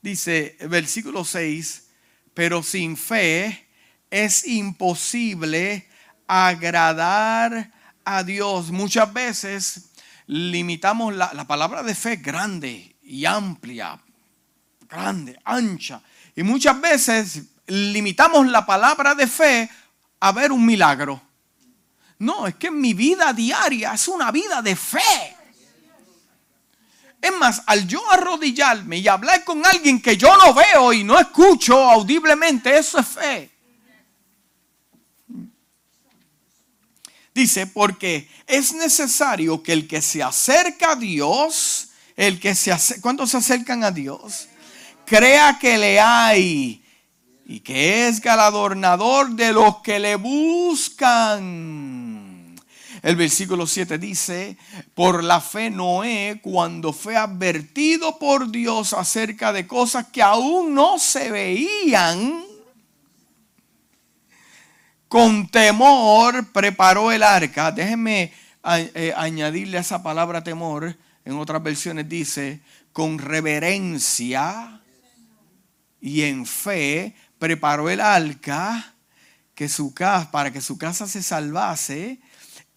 Dice 0.00 0.56
versículo 0.70 1.22
6, 1.22 1.88
pero 2.32 2.62
sin 2.62 2.96
fe 2.96 3.65
es 4.24 4.46
imposible 4.46 5.86
agradar 6.26 7.70
a 8.02 8.22
Dios. 8.22 8.70
Muchas 8.70 9.12
veces 9.12 9.90
limitamos 10.26 11.14
la, 11.14 11.46
palabra 11.46 11.82
de 11.82 11.94
fe 11.94 12.16
grande 12.16 12.96
y 13.02 13.26
amplia, 13.26 14.00
grande, 14.88 15.38
ancha. 15.44 16.00
Y 16.34 16.42
muchas 16.42 16.80
veces 16.80 17.42
limitamos 17.66 18.46
la 18.46 18.64
palabra 18.64 19.14
de 19.14 19.26
fe 19.26 19.68
a 20.20 20.32
ver 20.32 20.50
un 20.50 20.64
milagro. 20.64 21.20
No, 22.18 22.46
es 22.46 22.54
que 22.54 22.70
mi 22.70 22.94
vida 22.94 23.34
diaria 23.34 23.92
es 23.92 24.08
una 24.08 24.30
vida 24.30 24.62
de 24.62 24.76
fe. 24.76 25.36
Es 27.20 27.36
más, 27.36 27.62
al 27.66 27.86
yo 27.86 28.00
arrodillarme 28.10 28.96
y 28.96 29.08
hablar 29.08 29.44
con 29.44 29.64
alguien 29.66 30.00
que 30.00 30.16
yo 30.16 30.34
no 30.38 30.54
veo 30.54 30.94
y 30.94 31.04
no 31.04 31.18
escucho 31.18 31.76
audiblemente, 31.90 32.78
eso 32.78 32.98
es 32.98 33.06
fe. 33.06 33.55
Dice, 37.36 37.66
porque 37.66 38.28
es 38.46 38.72
necesario 38.72 39.62
que 39.62 39.74
el 39.74 39.86
que 39.86 40.00
se 40.00 40.22
acerca 40.22 40.92
a 40.92 40.96
Dios, 40.96 41.88
el 42.16 42.40
que 42.40 42.54
se 42.54 42.72
acerca, 42.72 43.02
¿cuántos 43.02 43.32
se 43.32 43.36
acercan 43.36 43.84
a 43.84 43.90
Dios? 43.90 44.48
Crea 45.04 45.58
que 45.60 45.76
le 45.76 46.00
hay 46.00 46.82
y 47.44 47.60
que 47.60 48.08
es 48.08 48.22
galardonador 48.22 49.32
de 49.32 49.52
los 49.52 49.82
que 49.82 49.98
le 49.98 50.16
buscan. 50.16 51.36
El 53.02 53.16
versículo 53.16 53.66
7 53.66 53.98
dice, 53.98 54.56
por 54.94 55.22
la 55.22 55.42
fe 55.42 55.68
Noé, 55.68 56.40
cuando 56.42 56.94
fue 56.94 57.16
advertido 57.16 58.18
por 58.18 58.50
Dios 58.50 58.94
acerca 58.94 59.52
de 59.52 59.66
cosas 59.66 60.06
que 60.06 60.22
aún 60.22 60.72
no 60.72 60.98
se 60.98 61.30
veían, 61.30 62.46
con 65.08 65.48
temor 65.48 66.52
preparó 66.52 67.12
el 67.12 67.22
arca. 67.22 67.70
Déjenme 67.70 68.32
eh, 68.64 69.12
añadirle 69.16 69.78
a 69.78 69.80
esa 69.80 70.02
palabra 70.02 70.42
temor. 70.42 70.96
En 71.24 71.38
otras 71.38 71.62
versiones 71.62 72.08
dice, 72.08 72.60
con 72.92 73.18
reverencia 73.18 74.80
y 76.00 76.22
en 76.22 76.46
fe 76.46 77.14
preparó 77.38 77.90
el 77.90 78.00
arca 78.00 78.94
que 79.54 79.68
su 79.68 79.92
casa, 79.92 80.30
para 80.30 80.52
que 80.52 80.60
su 80.60 80.78
casa 80.78 81.06
se 81.06 81.22
salvase. 81.22 82.20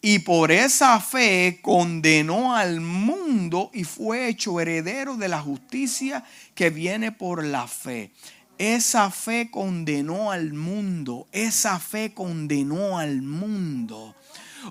Y 0.01 0.19
por 0.19 0.51
esa 0.51 0.99
fe 1.01 1.59
condenó 1.61 2.55
al 2.55 2.79
mundo 2.79 3.69
y 3.73 3.83
fue 3.83 4.29
hecho 4.29 4.59
heredero 4.59 5.17
de 5.17 5.27
la 5.27 5.41
justicia 5.41 6.23
que 6.55 6.69
viene 6.69 7.11
por 7.11 7.43
la 7.43 7.67
fe. 7.67 8.11
Esa 8.59 9.09
fe 9.09 9.49
condenó 9.49 10.31
al 10.31 10.51
mundo. 10.51 11.29
Esa 11.31 11.79
fe 11.79 12.13
condenó 12.13 12.97
al 12.97 13.21
mundo. 13.21 14.13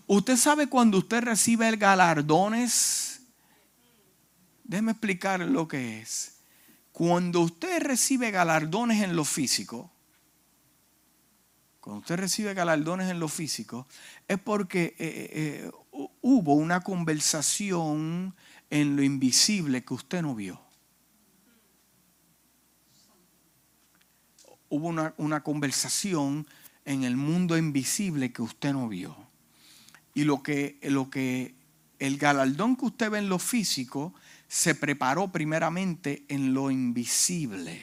Usted 0.06 0.36
sabe 0.36 0.68
cuando 0.68 0.98
usted 0.98 1.22
recibe 1.22 1.74
galardones. 1.74 3.22
Déjeme 4.62 4.92
explicar 4.92 5.40
lo 5.40 5.66
que 5.66 6.00
es. 6.00 6.34
Cuando 6.92 7.40
usted 7.40 7.80
recibe 7.80 8.30
galardones 8.30 9.02
en 9.02 9.16
lo 9.16 9.24
físico, 9.24 9.90
cuando 11.80 12.00
usted 12.00 12.16
recibe 12.16 12.52
galardones 12.52 13.10
en 13.10 13.18
lo 13.18 13.28
físico, 13.28 13.86
es 14.26 14.38
porque 14.38 14.82
eh, 14.82 14.94
eh, 14.98 15.30
eh, 15.32 15.70
hubo 16.20 16.52
una 16.52 16.82
conversación 16.82 18.36
en 18.68 18.96
lo 18.96 19.02
invisible 19.02 19.82
que 19.82 19.94
usted 19.94 20.20
no 20.20 20.34
vio. 20.34 20.67
Hubo 24.68 25.12
una, 25.16 25.42
conversación 25.42 26.46
en 26.84 27.04
el 27.04 27.16
mundo 27.16 27.56
invisible 27.56 28.32
que 28.32 28.42
usted 28.42 28.72
no 28.72 28.88
vio. 28.88 29.16
Y 30.14 30.24
lo 30.24 30.42
que, 30.42 30.78
lo 30.82 31.10
que 31.10 31.54
el 31.98 32.18
galardón 32.18 32.76
que 32.76 32.86
usted 32.86 33.10
ve 33.10 33.18
en 33.18 33.28
lo 33.28 33.38
físico 33.38 34.14
se 34.46 34.74
preparó 34.74 35.28
primeramente 35.28 36.24
en 36.28 36.54
lo 36.54 36.70
invisible. 36.70 37.82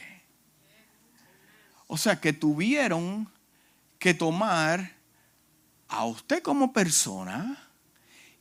O 1.88 1.98
sea 1.98 2.20
que 2.20 2.34
tuvieron 2.34 3.30
que 4.00 4.14
tomar 4.14 4.96
a 5.88 6.06
usted 6.06 6.42
como 6.42 6.74
persona 6.74 7.70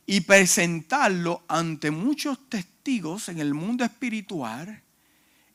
y 0.05 0.21
presentarlo 0.21 1.43
ante 1.47 1.91
muchos 1.91 2.49
testigos 2.49 3.29
en 3.29 3.39
el 3.39 3.53
mundo 3.53 3.83
espiritual 3.83 4.83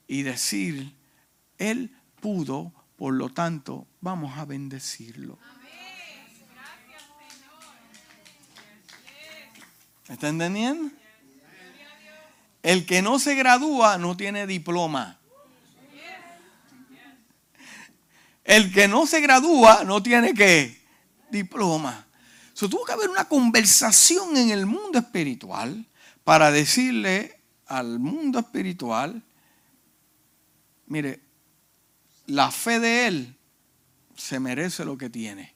y 0.07 0.23
decir, 0.23 0.95
Él 1.59 1.95
pudo 2.21 2.73
por 3.01 3.15
lo 3.15 3.31
tanto, 3.31 3.87
vamos 4.03 4.37
a 4.37 4.45
bendecirlo. 4.45 5.39
¿Me 10.07 10.15
está 10.15 10.29
entendiendo? 10.29 10.91
El 12.63 12.85
que 12.85 13.01
no 13.01 13.19
se 13.19 13.35
gradúa 13.37 13.97
no 13.97 14.19
tiene 14.19 14.47
diploma. 14.47 15.19
El 18.45 18.71
que 18.71 18.87
no 18.87 19.07
se 19.07 19.23
gradúa 19.23 19.83
no 19.85 20.03
tiene 20.03 20.35
qué? 20.35 20.87
Diploma. 21.31 22.07
So, 22.53 22.69
tuvo 22.69 22.85
que 22.85 22.93
haber 22.93 23.09
una 23.09 23.25
conversación 23.25 24.37
en 24.37 24.51
el 24.51 24.67
mundo 24.67 24.99
espiritual 24.99 25.87
para 26.23 26.51
decirle 26.51 27.41
al 27.67 27.99
mundo 27.99 28.41
espiritual, 28.41 29.23
mire, 30.85 31.30
la 32.31 32.53
fe 32.53 32.79
de 32.79 33.07
él 33.09 33.37
se 34.17 34.39
merece 34.39 34.85
lo 34.85 34.97
que 34.97 35.11
tiene. 35.11 35.55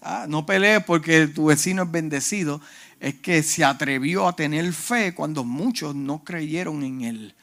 Ah, 0.00 0.26
no 0.28 0.46
pelees 0.46 0.82
porque 0.84 1.26
tu 1.26 1.46
vecino 1.46 1.82
es 1.82 1.90
bendecido. 1.90 2.60
Es 2.98 3.14
que 3.16 3.42
se 3.42 3.62
atrevió 3.62 4.26
a 4.26 4.34
tener 4.34 4.72
fe 4.72 5.14
cuando 5.14 5.44
muchos 5.44 5.94
no 5.94 6.24
creyeron 6.24 6.82
en 6.82 7.02
él. 7.02 7.34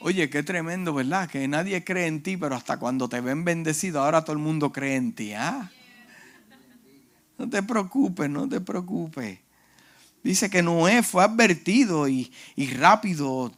Oye, 0.00 0.28
qué 0.28 0.42
tremendo, 0.42 0.92
¿verdad? 0.92 1.28
Que 1.30 1.48
nadie 1.48 1.82
cree 1.82 2.06
en 2.06 2.22
ti, 2.22 2.36
pero 2.36 2.54
hasta 2.54 2.76
cuando 2.76 3.08
te 3.08 3.20
ven 3.20 3.44
bendecido, 3.44 4.02
ahora 4.02 4.22
todo 4.22 4.34
el 4.34 4.42
mundo 4.42 4.70
cree 4.70 4.96
en 4.96 5.14
ti. 5.14 5.32
¿ah? 5.32 5.70
No 7.38 7.48
te 7.48 7.62
preocupes, 7.62 8.28
no 8.28 8.46
te 8.48 8.60
preocupes. 8.60 9.38
Dice 10.22 10.50
que 10.50 10.62
Noé 10.62 11.02
fue 11.02 11.24
advertido 11.24 12.06
y, 12.06 12.30
y 12.54 12.66
rápido. 12.74 13.52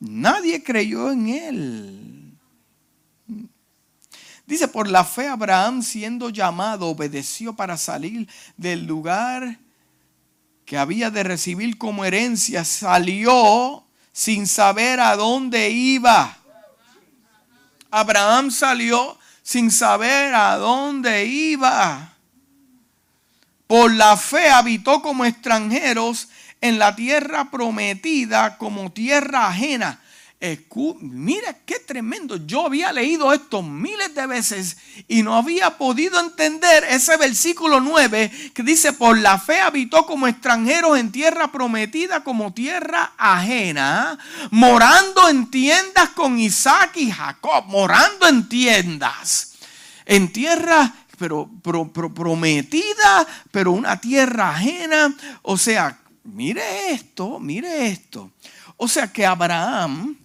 Nadie 0.00 0.62
creyó 0.64 1.12
en 1.12 1.28
él. 1.28 2.27
Dice, 4.48 4.66
por 4.66 4.88
la 4.88 5.04
fe 5.04 5.28
Abraham 5.28 5.82
siendo 5.82 6.30
llamado 6.30 6.86
obedeció 6.86 7.52
para 7.52 7.76
salir 7.76 8.26
del 8.56 8.86
lugar 8.86 9.58
que 10.64 10.78
había 10.78 11.10
de 11.10 11.22
recibir 11.22 11.76
como 11.76 12.06
herencia, 12.06 12.64
salió 12.64 13.84
sin 14.10 14.46
saber 14.46 15.00
a 15.00 15.16
dónde 15.16 15.68
iba. 15.68 16.38
Abraham 17.90 18.50
salió 18.50 19.18
sin 19.42 19.70
saber 19.70 20.34
a 20.34 20.56
dónde 20.56 21.26
iba. 21.26 22.14
Por 23.66 23.92
la 23.92 24.16
fe 24.16 24.48
habitó 24.48 25.02
como 25.02 25.26
extranjeros 25.26 26.30
en 26.62 26.78
la 26.78 26.96
tierra 26.96 27.50
prometida 27.50 28.56
como 28.56 28.90
tierra 28.92 29.48
ajena 29.48 30.00
mira 31.00 31.52
qué 31.66 31.80
tremendo. 31.80 32.36
Yo 32.46 32.66
había 32.66 32.92
leído 32.92 33.32
esto 33.32 33.62
miles 33.62 34.14
de 34.14 34.26
veces 34.26 34.76
y 35.08 35.22
no 35.22 35.34
había 35.34 35.76
podido 35.76 36.20
entender 36.20 36.84
ese 36.84 37.16
versículo 37.16 37.80
9 37.80 38.52
que 38.54 38.62
dice, 38.62 38.92
por 38.92 39.18
la 39.18 39.38
fe 39.38 39.60
habitó 39.60 40.06
como 40.06 40.28
extranjeros 40.28 40.96
en 40.98 41.10
tierra 41.10 41.50
prometida 41.50 42.22
como 42.22 42.52
tierra 42.52 43.14
ajena, 43.16 44.18
morando 44.50 45.28
en 45.28 45.50
tiendas 45.50 46.10
con 46.10 46.38
Isaac 46.38 46.96
y 46.96 47.10
Jacob, 47.10 47.64
morando 47.66 48.28
en 48.28 48.48
tiendas, 48.48 49.54
en 50.04 50.32
tierra 50.32 50.94
pero 51.18 51.50
prometida, 51.92 53.26
pero 53.50 53.72
una 53.72 54.00
tierra 54.00 54.50
ajena. 54.50 55.12
O 55.42 55.58
sea, 55.58 55.98
mire 56.22 56.92
esto, 56.92 57.40
mire 57.40 57.88
esto. 57.88 58.30
O 58.76 58.86
sea 58.86 59.12
que 59.12 59.26
Abraham 59.26 60.16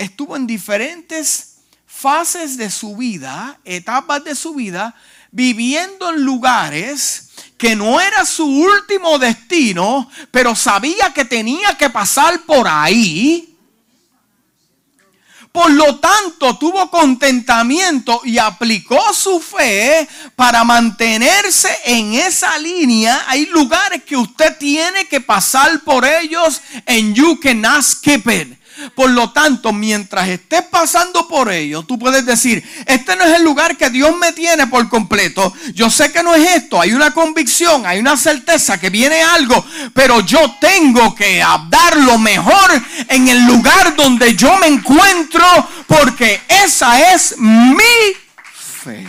estuvo 0.00 0.34
en 0.34 0.46
diferentes 0.46 1.56
fases 1.86 2.56
de 2.56 2.70
su 2.70 2.96
vida, 2.96 3.60
etapas 3.64 4.24
de 4.24 4.34
su 4.34 4.54
vida, 4.54 4.94
viviendo 5.30 6.08
en 6.08 6.22
lugares 6.22 7.28
que 7.58 7.76
no 7.76 8.00
era 8.00 8.24
su 8.24 8.46
último 8.46 9.18
destino, 9.18 10.10
pero 10.30 10.56
sabía 10.56 11.12
que 11.12 11.26
tenía 11.26 11.76
que 11.76 11.90
pasar 11.90 12.40
por 12.46 12.66
ahí. 12.66 13.46
Por 15.52 15.70
lo 15.72 15.98
tanto, 15.98 16.56
tuvo 16.56 16.90
contentamiento 16.90 18.22
y 18.24 18.38
aplicó 18.38 19.12
su 19.12 19.38
fe 19.38 20.08
para 20.36 20.64
mantenerse 20.64 21.68
en 21.84 22.14
esa 22.14 22.56
línea. 22.56 23.24
Hay 23.26 23.46
lugares 23.46 24.04
que 24.04 24.16
usted 24.16 24.56
tiene 24.56 25.06
que 25.06 25.20
pasar 25.20 25.80
por 25.80 26.06
ellos 26.06 26.62
en 26.86 27.14
You 27.14 27.38
Cannot 27.38 27.82
Skip 27.82 28.26
It. 28.30 28.59
Por 28.94 29.10
lo 29.10 29.30
tanto, 29.32 29.72
mientras 29.72 30.28
estés 30.28 30.62
pasando 30.62 31.28
por 31.28 31.50
ello, 31.50 31.82
tú 31.82 31.98
puedes 31.98 32.24
decir, 32.24 32.62
este 32.86 33.16
no 33.16 33.24
es 33.24 33.34
el 33.34 33.44
lugar 33.44 33.76
que 33.76 33.90
Dios 33.90 34.16
me 34.16 34.32
tiene 34.32 34.66
por 34.66 34.88
completo. 34.88 35.52
Yo 35.74 35.90
sé 35.90 36.12
que 36.12 36.22
no 36.22 36.34
es 36.34 36.56
esto. 36.56 36.80
Hay 36.80 36.92
una 36.92 37.12
convicción, 37.12 37.86
hay 37.86 37.98
una 37.98 38.16
certeza 38.16 38.78
que 38.78 38.90
viene 38.90 39.22
algo, 39.22 39.64
pero 39.94 40.20
yo 40.20 40.56
tengo 40.60 41.14
que 41.14 41.38
dar 41.68 41.96
lo 41.98 42.18
mejor 42.18 42.70
en 43.08 43.28
el 43.28 43.46
lugar 43.46 43.94
donde 43.96 44.34
yo 44.34 44.56
me 44.58 44.66
encuentro, 44.66 45.44
porque 45.86 46.40
esa 46.48 47.12
es 47.14 47.36
mi 47.38 47.84
fe. 48.52 49.06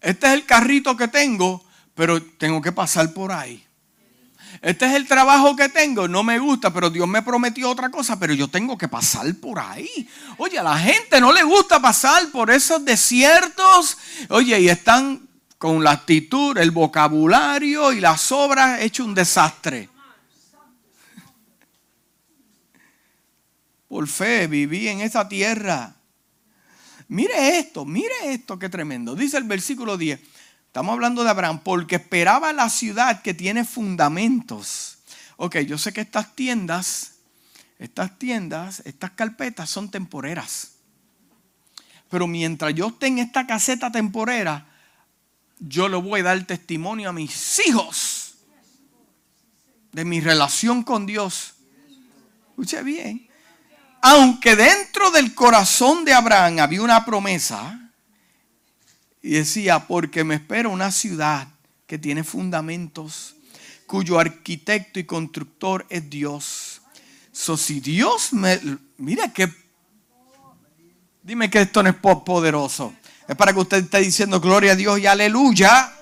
Este 0.00 0.26
es 0.26 0.32
el 0.32 0.46
carrito 0.46 0.96
que 0.96 1.08
tengo, 1.08 1.64
pero 1.94 2.22
tengo 2.22 2.62
que 2.62 2.72
pasar 2.72 3.12
por 3.12 3.32
ahí. 3.32 3.66
Este 4.62 4.84
es 4.84 4.92
el 4.92 5.06
trabajo 5.06 5.56
que 5.56 5.70
tengo, 5.70 6.06
no 6.06 6.22
me 6.22 6.38
gusta, 6.38 6.70
pero 6.70 6.90
Dios 6.90 7.08
me 7.08 7.22
prometió 7.22 7.70
otra 7.70 7.90
cosa, 7.90 8.18
pero 8.18 8.34
yo 8.34 8.48
tengo 8.48 8.76
que 8.76 8.88
pasar 8.88 9.34
por 9.36 9.58
ahí. 9.58 10.06
Oye, 10.36 10.58
a 10.58 10.62
la 10.62 10.78
gente 10.78 11.18
no 11.18 11.32
le 11.32 11.42
gusta 11.42 11.80
pasar 11.80 12.30
por 12.30 12.50
esos 12.50 12.84
desiertos. 12.84 13.96
Oye, 14.28 14.60
y 14.60 14.68
están 14.68 15.26
con 15.56 15.82
la 15.82 15.92
actitud, 15.92 16.58
el 16.58 16.72
vocabulario 16.72 17.92
y 17.92 18.00
las 18.00 18.30
obras 18.32 18.82
hecho 18.82 19.04
un 19.04 19.14
desastre. 19.14 19.88
Por 23.88 24.06
fe 24.08 24.46
viví 24.46 24.88
en 24.88 25.00
esa 25.00 25.26
tierra. 25.26 25.94
Mire 27.08 27.58
esto, 27.58 27.84
mire 27.84 28.14
esto, 28.24 28.58
qué 28.58 28.68
tremendo. 28.68 29.14
Dice 29.14 29.38
el 29.38 29.44
versículo 29.44 29.96
10. 29.96 30.20
Estamos 30.70 30.92
hablando 30.92 31.24
de 31.24 31.30
Abraham 31.30 31.62
porque 31.64 31.96
esperaba 31.96 32.52
la 32.52 32.70
ciudad 32.70 33.22
que 33.22 33.34
tiene 33.34 33.64
fundamentos. 33.64 34.98
Ok, 35.36 35.58
yo 35.66 35.76
sé 35.76 35.92
que 35.92 36.00
estas 36.00 36.36
tiendas, 36.36 37.14
estas 37.80 38.16
tiendas, 38.20 38.80
estas 38.84 39.10
carpetas 39.10 39.68
son 39.68 39.90
temporeras. 39.90 40.74
Pero 42.08 42.28
mientras 42.28 42.72
yo 42.72 42.86
esté 42.86 43.08
en 43.08 43.18
esta 43.18 43.48
caseta 43.48 43.90
temporera, 43.90 44.64
yo 45.58 45.88
le 45.88 45.96
voy 45.96 46.20
a 46.20 46.22
dar 46.22 46.44
testimonio 46.44 47.08
a 47.08 47.12
mis 47.12 47.60
hijos 47.66 48.36
de 49.90 50.04
mi 50.04 50.20
relación 50.20 50.84
con 50.84 51.04
Dios. 51.04 51.54
Escuche 52.50 52.80
bien. 52.84 53.28
Aunque 54.02 54.54
dentro 54.54 55.10
del 55.10 55.34
corazón 55.34 56.04
de 56.04 56.14
Abraham 56.14 56.60
había 56.60 56.82
una 56.82 57.04
promesa, 57.04 57.79
y 59.22 59.30
decía, 59.32 59.86
porque 59.86 60.24
me 60.24 60.36
espera 60.36 60.68
una 60.68 60.90
ciudad 60.90 61.48
que 61.86 61.98
tiene 61.98 62.24
fundamentos, 62.24 63.36
cuyo 63.86 64.18
arquitecto 64.18 64.98
y 64.98 65.04
constructor 65.04 65.84
es 65.90 66.08
Dios. 66.08 66.80
So, 67.32 67.56
si 67.56 67.80
Dios 67.80 68.32
me... 68.32 68.60
Mira 68.96 69.32
que... 69.32 69.52
Dime 71.22 71.50
que 71.50 71.60
esto 71.60 71.82
no 71.82 71.90
es 71.90 71.96
poderoso. 71.96 72.94
Es 73.28 73.36
para 73.36 73.52
que 73.52 73.60
usted 73.60 73.84
esté 73.84 73.98
diciendo 73.98 74.40
gloria 74.40 74.72
a 74.72 74.76
Dios 74.76 74.98
y 74.98 75.06
aleluya. 75.06 75.92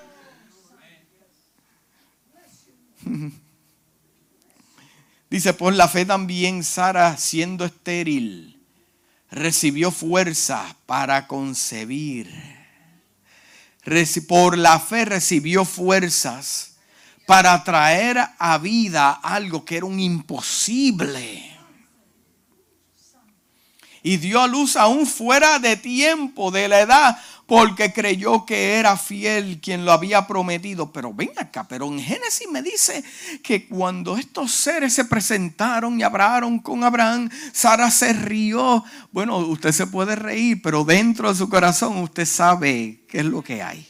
Dice, 5.31 5.53
por 5.55 5.75
la 5.75 5.89
fe 5.89 6.07
también 6.07 6.65
Sara, 6.65 7.17
siendo 7.19 7.65
estéril, 7.65 8.59
recibió 9.31 9.91
fuerza 9.91 10.77
para 10.87 11.27
concebir 11.27 12.58
por 14.27 14.59
la 14.59 14.79
fe 14.79 15.05
recibió 15.05 15.65
fuerzas 15.65 16.77
para 17.27 17.63
traer 17.65 18.19
a 18.39 18.59
vida 18.59 19.13
algo 19.13 19.65
que 19.65 19.77
era 19.77 19.87
un 19.87 20.01
imposible. 20.01 21.57
Y 24.03 24.17
dio 24.17 24.41
a 24.41 24.47
luz 24.47 24.77
aún 24.77 25.07
fuera 25.07 25.59
de 25.59 25.77
tiempo, 25.77 26.51
de 26.51 26.69
la 26.69 26.81
edad, 26.81 27.19
porque 27.49 27.95
creyó 27.95 28.45
que 28.45 28.75
era 28.75 28.99
fiel 28.99 29.59
quien 29.63 29.87
lo 29.87 29.93
había 29.93 30.27
prometido. 30.27 30.93
Pero 30.93 31.15
ven 31.15 31.31
acá, 31.39 31.67
pero 31.67 31.87
en 31.87 31.99
Génesis 31.99 32.47
me 32.53 32.61
dice 32.61 33.03
que 33.43 33.67
cuando 33.67 34.19
estos 34.19 34.53
seres 34.53 34.93
se 34.93 35.07
presentaron 35.07 35.99
y 35.99 36.03
hablaron 36.03 36.59
con 36.59 36.85
Abraham, 36.85 37.31
Sara 37.55 37.91
se 37.91 38.13
rió. 38.13 38.85
Bueno, 39.13 39.39
usted 39.39 39.73
se 39.73 39.87
puede 39.87 40.15
reír, 40.15 40.61
pero 40.63 40.85
dentro 40.85 41.31
de 41.31 41.39
su 41.39 41.49
corazón 41.49 41.97
usted 41.97 42.27
sabe 42.27 43.07
qué 43.09 43.21
es 43.21 43.25
lo 43.25 43.43
que 43.43 43.63
hay. 43.63 43.89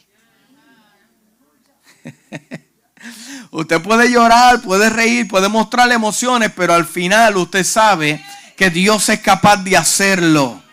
usted 3.51 3.81
puede 3.81 4.09
llorar, 4.09 4.61
puede 4.61 4.89
reír, 4.89 5.27
puede 5.27 5.49
mostrar 5.49 5.91
emociones, 5.91 6.49
pero 6.55 6.73
al 6.73 6.85
final 6.85 7.35
usted 7.35 7.65
sabe 7.65 8.23
que 8.55 8.69
Dios 8.69 9.09
es 9.09 9.19
capaz 9.19 9.57
de 9.57 9.75
hacerlo. 9.75 10.63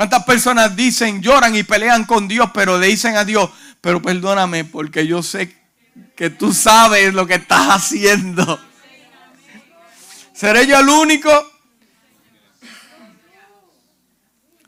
¿Cuántas 0.00 0.24
personas 0.24 0.74
dicen, 0.74 1.20
lloran 1.20 1.54
y 1.54 1.62
pelean 1.62 2.06
con 2.06 2.26
Dios, 2.26 2.48
pero 2.54 2.78
le 2.78 2.86
dicen 2.86 3.18
a 3.18 3.24
Dios, 3.26 3.50
pero 3.82 4.00
perdóname 4.00 4.64
porque 4.64 5.06
yo 5.06 5.22
sé 5.22 5.54
que 6.16 6.30
tú 6.30 6.54
sabes 6.54 7.12
lo 7.12 7.26
que 7.26 7.34
estás 7.34 7.66
haciendo? 7.68 8.58
¿Seré 10.32 10.66
yo 10.66 10.80
el 10.80 10.88
único? 10.88 11.28
O 11.28 11.44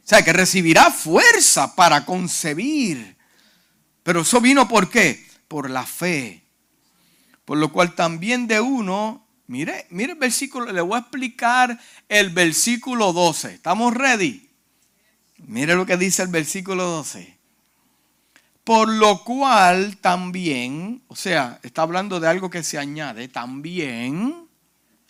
sea, 0.02 0.22
que 0.22 0.34
recibirá 0.34 0.90
fuerza 0.90 1.74
para 1.74 2.04
concebir. 2.04 3.16
Pero 4.02 4.20
eso 4.20 4.38
vino 4.38 4.68
por 4.68 4.90
qué? 4.90 5.26
Por 5.48 5.70
la 5.70 5.86
fe. 5.86 6.44
Por 7.46 7.56
lo 7.56 7.72
cual 7.72 7.94
también 7.94 8.46
de 8.46 8.60
uno, 8.60 9.26
mire, 9.46 9.86
mire 9.88 10.12
el 10.12 10.18
versículo, 10.18 10.70
le 10.70 10.82
voy 10.82 10.96
a 10.96 11.00
explicar 11.00 11.80
el 12.10 12.28
versículo 12.28 13.14
12. 13.14 13.54
¿Estamos 13.54 13.94
ready? 13.94 14.41
Mire 15.46 15.74
lo 15.74 15.86
que 15.86 15.96
dice 15.96 16.22
el 16.22 16.28
versículo 16.28 16.84
12. 16.84 17.38
Por 18.64 18.88
lo 18.88 19.24
cual 19.24 19.96
también, 19.96 21.02
o 21.08 21.16
sea, 21.16 21.58
está 21.62 21.82
hablando 21.82 22.20
de 22.20 22.28
algo 22.28 22.48
que 22.48 22.62
se 22.62 22.78
añade, 22.78 23.26
también, 23.26 24.46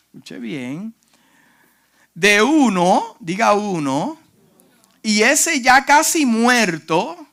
escuche 0.06 0.38
bien, 0.38 0.94
de 2.14 2.42
uno, 2.42 3.16
diga 3.20 3.52
uno, 3.52 4.18
y 5.02 5.22
ese 5.22 5.60
ya 5.60 5.84
casi 5.84 6.24
muerto, 6.24 7.26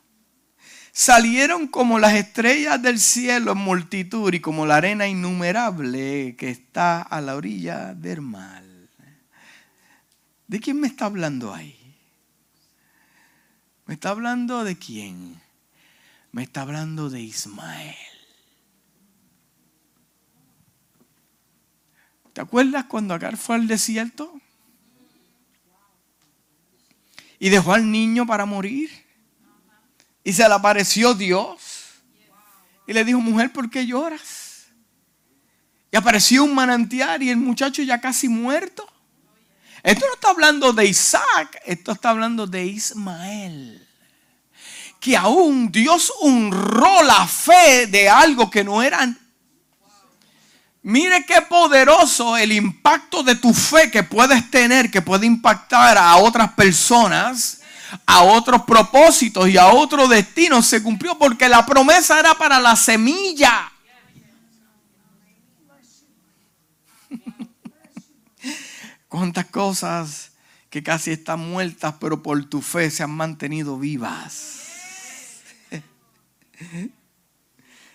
salieron 0.91 1.67
como 1.67 1.99
las 1.99 2.15
estrellas 2.15 2.81
del 2.81 2.99
cielo 2.99 3.53
en 3.53 3.59
multitud 3.59 4.33
y 4.33 4.41
como 4.41 4.65
la 4.65 4.75
arena 4.75 5.07
innumerable 5.07 6.35
que 6.37 6.49
está 6.49 7.01
a 7.01 7.21
la 7.21 7.35
orilla 7.35 7.93
del 7.93 8.21
mar. 8.21 8.63
¿De 10.47 10.59
quién 10.59 10.81
me 10.81 10.87
está 10.87 11.05
hablando 11.05 11.53
ahí? 11.53 11.78
¿Me 13.89 13.95
está 13.95 14.09
hablando 14.09 14.63
de 14.63 14.77
quién? 14.77 15.41
Me 16.31 16.43
está 16.43 16.61
hablando 16.61 17.09
de 17.09 17.21
Ismael. 17.21 17.95
¿Te 22.33 22.41
acuerdas 22.41 22.85
cuando 22.85 23.15
Agar 23.15 23.35
fue 23.35 23.55
al 23.55 23.67
desierto? 23.67 24.39
Y 27.39 27.49
dejó 27.49 27.73
al 27.73 27.89
niño 27.89 28.27
para 28.27 28.45
morir. 28.45 28.91
Y 30.23 30.33
se 30.33 30.47
le 30.47 30.53
apareció 30.53 31.15
Dios. 31.15 31.95
Y 32.85 32.93
le 32.93 33.03
dijo, 33.03 33.19
mujer, 33.19 33.51
¿por 33.51 33.71
qué 33.71 33.87
lloras? 33.87 34.67
Y 35.91 35.97
apareció 35.97 36.43
un 36.43 36.53
manantial 36.53 37.23
y 37.23 37.31
el 37.31 37.37
muchacho 37.37 37.81
ya 37.81 37.99
casi 37.99 38.29
muerto. 38.29 38.87
Esto 39.83 40.05
no 40.07 40.13
está 40.13 40.29
hablando 40.29 40.73
de 40.73 40.85
Isaac, 40.85 41.61
esto 41.65 41.91
está 41.91 42.09
hablando 42.09 42.47
de 42.47 42.65
Ismael. 42.65 43.87
Que 44.99 45.15
aún 45.15 45.71
Dios 45.71 46.11
honró 46.21 47.03
la 47.03 47.25
fe 47.27 47.87
de 47.87 48.09
algo 48.09 48.49
que 48.49 48.63
no 48.63 48.83
eran 48.83 49.17
Mire 50.81 51.25
qué 51.25 51.41
poderoso 51.41 52.37
el 52.37 52.53
impacto 52.53 53.21
de 53.21 53.35
tu 53.35 53.53
fe 53.53 53.91
que 53.91 54.03
puedes 54.03 54.49
tener, 54.49 54.89
que 54.89 55.01
puede 55.01 55.25
impactar 55.25 55.97
a 55.97 56.15
otras 56.17 56.53
personas, 56.53 57.59
a 58.05 58.23
otros 58.23 58.63
propósitos 58.63 59.49
y 59.49 59.57
a 59.57 59.67
otro 59.67 60.07
destino. 60.07 60.61
Se 60.61 60.81
cumplió 60.81 61.17
porque 61.17 61.49
la 61.49 61.65
promesa 61.65 62.17
era 62.19 62.33
para 62.35 62.61
la 62.61 62.77
semilla. 62.77 63.71
Cuántas 69.09 69.47
cosas 69.47 70.31
que 70.69 70.83
casi 70.83 71.11
están 71.11 71.39
muertas, 71.39 71.95
pero 71.99 72.21
por 72.21 72.45
tu 72.45 72.61
fe 72.61 72.91
se 72.91 73.03
han 73.03 73.11
mantenido 73.11 73.79
vivas. 73.79 74.61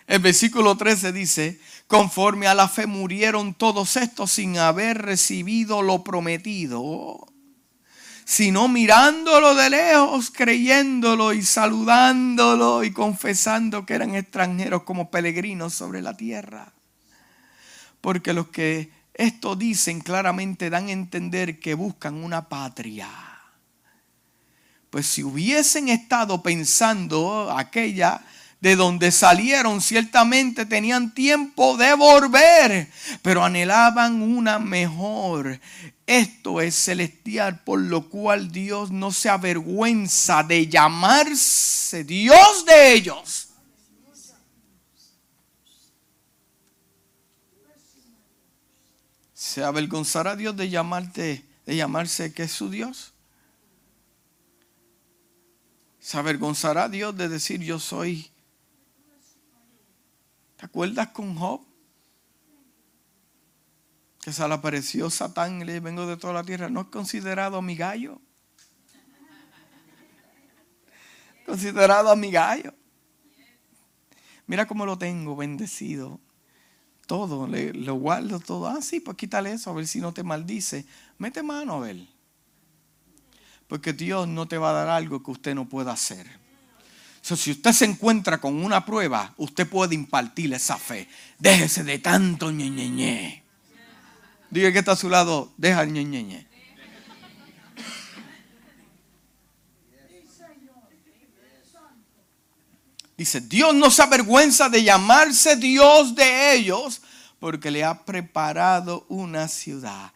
El 0.07 0.19
versículo 0.19 0.75
13 0.75 1.13
dice, 1.13 1.59
Conforme 1.87 2.47
a 2.47 2.53
la 2.53 2.67
fe 2.67 2.85
murieron 2.85 3.53
todos 3.53 3.95
estos 3.95 4.31
sin 4.31 4.57
haber 4.57 5.03
recibido 5.03 5.81
lo 5.81 6.03
prometido, 6.03 7.27
sino 8.25 8.67
mirándolo 8.67 9.55
de 9.55 9.69
lejos, 9.69 10.31
creyéndolo 10.31 11.31
y 11.31 11.43
saludándolo 11.43 12.83
y 12.83 12.91
confesando 12.91 13.85
que 13.85 13.93
eran 13.93 14.15
extranjeros 14.15 14.83
como 14.83 15.11
peregrinos 15.11 15.73
sobre 15.73 16.01
la 16.01 16.17
tierra. 16.17 16.73
Porque 18.01 18.33
los 18.33 18.47
que 18.47 18.94
esto 19.15 19.55
dicen 19.55 20.01
claramente 20.01 20.69
dan 20.69 20.87
a 20.87 20.91
entender 20.91 21.59
que 21.59 21.73
buscan 21.73 22.15
una 22.15 22.49
patria. 22.49 23.09
Pues 24.89 25.07
si 25.07 25.23
hubiesen 25.23 25.89
estado 25.89 26.43
pensando 26.43 27.49
aquella 27.51 28.21
de 28.59 28.75
donde 28.75 29.11
salieron, 29.11 29.81
ciertamente 29.81 30.65
tenían 30.65 31.13
tiempo 31.13 31.77
de 31.77 31.93
volver, 31.93 32.89
pero 33.21 33.43
anhelaban 33.43 34.21
una 34.21 34.59
mejor. 34.59 35.59
Esto 36.07 36.61
es 36.61 36.75
celestial, 36.75 37.63
por 37.63 37.79
lo 37.79 38.09
cual 38.09 38.51
Dios 38.51 38.91
no 38.91 39.11
se 39.11 39.29
avergüenza 39.29 40.43
de 40.43 40.67
llamarse 40.67 42.03
Dios 42.03 42.65
de 42.65 42.93
ellos. 42.93 43.44
¿Se 49.55 49.63
avergonzará 49.63 50.35
Dios 50.35 50.57
de 50.57 50.69
llamarte, 50.69 51.45
de 51.65 51.75
llamarse 51.77 52.33
que 52.33 52.43
es 52.43 52.51
su 52.51 52.69
Dios? 52.69 53.13
¿Se 55.97 56.17
avergonzará 56.17 56.89
Dios 56.89 57.15
de 57.15 57.29
decir 57.29 57.61
yo 57.61 57.79
soy 57.79 58.29
¿Te 60.57 60.65
acuerdas 60.65 61.07
con 61.11 61.35
Job? 61.35 61.61
Que 64.19 64.33
se 64.33 64.45
le 64.45 64.53
apareció 64.53 65.09
Satán 65.09 65.61
y 65.61 65.63
le 65.63 65.79
vengo 65.79 66.05
de 66.05 66.17
toda 66.17 66.33
la 66.33 66.43
tierra. 66.43 66.67
¿No 66.67 66.81
es 66.81 66.87
considerado 66.87 67.61
mi 67.61 67.77
gallo? 67.77 68.19
Considerado 71.45 72.13
mi 72.17 72.29
gallo. 72.29 72.73
Mira 74.47 74.67
cómo 74.67 74.85
lo 74.85 74.97
tengo 74.97 75.33
bendecido. 75.37 76.19
Todo, 77.05 77.47
le, 77.47 77.73
lo 77.73 77.95
guardo 77.95 78.39
todo. 78.39 78.67
Ah, 78.67 78.81
sí, 78.81 78.99
pues 78.99 79.17
quítale 79.17 79.53
eso, 79.53 79.69
a 79.69 79.73
ver 79.73 79.87
si 79.87 79.99
no 79.99 80.13
te 80.13 80.23
maldice. 80.23 80.85
Mete 81.17 81.43
mano 81.43 81.73
a 81.75 81.79
ver. 81.79 81.97
Porque 83.67 83.93
Dios 83.93 84.27
no 84.27 84.47
te 84.47 84.57
va 84.57 84.71
a 84.71 84.73
dar 84.73 84.89
algo 84.89 85.21
que 85.23 85.31
usted 85.31 85.55
no 85.55 85.67
pueda 85.67 85.91
hacer 85.91 86.45
si 87.35 87.49
usted 87.51 87.71
se 87.71 87.85
encuentra 87.85 88.39
con 88.39 88.63
una 88.63 88.85
prueba, 88.85 89.33
usted 89.37 89.67
puede 89.67 89.95
impartirle 89.95 90.57
esa 90.57 90.77
fe. 90.77 91.07
Déjese 91.39 91.83
de 91.83 91.97
tanto 91.97 92.51
ñeñeñe. 92.51 93.43
Diga 94.51 94.71
que 94.71 94.77
está 94.77 94.91
a 94.91 94.95
su 94.95 95.09
lado, 95.09 95.51
deja 95.57 95.81
el 95.81 95.91
ñeñeñe. 95.91 96.45
Dice, 103.17 103.41
Dios 103.41 103.73
no 103.73 103.89
se 103.89 104.01
avergüenza 104.01 104.69
de 104.69 104.83
llamarse 104.83 105.55
Dios 105.55 106.15
de 106.15 106.53
ellos 106.53 107.01
porque 107.39 107.71
le 107.71 107.83
ha 107.83 108.05
preparado 108.05 109.05
una 109.07 109.47
ciudad. 109.47 110.11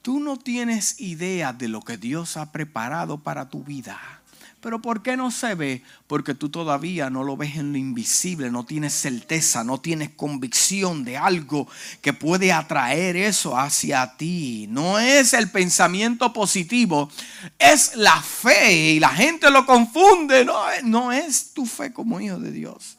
Tú 0.00 0.18
no 0.18 0.36
tienes 0.36 1.00
idea 1.00 1.52
de 1.52 1.68
lo 1.68 1.80
que 1.82 1.96
Dios 1.96 2.36
ha 2.36 2.50
preparado 2.50 3.18
para 3.18 3.48
tu 3.48 3.62
vida. 3.62 4.21
Pero 4.62 4.80
¿por 4.80 5.02
qué 5.02 5.16
no 5.16 5.32
se 5.32 5.56
ve? 5.56 5.82
Porque 6.06 6.34
tú 6.34 6.48
todavía 6.48 7.10
no 7.10 7.24
lo 7.24 7.36
ves 7.36 7.56
en 7.56 7.72
lo 7.72 7.78
invisible, 7.78 8.48
no 8.48 8.64
tienes 8.64 8.92
certeza, 8.92 9.64
no 9.64 9.80
tienes 9.80 10.10
convicción 10.10 11.02
de 11.02 11.16
algo 11.16 11.66
que 12.00 12.12
puede 12.12 12.52
atraer 12.52 13.16
eso 13.16 13.58
hacia 13.58 14.16
ti. 14.16 14.66
No 14.70 15.00
es 15.00 15.32
el 15.32 15.50
pensamiento 15.50 16.32
positivo, 16.32 17.10
es 17.58 17.96
la 17.96 18.22
fe 18.22 18.92
y 18.92 19.00
la 19.00 19.08
gente 19.08 19.50
lo 19.50 19.66
confunde. 19.66 20.44
No, 20.44 20.62
no 20.84 21.10
es 21.10 21.52
tu 21.52 21.66
fe 21.66 21.92
como 21.92 22.20
hijo 22.20 22.38
de 22.38 22.52
Dios. 22.52 22.98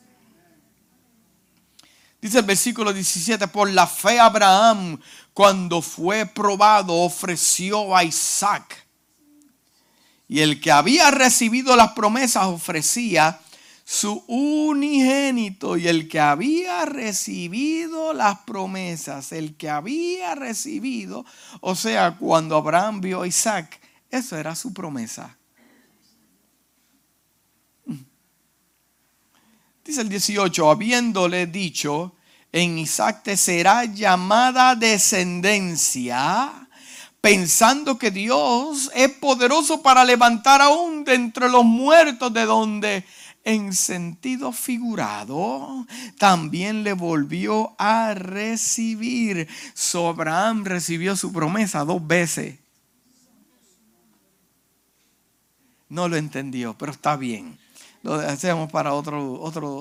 Dice 2.22 2.40
el 2.40 2.46
versículo 2.46 2.92
17, 2.92 3.48
por 3.48 3.72
la 3.72 3.88
fe 3.88 4.20
Abraham, 4.20 5.00
cuando 5.34 5.82
fue 5.82 6.26
probado, 6.26 6.94
ofreció 6.94 7.96
a 7.96 8.04
Isaac. 8.04 8.83
Y 10.34 10.42
el 10.42 10.60
que 10.60 10.72
había 10.72 11.12
recibido 11.12 11.76
las 11.76 11.92
promesas 11.92 12.46
ofrecía 12.46 13.40
su 13.86 14.24
unigénito. 14.28 15.78
Y 15.78 15.88
el 15.88 16.10
que 16.10 16.20
había 16.20 16.86
recibido 16.86 18.14
las 18.14 18.40
promesas, 18.40 19.32
el 19.32 19.56
que 19.56 19.70
había 19.70 20.34
recibido, 20.34 21.24
o 21.62 21.76
sea, 21.76 22.18
cuando 22.18 22.58
Abraham 22.58 23.00
vio 23.00 23.22
a 23.22 23.28
Isaac, 23.28 23.80
eso 24.10 24.36
era 24.36 24.56
su 24.56 24.74
promesa. 24.74 25.38
Dice 29.86 30.02
el 30.02 30.10
18, 30.10 30.68
habiéndole 30.68 31.46
dicho, 31.46 32.16
en 32.52 32.80
Isaac 32.80 33.22
te 33.22 33.38
será 33.38 33.86
llamada 33.86 34.76
descendencia 34.76 36.63
pensando 37.24 37.98
que 37.98 38.12
Dios 38.12 38.92
es 38.94 39.10
poderoso 39.10 39.82
para 39.82 40.04
levantar 40.04 40.62
aún 40.62 41.06
de 41.06 41.14
entre 41.14 41.48
los 41.48 41.64
muertos, 41.64 42.34
de 42.34 42.44
donde 42.44 43.06
en 43.46 43.72
sentido 43.72 44.52
figurado 44.52 45.88
también 46.18 46.84
le 46.84 46.92
volvió 46.92 47.76
a 47.80 48.14
recibir. 48.14 49.48
So 49.74 50.10
Abraham 50.10 50.66
recibió 50.66 51.16
su 51.16 51.32
promesa 51.32 51.86
dos 51.86 52.06
veces. 52.06 52.60
No 55.88 56.10
lo 56.10 56.18
entendió, 56.18 56.78
pero 56.78 56.92
está 56.92 57.16
bien 57.16 57.63
lo 58.04 58.16
hacemos 58.16 58.70
para 58.70 58.94
otro, 58.94 59.40
otro, 59.42 59.76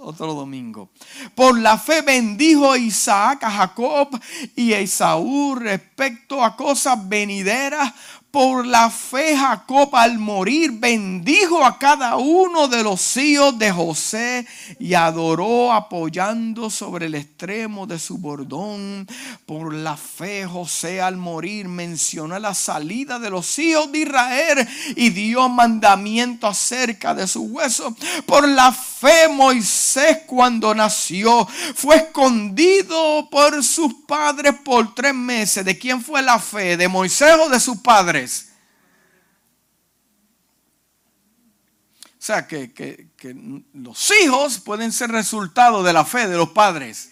otro, 0.00 0.34
domingo. 0.34 0.90
Por 1.36 1.58
la 1.58 1.78
fe 1.78 2.02
bendijo 2.02 2.76
Isaac 2.76 3.44
a 3.44 3.50
Jacob 3.50 4.08
y 4.56 4.72
a 4.72 4.80
Esaú 4.80 5.54
respecto 5.54 6.42
a 6.44 6.56
cosas 6.56 7.08
venideras 7.08 7.92
por 8.30 8.66
la 8.66 8.90
fe 8.90 9.36
Jacob 9.36 9.94
al 9.96 10.18
morir 10.18 10.72
bendijo 10.72 11.64
a 11.64 11.78
cada 11.78 12.16
uno 12.16 12.68
de 12.68 12.82
los 12.82 13.16
hijos 13.16 13.58
de 13.58 13.72
José 13.72 14.46
y 14.78 14.92
adoró 14.92 15.72
apoyando 15.72 16.68
sobre 16.68 17.06
el 17.06 17.14
extremo 17.14 17.86
de 17.86 17.98
su 17.98 18.18
bordón. 18.18 19.06
Por 19.46 19.72
la 19.72 19.96
fe 19.96 20.46
José 20.46 21.00
al 21.00 21.16
morir 21.16 21.68
mencionó 21.68 22.38
la 22.38 22.52
salida 22.52 23.18
de 23.18 23.30
los 23.30 23.58
hijos 23.58 23.90
de 23.92 24.00
Israel 24.00 24.68
y 24.94 25.08
dio 25.08 25.48
mandamiento 25.48 26.46
acerca 26.46 27.14
de 27.14 27.26
su 27.26 27.44
hueso. 27.44 27.96
Por 28.26 28.46
la 28.46 28.72
fe 28.72 29.28
Moisés 29.30 30.18
cuando 30.26 30.74
nació 30.74 31.46
fue 31.74 31.96
escondido 31.96 33.28
por 33.30 33.64
sus 33.64 33.94
padres 34.06 34.54
por 34.62 34.94
tres 34.94 35.14
meses. 35.14 35.64
¿De 35.64 35.78
quién 35.78 36.02
fue 36.02 36.20
la 36.20 36.38
fe? 36.38 36.76
¿De 36.76 36.88
Moisés 36.88 37.34
o 37.40 37.48
de 37.48 37.58
sus 37.58 37.78
padres? 37.78 38.17
Sea, 42.28 42.46
que, 42.46 42.72
que 42.72 43.36
los 43.72 44.12
hijos 44.22 44.58
pueden 44.58 44.92
ser 44.92 45.10
resultado 45.10 45.82
de 45.82 45.94
la 45.94 46.04
fe 46.04 46.28
de 46.28 46.36
los 46.36 46.50
padres. 46.50 47.10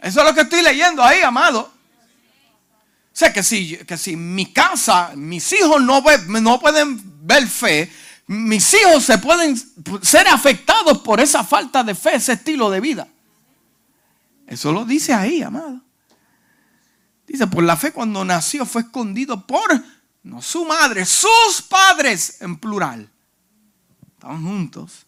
Eso 0.00 0.20
es 0.20 0.26
lo 0.26 0.34
que 0.34 0.40
estoy 0.40 0.62
leyendo 0.62 1.02
ahí, 1.02 1.20
amado. 1.20 1.60
O 1.60 3.14
sea, 3.14 3.30
que 3.30 3.42
si, 3.42 3.76
que 3.76 3.98
si 3.98 4.16
mi 4.16 4.54
casa, 4.54 5.12
mis 5.14 5.52
hijos 5.52 5.82
no, 5.82 6.02
no 6.40 6.60
pueden 6.60 7.26
ver 7.26 7.46
fe, 7.46 7.92
mis 8.26 8.72
hijos 8.72 9.04
se 9.04 9.18
pueden 9.18 9.54
ser 10.00 10.28
afectados 10.28 10.98
por 11.02 11.20
esa 11.20 11.44
falta 11.44 11.84
de 11.84 11.94
fe, 11.94 12.16
ese 12.16 12.32
estilo 12.32 12.70
de 12.70 12.80
vida. 12.80 13.06
Eso 14.46 14.72
lo 14.72 14.86
dice 14.86 15.12
ahí, 15.12 15.42
amado. 15.42 15.81
Dice, 17.32 17.46
por 17.46 17.64
la 17.64 17.78
fe 17.78 17.92
cuando 17.92 18.26
nació 18.26 18.66
fue 18.66 18.82
escondido 18.82 19.46
por, 19.46 19.82
no 20.22 20.42
su 20.42 20.66
madre, 20.66 21.06
sus 21.06 21.62
padres 21.66 22.42
en 22.42 22.58
plural. 22.58 23.08
Estaban 24.12 24.44
juntos. 24.44 25.06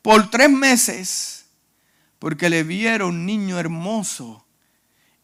Por 0.00 0.30
tres 0.30 0.48
meses, 0.48 1.44
porque 2.18 2.48
le 2.48 2.62
vieron 2.62 3.26
niño 3.26 3.58
hermoso 3.58 4.46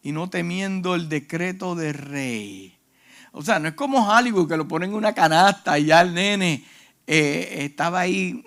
y 0.02 0.12
no 0.12 0.28
temiendo 0.28 0.94
el 0.94 1.08
decreto 1.08 1.74
del 1.74 1.94
rey. 1.94 2.78
O 3.32 3.42
sea, 3.42 3.58
no 3.58 3.68
es 3.68 3.74
como 3.74 4.06
Hollywood 4.06 4.46
que 4.46 4.58
lo 4.58 4.68
ponen 4.68 4.90
en 4.90 4.96
una 4.96 5.14
canasta 5.14 5.78
y 5.78 5.86
ya 5.86 6.02
el 6.02 6.12
nene 6.12 6.62
eh, 7.06 7.56
estaba 7.60 8.00
ahí. 8.00 8.44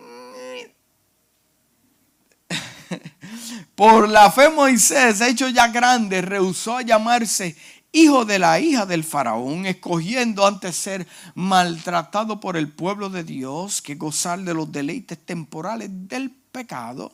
Por 3.76 4.08
la 4.08 4.32
fe 4.32 4.50
Moisés, 4.50 5.20
hecho 5.22 5.50
ya 5.50 5.70
grande, 5.70 6.22
rehusó 6.22 6.78
a 6.78 6.84
llamarse 6.84 7.58
hijo 7.92 8.26
de 8.26 8.40
la 8.40 8.60
hija 8.60 8.86
del 8.86 9.04
faraón, 9.04 9.66
escogiendo 9.66 10.46
antes 10.46 10.76
ser 10.76 11.08
maltratado 11.36 12.40
por 12.40 12.58
el 12.58 12.70
pueblo 12.70 13.10
de 13.10 13.24
Dios 13.24 13.82
que 13.82 13.96
gozar 13.96 14.40
de 14.40 14.54
los 14.54 14.72
deleites 14.72 15.18
temporales 15.18 15.90
del 15.92 16.32
pecado, 16.32 17.14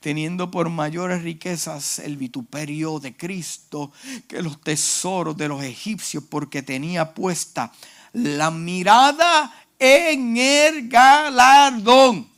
teniendo 0.00 0.50
por 0.50 0.68
mayores 0.68 1.22
riquezas 1.22 1.98
el 1.98 2.16
vituperio 2.16 3.00
de 3.00 3.16
Cristo 3.16 3.92
que 4.28 4.42
los 4.42 4.60
tesoros 4.60 5.36
de 5.36 5.48
los 5.48 5.62
egipcios, 5.62 6.24
porque 6.28 6.62
tenía 6.62 7.14
puesta 7.14 7.72
la 8.12 8.50
mirada 8.50 9.52
en 9.78 10.36
el 10.36 10.88
galardón. 10.88 12.28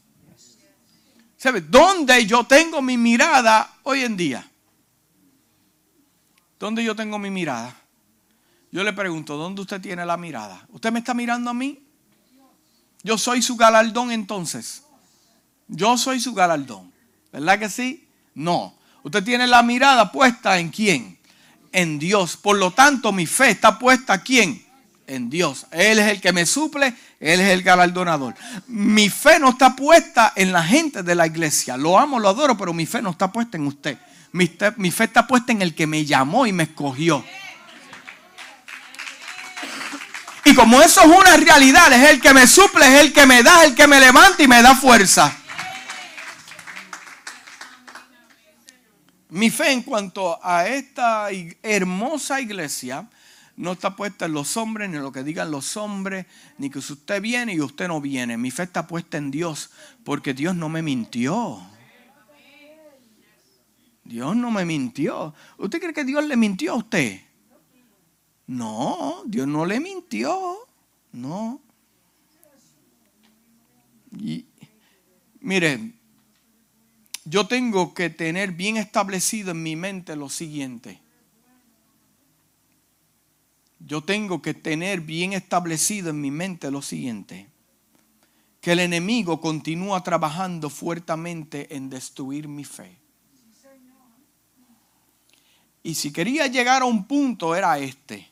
¿Sabe? 1.37 1.61
¿Dónde 1.61 2.27
yo 2.27 2.45
tengo 2.45 2.81
mi 2.81 2.97
mirada 2.97 3.79
hoy 3.83 4.03
en 4.03 4.17
día? 4.17 4.51
¿Dónde 6.59 6.83
yo 6.83 6.97
tengo 6.97 7.19
mi 7.19 7.31
mirada? 7.31 7.75
Yo 8.73 8.83
le 8.83 8.93
pregunto, 8.93 9.37
¿dónde 9.37 9.63
usted 9.63 9.81
tiene 9.81 10.05
la 10.05 10.17
mirada? 10.17 10.67
¿Usted 10.71 10.93
me 10.93 11.01
está 11.01 11.15
mirando 11.15 11.51
a 11.51 11.55
mí? 11.55 11.81
Yo 13.03 13.19
soy 13.19 13.43
su 13.43 13.57
galardón 13.57 14.11
entonces. 14.11 14.83
Yo 15.69 15.97
soy 15.99 16.21
su 16.21 16.35
galardón. 16.35 16.93
¿Verdad 17.33 17.59
que 17.59 17.69
sí? 17.69 18.09
No. 18.35 18.77
Usted 19.03 19.23
tiene 19.23 19.47
la 19.47 19.63
mirada 19.63 20.11
puesta 20.11 20.59
en 20.59 20.71
quién? 20.71 21.19
En 21.73 21.99
Dios. 21.99 22.37
Por 22.37 22.57
lo 22.57 22.73
tanto, 22.73 23.13
mi 23.13 23.27
fe 23.27 23.51
está 23.51 23.79
puesta 23.79 24.15
en 24.15 24.21
quién? 24.21 24.67
En 25.07 25.31
Dios. 25.31 25.67
Él 25.71 25.99
es 25.99 26.09
el 26.09 26.21
que 26.21 26.33
me 26.33 26.47
suple, 26.47 26.89
Él 27.21 27.41
es 27.41 27.51
el 27.51 27.63
galardonador. 27.63 28.35
Mi 28.67 29.09
fe 29.09 29.39
no 29.39 29.51
está 29.51 29.77
puesta 29.77 30.33
en 30.35 30.53
la 30.53 30.65
gente 30.65 31.03
de 31.03 31.15
la 31.15 31.27
iglesia. 31.27 31.77
Lo 31.77 31.99
amo, 31.99 32.19
lo 32.19 32.29
adoro, 32.29 32.57
pero 32.57 32.73
mi 32.73 32.87
fe 32.87 33.01
no 33.03 33.11
está 33.11 33.31
puesta 33.31 33.57
en 33.57 33.67
usted. 33.67 33.99
Mi, 34.37 34.91
fe 34.91 35.05
está 35.05 35.27
puesta 35.27 35.51
en 35.51 35.63
el 35.63 35.75
que 35.75 35.87
me 35.87 36.05
llamó 36.05 36.47
y 36.47 36.53
me 36.53 36.65
escogió. 36.65 37.25
Y 40.45 40.55
como 40.55 40.81
eso 40.83 41.01
es 41.01 41.07
una 41.07 41.37
realidad, 41.39 41.91
es 41.93 42.11
el 42.11 42.21
que 42.21 42.35
me 42.35 42.47
suple, 42.47 42.87
es 42.87 43.01
el 43.01 43.13
que 43.15 43.25
me 43.25 43.43
da, 43.43 43.65
es 43.65 43.71
el 43.71 43.75
que 43.75 43.87
me 43.87 43.99
levanta 43.99 44.43
y 44.43 44.47
me 44.47 44.61
da 44.61 44.75
fuerza. 44.75 45.35
Mi 49.31 49.49
fe 49.51 49.73
en 49.73 49.83
cuanto 49.83 50.39
a 50.45 50.69
esta 50.69 51.29
hermosa 51.63 52.39
iglesia 52.41 53.09
no 53.57 53.73
está 53.73 53.97
puesta 53.97 54.27
en 54.27 54.33
los 54.35 54.59
hombres, 54.59 54.91
ni 54.91 54.97
en 54.97 55.03
lo 55.03 55.13
que 55.13 55.25
digan 55.25 55.51
los 55.51 55.79
hombres, 55.79 56.27
ni 56.59 56.69
que 56.69 56.79
usted 56.79 57.23
viene 57.23 57.55
y 57.55 57.61
usted 57.63 57.89
no 57.89 58.03
viene. 58.03 58.37
Mi 58.37 58.51
fe 58.51 58.65
está 58.65 58.87
puesta 58.87 59.17
en 59.17 59.31
Dios, 59.31 59.71
porque 60.05 60.35
Dios 60.35 60.55
no 60.55 60.69
me 60.69 60.83
mintió. 60.83 61.67
Dios 64.07 64.37
no 64.37 64.51
me 64.51 64.65
mintió. 64.65 65.35
¿Usted 65.59 65.81
cree 65.81 65.93
que 65.93 66.05
Dios 66.05 66.25
le 66.25 66.37
mintió 66.37 66.73
a 66.73 66.77
usted? 66.77 67.21
No, 68.47 69.23
Dios 69.27 69.49
no 69.49 69.67
le 69.67 69.81
mintió. 69.81 70.59
No. 71.13 71.61
Y, 74.13 74.47
mire, 75.41 75.93
yo 77.25 77.47
tengo 77.49 77.95
que 77.95 78.09
tener 78.09 78.53
bien 78.53 78.77
establecido 78.77 79.51
en 79.51 79.63
mi 79.63 79.75
mente 79.75 80.15
lo 80.15 80.29
siguiente. 80.29 81.01
Yo 83.81 84.03
tengo 84.03 84.41
que 84.41 84.55
tener 84.55 85.01
bien 85.01 85.33
establecido 85.33 86.11
en 86.11 86.21
mi 86.21 86.31
mente 86.31 86.71
lo 86.71 86.83
siguiente. 86.83 87.49
Que 88.61 88.73
el 88.73 88.81
enemigo 88.81 89.41
continúa 89.41 90.03
trabajando 90.03 90.71
fuertemente 90.71 91.75
en 91.77 91.91
destruir 91.91 92.49
mi 92.49 92.65
fe. 92.65 93.06
Y 95.87 95.95
si 95.95 96.13
quería 96.13 96.49
llegar 96.49 96.83
a 96.83 96.85
un 96.85 97.05
punto 97.05 97.55
era 97.55 97.79
este. 97.79 98.29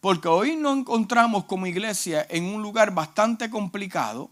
Porque 0.00 0.28
hoy 0.28 0.54
nos 0.54 0.78
encontramos 0.78 1.46
como 1.46 1.66
iglesia 1.66 2.24
en 2.30 2.44
un 2.44 2.62
lugar 2.62 2.94
bastante 2.94 3.50
complicado, 3.50 4.30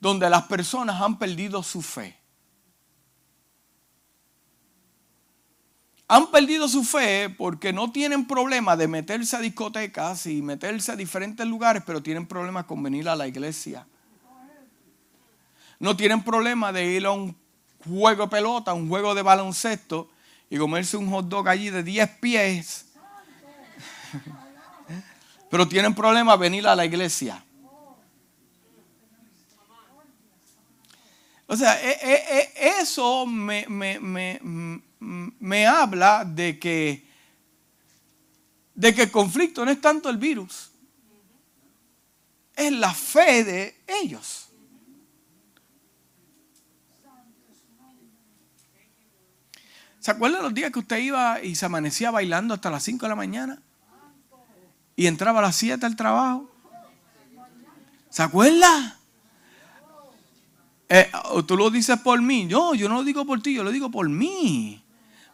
donde 0.00 0.30
las 0.30 0.44
personas 0.44 1.02
han 1.02 1.18
perdido 1.18 1.62
su 1.62 1.82
fe. 1.82 2.16
Han 6.06 6.30
perdido 6.30 6.66
su 6.66 6.82
fe 6.82 7.28
porque 7.28 7.70
no 7.70 7.92
tienen 7.92 8.26
problema 8.26 8.74
de 8.74 8.88
meterse 8.88 9.36
a 9.36 9.40
discotecas 9.40 10.24
y 10.24 10.40
meterse 10.40 10.92
a 10.92 10.96
diferentes 10.96 11.46
lugares, 11.46 11.82
pero 11.84 12.02
tienen 12.02 12.26
problemas 12.26 12.64
con 12.64 12.82
venir 12.82 13.06
a 13.10 13.16
la 13.16 13.28
iglesia. 13.28 13.86
No 15.78 15.94
tienen 15.94 16.22
problema 16.22 16.72
de 16.72 16.86
ir 16.86 17.04
a 17.04 17.10
un 17.10 17.36
juego 17.86 18.22
de 18.22 18.30
pelota, 18.30 18.72
un 18.72 18.88
juego 18.88 19.14
de 19.14 19.20
baloncesto, 19.20 20.08
y 20.50 20.58
comerse 20.58 20.96
un 20.96 21.10
hot 21.10 21.26
dog 21.26 21.48
allí 21.48 21.70
de 21.70 21.82
10 21.82 22.08
pies. 22.20 22.86
Pero 25.50 25.68
tienen 25.68 25.94
problema 25.94 26.36
venir 26.36 26.66
a 26.66 26.76
la 26.76 26.84
iglesia. 26.84 27.44
O 31.50 31.56
sea, 31.56 31.82
e, 31.82 31.92
e, 32.02 32.52
e, 32.56 32.80
eso 32.80 33.24
me, 33.24 33.64
me, 35.40 35.66
habla 35.66 36.24
de 36.26 36.58
que, 36.58 37.06
de 38.74 38.94
que 38.94 39.04
el 39.04 39.10
conflicto 39.10 39.64
no 39.64 39.70
es 39.70 39.80
tanto 39.80 40.10
el 40.10 40.18
virus, 40.18 40.70
es 42.54 42.70
la 42.72 42.92
fe 42.92 43.44
de 43.44 43.80
ellos. 43.86 44.47
¿Se 50.08 50.12
acuerdan 50.12 50.42
los 50.42 50.54
días 50.54 50.72
que 50.72 50.78
usted 50.78 51.00
iba 51.00 51.42
y 51.42 51.54
se 51.54 51.66
amanecía 51.66 52.10
bailando 52.10 52.54
hasta 52.54 52.70
las 52.70 52.82
5 52.82 53.04
de 53.04 53.10
la 53.10 53.14
mañana? 53.14 53.60
Y 54.96 55.06
entraba 55.06 55.40
a 55.40 55.42
las 55.42 55.56
7 55.56 55.84
al 55.84 55.96
trabajo. 55.96 56.50
¿Se 58.08 58.22
acuerda? 58.22 58.96
Eh, 60.88 61.12
tú 61.46 61.58
lo 61.58 61.68
dices 61.68 61.98
por 61.98 62.22
mí. 62.22 62.46
No, 62.46 62.74
yo 62.74 62.88
no 62.88 62.94
lo 62.94 63.04
digo 63.04 63.26
por 63.26 63.42
ti, 63.42 63.52
yo 63.52 63.62
lo 63.62 63.70
digo 63.70 63.90
por 63.90 64.08
mí. 64.08 64.82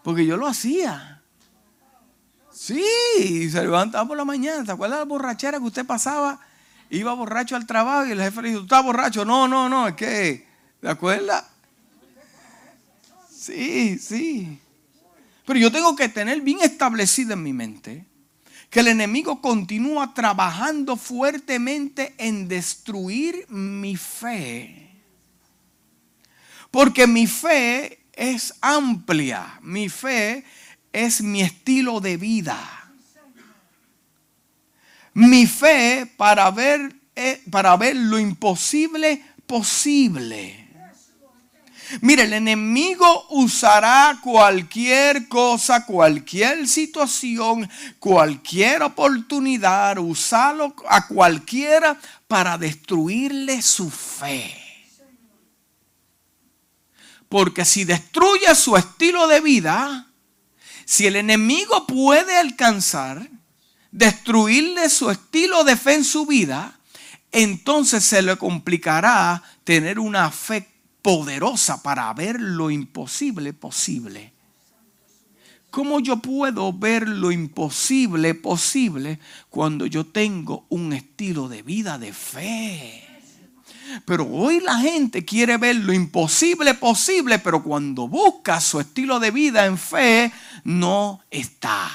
Porque 0.03 0.27
yo 0.27 0.37
lo 0.37 0.49
hacía. 0.49 1.22
Sí, 2.51 3.49
se 3.49 3.62
levantaba 3.62 4.09
por 4.09 4.16
la 4.16 4.25
mañana. 4.25 4.64
¿Se 4.66 4.72
acuerda 4.72 4.97
la 4.97 5.05
borrachera 5.05 5.61
que 5.61 5.66
usted 5.66 5.87
pasaba? 5.87 6.41
Iba 6.91 7.14
borracho 7.14 7.55
al 7.55 7.64
trabajo 7.64 8.07
y 8.07 8.11
el 8.11 8.20
jefe 8.20 8.43
le 8.43 8.49
dijo, 8.49 8.61
¿tú 8.62 8.64
estás 8.64 8.83
borracho? 8.83 9.25
No, 9.25 9.47
no, 9.47 9.68
no, 9.68 9.87
es 9.87 9.95
que, 9.95 10.49
¿te 10.81 10.89
acuerdas? 10.89 11.45
Sí, 13.31 14.01
sí. 14.01 14.61
Pero 15.45 15.59
yo 15.59 15.70
tengo 15.70 15.95
que 15.95 16.09
tener 16.09 16.40
bien 16.40 16.59
establecido 16.62 17.34
en 17.34 17.42
mi 17.42 17.53
mente 17.53 18.07
que 18.70 18.80
el 18.80 18.88
enemigo 18.88 19.40
continúa 19.40 20.14
trabajando 20.14 20.97
fuertemente 20.97 22.14
en 22.18 22.49
destruir 22.49 23.47
mi 23.49 23.95
fe. 23.95 24.90
Porque 26.72 27.07
mi 27.07 27.28
fe 27.28 28.01
es 28.12 28.53
amplia, 28.61 29.61
mi 29.62 29.88
fe 29.88 30.45
es 30.92 31.22
mi 31.22 31.42
estilo 31.42 32.01
de 32.01 32.16
vida. 32.16 32.59
Mi 35.12 35.47
fe 35.47 36.12
para 36.16 36.51
ver, 36.51 36.97
eh, 37.14 37.40
para 37.51 37.76
ver 37.76 37.95
lo 37.95 38.18
imposible 38.18 39.22
posible. 39.47 40.64
Mire, 42.01 42.24
el 42.24 42.32
enemigo 42.32 43.26
usará 43.30 44.18
cualquier 44.22 45.28
cosa, 45.28 45.85
cualquier 45.85 46.66
situación, 46.66 47.68
cualquier 47.99 48.82
oportunidad, 48.82 49.99
usarlo 49.99 50.74
a 50.89 51.07
cualquiera 51.07 51.99
para 52.26 52.59
destruirle 52.59 53.62
su 53.62 53.91
fe. 53.91 54.55
Porque 57.28 57.64
si 57.64 57.85
destruye 57.85 58.55
su 58.55 58.76
estilo 58.76 59.26
de 59.26 59.41
vida, 59.41 60.07
si 60.85 61.07
el 61.07 61.16
enemigo 61.16 61.87
puede 61.87 62.37
alcanzar 62.37 63.28
destruirle 63.91 64.91
su 64.91 65.11
estilo 65.11 65.62
de 65.64 65.76
fe 65.76 65.95
en 65.95 66.05
su 66.05 66.26
vida, 66.26 66.78
entonces 67.30 68.05
se 68.05 68.22
le 68.22 68.37
complicará 68.37 69.43
tener 69.64 69.99
una 69.99 70.30
fe 70.30 70.74
poderosa 71.05 71.83
para 71.83 72.11
ver 72.15 72.41
lo 72.41 72.71
imposible 72.71 73.53
posible. 73.53 74.33
¿Cómo 75.71 76.01
yo 76.01 76.17
puedo 76.17 76.73
ver 76.73 77.07
lo 77.07 77.31
imposible 77.31 78.35
posible 78.35 79.19
cuando 79.51 79.85
yo 79.85 80.07
tengo 80.07 80.65
un 80.71 80.95
estilo 80.95 81.47
de 81.49 81.61
vida 81.61 81.99
de 81.99 82.15
fe? 82.15 83.07
Pero 84.07 84.27
hoy 84.27 84.61
la 84.61 84.79
gente 84.79 85.27
quiere 85.27 85.59
ver 85.59 85.77
lo 85.77 85.93
imposible 85.93 86.73
posible, 86.73 87.39
pero 87.39 87.63
cuando 87.63 88.09
busca 88.09 88.59
su 88.63 88.81
estilo 88.81 89.21
de 89.21 89.31
vida 89.31 89.67
en 89.67 89.77
fe, 89.77 90.33
no 90.65 91.21
está. 91.31 91.91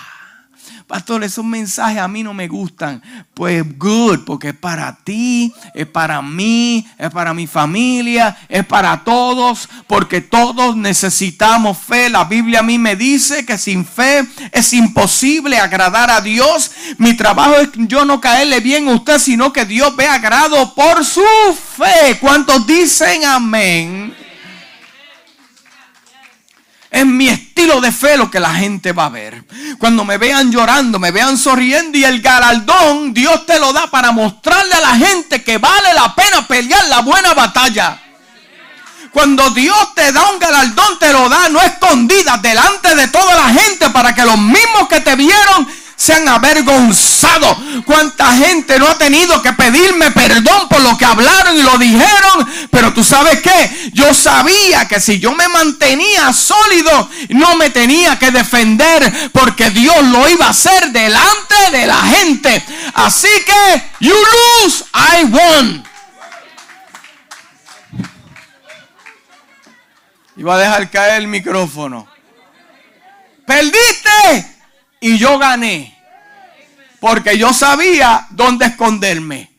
Pastor, 0.87 1.23
esos 1.23 1.45
mensajes 1.45 1.99
a 1.99 2.07
mí 2.07 2.23
no 2.23 2.33
me 2.33 2.47
gustan. 2.47 3.01
Pues 3.33 3.63
good, 3.77 4.19
porque 4.25 4.49
es 4.49 4.55
para 4.55 4.97
ti, 5.03 5.53
es 5.73 5.87
para 5.87 6.21
mí, 6.21 6.87
es 6.97 7.09
para 7.11 7.33
mi 7.33 7.47
familia, 7.47 8.37
es 8.47 8.65
para 8.65 9.03
todos, 9.03 9.69
porque 9.87 10.21
todos 10.21 10.75
necesitamos 10.75 11.77
fe. 11.77 12.09
La 12.09 12.25
Biblia 12.25 12.59
a 12.59 12.63
mí 12.63 12.77
me 12.77 12.95
dice 12.95 13.45
que 13.45 13.57
sin 13.57 13.85
fe 13.85 14.27
es 14.51 14.73
imposible 14.73 15.57
agradar 15.57 16.09
a 16.09 16.21
Dios. 16.21 16.71
Mi 16.97 17.15
trabajo 17.15 17.55
es 17.55 17.69
yo 17.75 18.05
no 18.05 18.19
caerle 18.19 18.59
bien 18.59 18.87
a 18.87 18.93
usted, 18.93 19.19
sino 19.19 19.53
que 19.53 19.65
Dios 19.65 19.95
ve 19.95 20.07
agrado 20.07 20.73
por 20.73 21.05
su 21.05 21.21
fe. 21.77 22.17
¿Cuántos 22.19 22.65
dicen 22.65 23.25
amén? 23.25 24.28
Es 26.91 27.05
mi 27.05 27.29
estilo 27.29 27.81
de 27.81 27.91
fe 27.91 28.17
lo 28.17 28.31
que 28.31 28.39
la 28.39 28.53
gente 28.55 28.93
va 28.93 29.05
a 29.05 29.09
ver. 29.09 29.43
Cuando 29.77 30.03
me 30.03 30.17
vean 30.17 30.51
llorando, 30.51 30.97
me 30.97 31.11
vean 31.11 31.37
sonriendo 31.37 31.97
y 31.97 32.03
el 32.03 32.21
galardón 32.21 33.13
Dios 33.13 33.45
te 33.45 33.59
lo 33.59 33.71
da 33.71 33.91
para 33.91 34.11
mostrarle 34.11 34.73
a 34.73 34.81
la 34.81 34.95
gente 34.95 35.43
que 35.43 35.59
vale 35.59 35.93
la 35.93 36.15
pena 36.15 36.47
pelear 36.47 36.87
la 36.87 37.01
buena 37.01 37.33
batalla. 37.35 38.01
Cuando 39.11 39.49
Dios 39.51 39.95
te 39.95 40.11
da 40.11 40.29
un 40.31 40.39
galardón, 40.39 40.99
te 40.99 41.11
lo 41.13 41.29
da 41.29 41.49
no 41.49 41.61
escondida 41.61 42.37
delante 42.37 42.95
de 42.95 43.07
toda 43.07 43.35
la 43.35 43.53
gente 43.53 43.89
para 43.91 44.13
que 44.13 44.25
los 44.25 44.37
mismos 44.37 44.87
que 44.87 45.01
te 45.01 45.15
vieron 45.15 45.67
se 45.99 46.13
han 46.13 46.29
avergonzado. 46.29 47.57
Cuánta 47.85 48.33
gente 48.37 48.79
no 48.79 48.87
ha 48.87 48.97
tenido 48.97 49.41
que 49.41 49.51
pedirme 49.51 50.11
perdón 50.11 50.69
por 50.69 50.79
lo 50.81 50.97
que 50.97 51.03
hablaron 51.03 51.57
y 51.57 51.61
lo 51.61 51.77
dijeron. 51.77 52.49
Pero 52.71 52.93
tú 52.93 53.03
sabes 53.03 53.41
qué, 53.41 53.91
yo 53.93 54.13
sabía 54.13 54.87
que 54.87 55.01
si 55.01 55.19
yo 55.19 55.33
me 55.33 55.49
mantenía 55.49 56.31
sólido, 56.31 57.09
no 57.29 57.55
me 57.57 57.69
tenía 57.69 58.17
que 58.17 58.31
defender 58.31 59.29
porque 59.33 59.71
Dios 59.71 60.01
lo 60.05 60.29
iba 60.29 60.45
a 60.45 60.51
hacer 60.51 60.89
delante 60.93 61.55
de 61.73 61.85
la 61.85 61.97
gente. 61.97 62.63
Así 62.93 63.27
que, 63.45 63.83
you 63.99 64.15
lose, 64.63 64.85
I 64.93 65.25
won. 65.25 65.83
Iba 70.37 70.55
a 70.55 70.59
dejar 70.59 70.89
caer 70.89 71.21
el 71.21 71.27
micrófono. 71.27 72.07
Perdiste 73.45 74.58
y 74.99 75.17
yo 75.17 75.37
gané. 75.37 75.97
Porque 76.99 77.37
yo 77.37 77.53
sabía 77.53 78.27
dónde 78.31 78.65
esconderme. 78.65 79.49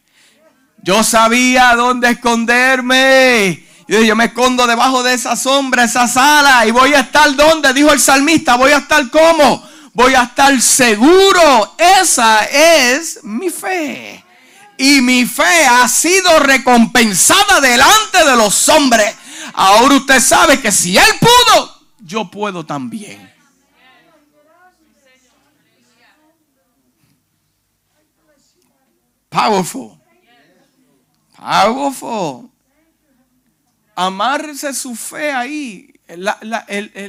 Yo 0.82 1.02
sabía 1.02 1.74
dónde 1.74 2.10
esconderme. 2.10 3.66
Yo 3.88 4.14
me 4.14 4.26
escondo 4.26 4.66
debajo 4.66 5.02
de 5.02 5.14
esa 5.14 5.36
sombra, 5.36 5.84
esa 5.84 6.06
sala. 6.06 6.66
Y 6.66 6.70
voy 6.70 6.94
a 6.94 7.00
estar 7.00 7.34
donde, 7.34 7.72
dijo 7.72 7.92
el 7.92 8.00
salmista, 8.00 8.56
voy 8.56 8.72
a 8.72 8.78
estar 8.78 9.10
como. 9.10 9.68
Voy 9.94 10.14
a 10.14 10.24
estar 10.24 10.60
seguro. 10.60 11.74
Esa 11.76 12.44
es 12.44 13.20
mi 13.24 13.50
fe. 13.50 14.24
Y 14.76 15.00
mi 15.00 15.26
fe 15.26 15.66
ha 15.66 15.88
sido 15.88 16.38
recompensada 16.40 17.60
delante 17.60 18.24
de 18.24 18.36
los 18.36 18.68
hombres. 18.68 19.14
Ahora 19.52 19.96
usted 19.96 20.20
sabe 20.20 20.60
que 20.60 20.72
si 20.72 20.96
Él 20.96 21.18
pudo, 21.20 21.80
yo 21.98 22.30
puedo 22.30 22.64
también. 22.64 23.29
Powerful. 29.30 29.96
Powerful. 31.36 32.50
Amarse 33.94 34.74
su 34.74 34.94
fe 34.94 35.32
ahí. 35.32 35.94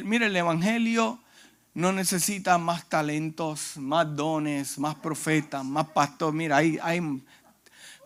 mire, 0.03 0.27
el 0.27 0.35
Evangelio 0.35 1.19
no 1.73 1.91
necesita 1.91 2.57
más 2.57 2.87
talentos, 2.87 3.73
más 3.77 4.15
dones, 4.15 4.77
más 4.77 4.95
profetas, 4.95 5.65
más 5.65 5.87
pastores. 5.87 6.35
Mira, 6.35 6.57
hay, 6.57 6.77
hay 6.81 7.01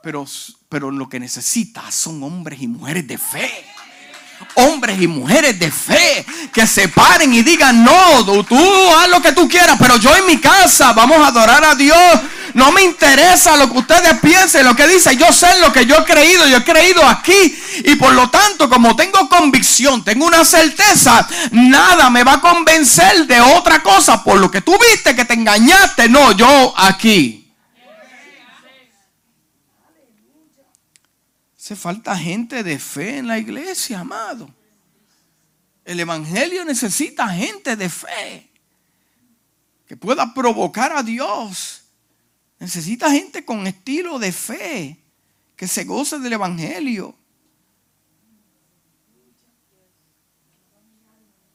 pero, 0.02 0.26
pero 0.70 0.92
lo 0.92 1.10
que 1.10 1.20
necesita 1.20 1.92
son 1.92 2.24
hombres 2.24 2.62
y 2.62 2.68
mujeres 2.68 3.06
de 3.08 3.18
fe 3.18 3.52
hombres 4.56 5.02
y 5.02 5.08
mujeres 5.08 5.58
de 5.60 5.72
fe 5.72 6.26
que 6.54 6.68
se 6.68 6.88
paren 6.88 7.34
y 7.34 7.42
digan, 7.42 7.84
no, 7.84 8.44
tú 8.44 8.58
haz 8.98 9.10
lo 9.10 9.22
que 9.22 9.32
tú 9.32 9.48
quieras, 9.48 9.78
pero 9.80 9.98
yo 9.98 10.16
en 10.16 10.26
mi 10.26 10.40
casa 10.40 10.94
vamos 10.94 11.18
a 11.18 11.28
adorar 11.28 11.64
a 11.64 11.76
Dios. 11.76 11.98
No 12.56 12.72
me 12.72 12.84
interesa 12.84 13.58
lo 13.58 13.70
que 13.70 13.80
ustedes 13.80 14.18
piensen, 14.22 14.66
lo 14.66 14.74
que 14.74 14.88
dicen. 14.88 15.20
Yo 15.20 15.34
sé 15.34 15.60
lo 15.60 15.74
que 15.74 15.86
yo 15.86 15.98
he 15.98 16.06
creído. 16.06 16.48
Yo 16.48 16.56
he 16.56 16.64
creído 16.64 17.06
aquí. 17.06 17.54
Y 17.84 17.98
por 17.98 18.14
lo 18.14 18.30
tanto, 18.30 18.70
como 18.70 18.96
tengo 18.96 19.28
convicción, 19.28 20.06
tengo 20.06 20.26
una 20.26 20.46
certeza, 20.46 21.28
nada 21.52 22.10
me 22.10 22.24
va 22.24 22.36
a 22.36 22.40
convencer 22.40 23.28
de 23.28 23.42
otra 23.42 23.84
cosa. 23.84 24.24
Por 24.24 24.40
lo 24.40 24.50
que 24.50 24.62
tú 24.62 24.72
viste 24.90 25.14
que 25.14 25.26
te 25.26 25.34
engañaste. 25.34 26.08
No, 26.08 26.32
yo 26.32 26.74
aquí. 26.78 27.54
Hace 31.60 31.76
falta 31.76 32.18
gente 32.18 32.64
de 32.64 32.80
fe 32.80 33.18
en 33.18 33.28
la 33.28 33.38
iglesia, 33.38 34.00
amado. 34.00 34.50
El 35.84 36.00
Evangelio 36.00 36.64
necesita 36.64 37.28
gente 37.28 37.76
de 37.76 37.90
fe 37.90 38.50
que 39.86 39.98
pueda 39.98 40.34
provocar 40.34 40.96
a 40.96 41.04
Dios. 41.04 41.82
Necesita 42.60 43.12
gente 43.12 43.44
con 43.44 43.68
estilo 43.68 44.18
de 44.20 44.32
fe 44.32 44.98
que 45.56 45.68
se 45.68 45.84
goce 45.84 46.20
del 46.20 46.34
Evangelio. 46.34 47.16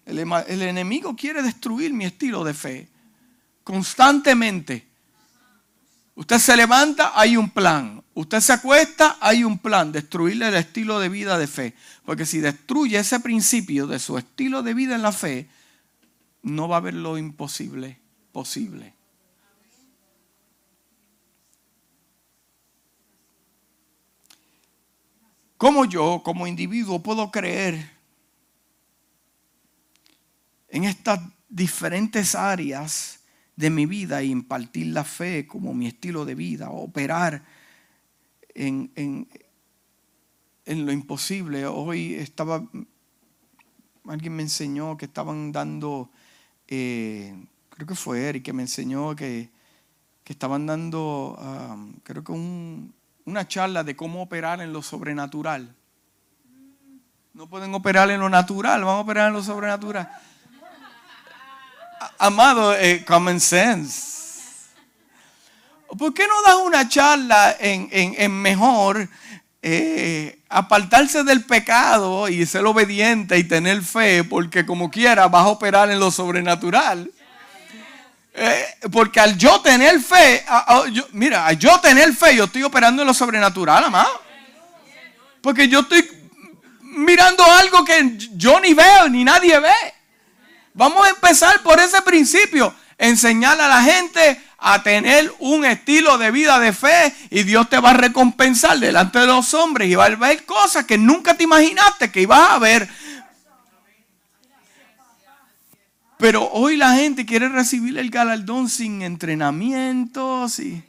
El, 0.07 0.62
enemigo 0.62 1.14
quiere 1.14 1.42
destruir 1.42 1.92
mi 1.92 2.05
estilo 2.05 2.42
de 2.42 2.53
fe 2.53 2.88
constantemente. 3.62 4.88
Usted 6.16 6.38
se 6.38 6.57
levanta, 6.57 7.12
hay 7.14 7.36
un 7.36 7.48
plan. 7.48 8.03
Usted 8.14 8.40
se 8.40 8.53
acuesta, 8.53 9.16
hay 9.20 9.44
un 9.44 9.59
plan, 9.59 9.92
destruirle 9.92 10.48
el 10.48 10.55
estilo 10.55 10.98
de 10.98 11.09
vida 11.09 11.38
de 11.38 11.46
fe. 11.46 11.74
Porque 12.05 12.26
si 12.26 12.40
destruye 12.40 12.98
ese 12.98 13.20
principio 13.20 13.86
de 13.86 13.98
su 13.98 14.18
estilo 14.18 14.62
de 14.62 14.74
vida 14.74 14.96
en 14.96 15.03
la 15.03 15.12
fe, 15.12 15.48
no 16.42 16.68
va 16.68 16.76
a 16.76 16.78
haber 16.78 16.94
lo 16.94 17.16
imposible 17.16 17.98
posible. 18.32 18.94
¿Cómo 25.61 25.84
yo, 25.84 26.22
como 26.24 26.46
individuo, 26.46 27.02
puedo 27.02 27.30
creer 27.30 27.90
en 30.70 30.84
estas 30.84 31.20
diferentes 31.50 32.34
áreas 32.34 33.20
de 33.56 33.68
mi 33.68 33.84
vida 33.84 34.22
e 34.22 34.24
impartir 34.24 34.86
la 34.86 35.04
fe 35.04 35.46
como 35.46 35.74
mi 35.74 35.86
estilo 35.86 36.24
de 36.24 36.34
vida, 36.34 36.70
operar 36.70 37.44
en, 38.54 38.90
en, 40.64 40.86
lo 40.86 40.92
imposible. 40.92 41.66
Hoy 41.66 42.14
estaba, 42.14 42.66
alguien 44.06 44.34
me 44.34 44.44
enseñó 44.44 44.96
que 44.96 45.04
estaban 45.04 45.52
dando, 45.52 46.11
eh, 46.68 47.34
creo 47.68 47.86
que 47.86 47.94
fue 47.94 48.30
Eric 48.30 48.44
que 48.44 48.54
me 48.54 48.62
enseñó 48.62 49.14
que, 49.14 49.50
estaban 50.24 50.64
dando, 50.64 51.36
um, 51.38 51.92
creo 52.04 52.24
que 52.24 52.32
una 53.24 53.46
charla 53.46 53.84
de 53.84 53.96
cómo 53.96 54.22
operar 54.22 54.60
en 54.60 54.72
lo 54.72 54.82
sobrenatural. 54.82 55.74
No 57.32 57.46
pueden 57.48 57.74
operar 57.74 58.10
en 58.10 58.20
lo 58.20 58.28
natural, 58.28 58.84
vamos 58.84 58.98
a 58.98 59.02
operar 59.02 59.28
en 59.28 59.34
lo 59.34 59.42
sobrenatural. 59.42 60.08
Amado, 62.18 62.74
eh, 62.76 63.04
common 63.06 63.40
sense. 63.40 64.10
¿Por 65.98 66.14
qué 66.14 66.26
no 66.26 66.42
das 66.42 66.56
una 66.64 66.88
charla 66.88 67.56
en, 67.58 68.32
mejor 68.40 69.08
eh, 69.62 70.40
apartarse 70.48 71.24
del 71.24 71.44
pecado 71.44 72.28
y 72.28 72.46
ser 72.46 72.64
obediente 72.64 73.38
y 73.38 73.44
tener 73.44 73.82
fe? 73.82 74.22
Porque 74.22 74.64
como 74.64 74.90
quiera 74.90 75.28
vas 75.28 75.44
a 75.44 75.48
operar 75.48 75.90
en 75.90 75.98
lo 75.98 76.10
sobrenatural. 76.10 77.10
Eh, 78.33 78.64
porque 78.93 79.20
al 79.20 79.37
yo 79.37 79.61
tener 79.61 80.01
fe, 80.01 80.45
mira, 81.12 81.47
al 81.47 81.59
yo 81.59 81.81
tener 81.81 82.14
fe, 82.14 82.37
yo 82.37 82.45
estoy 82.45 82.62
operando 82.62 83.03
en 83.03 83.09
lo 83.09 83.14
sobrenatural, 83.14 83.85
amado. 83.85 84.22
Porque 85.41 85.68
yo 85.68 85.81
estoy 85.81 86.09
mirando 86.83 87.45
algo 87.45 87.85
que 87.85 88.16
yo 88.35 88.61
ni 88.61 88.74
veo, 88.74 89.09
ni 89.09 89.24
nadie 89.24 89.59
ve. 89.59 89.95
Vamos 90.74 91.07
a 91.07 91.11
empezar 91.11 91.62
por 91.62 91.81
ese 91.81 92.01
principio. 92.03 92.74
Enseñar 92.99 93.61
a 93.61 93.66
la 93.66 93.83
gente 93.83 94.41
a 94.59 94.83
tener 94.83 95.33
un 95.39 95.64
estilo 95.64 96.18
de 96.18 96.31
vida 96.31 96.59
de 96.59 96.74
fe 96.74 97.14
y 97.31 97.45
Dios 97.45 97.68
te 97.70 97.81
va 97.81 97.91
a 97.91 97.95
recompensar 97.95 98.78
delante 98.78 99.18
de 99.18 99.26
los 99.26 99.55
hombres 99.55 99.89
y 99.89 99.95
va 99.95 100.05
a 100.05 100.16
ver 100.16 100.45
cosas 100.45 100.85
que 100.85 100.99
nunca 100.99 101.35
te 101.35 101.45
imaginaste 101.45 102.12
que 102.12 102.22
ibas 102.22 102.51
a 102.51 102.59
ver. 102.59 102.89
Pero 106.20 106.50
hoy 106.52 106.76
la 106.76 106.96
gente 106.96 107.24
quiere 107.24 107.48
recibir 107.48 107.96
el 107.96 108.10
galardón 108.10 108.68
sin 108.68 109.00
entrenamientos 109.00 110.58
y 110.58 110.84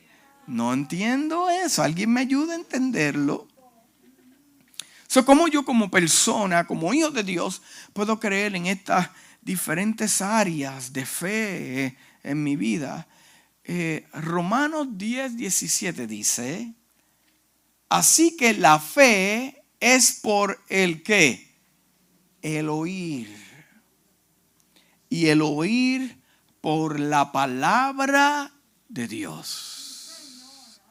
no 0.45 0.73
entiendo 0.73 1.49
eso. 1.49 1.83
¿Alguien 1.83 2.11
me 2.11 2.19
ayuda 2.19 2.51
a 2.51 2.57
entenderlo? 2.57 3.47
So, 5.07 5.23
¿Cómo 5.23 5.47
yo 5.47 5.63
como 5.63 5.89
persona, 5.89 6.67
como 6.67 6.93
hijo 6.93 7.11
de 7.11 7.23
Dios, 7.23 7.61
puedo 7.93 8.19
creer 8.19 8.57
en 8.57 8.65
estas 8.65 9.09
diferentes 9.41 10.21
áreas 10.21 10.91
de 10.91 11.05
fe 11.05 11.97
en 12.23 12.43
mi 12.43 12.57
vida? 12.57 13.07
Eh, 13.63 14.05
Romanos 14.11 14.97
10, 14.97 15.37
17 15.37 16.07
dice, 16.07 16.73
así 17.87 18.35
que 18.35 18.53
la 18.53 18.79
fe 18.79 19.63
es 19.79 20.11
por 20.21 20.61
el 20.67 21.03
que, 21.03 21.55
el 22.41 22.67
oír. 22.67 23.40
Y 25.11 25.27
el 25.27 25.41
oír 25.41 26.17
por 26.61 26.97
la 26.97 27.33
palabra 27.33 28.53
de 28.87 29.09
Dios. 29.09 30.81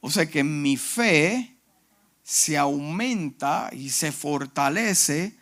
O 0.00 0.10
sea 0.10 0.24
que 0.30 0.42
mi 0.42 0.78
fe 0.78 1.54
se 2.22 2.56
aumenta 2.56 3.68
y 3.70 3.90
se 3.90 4.12
fortalece 4.12 5.36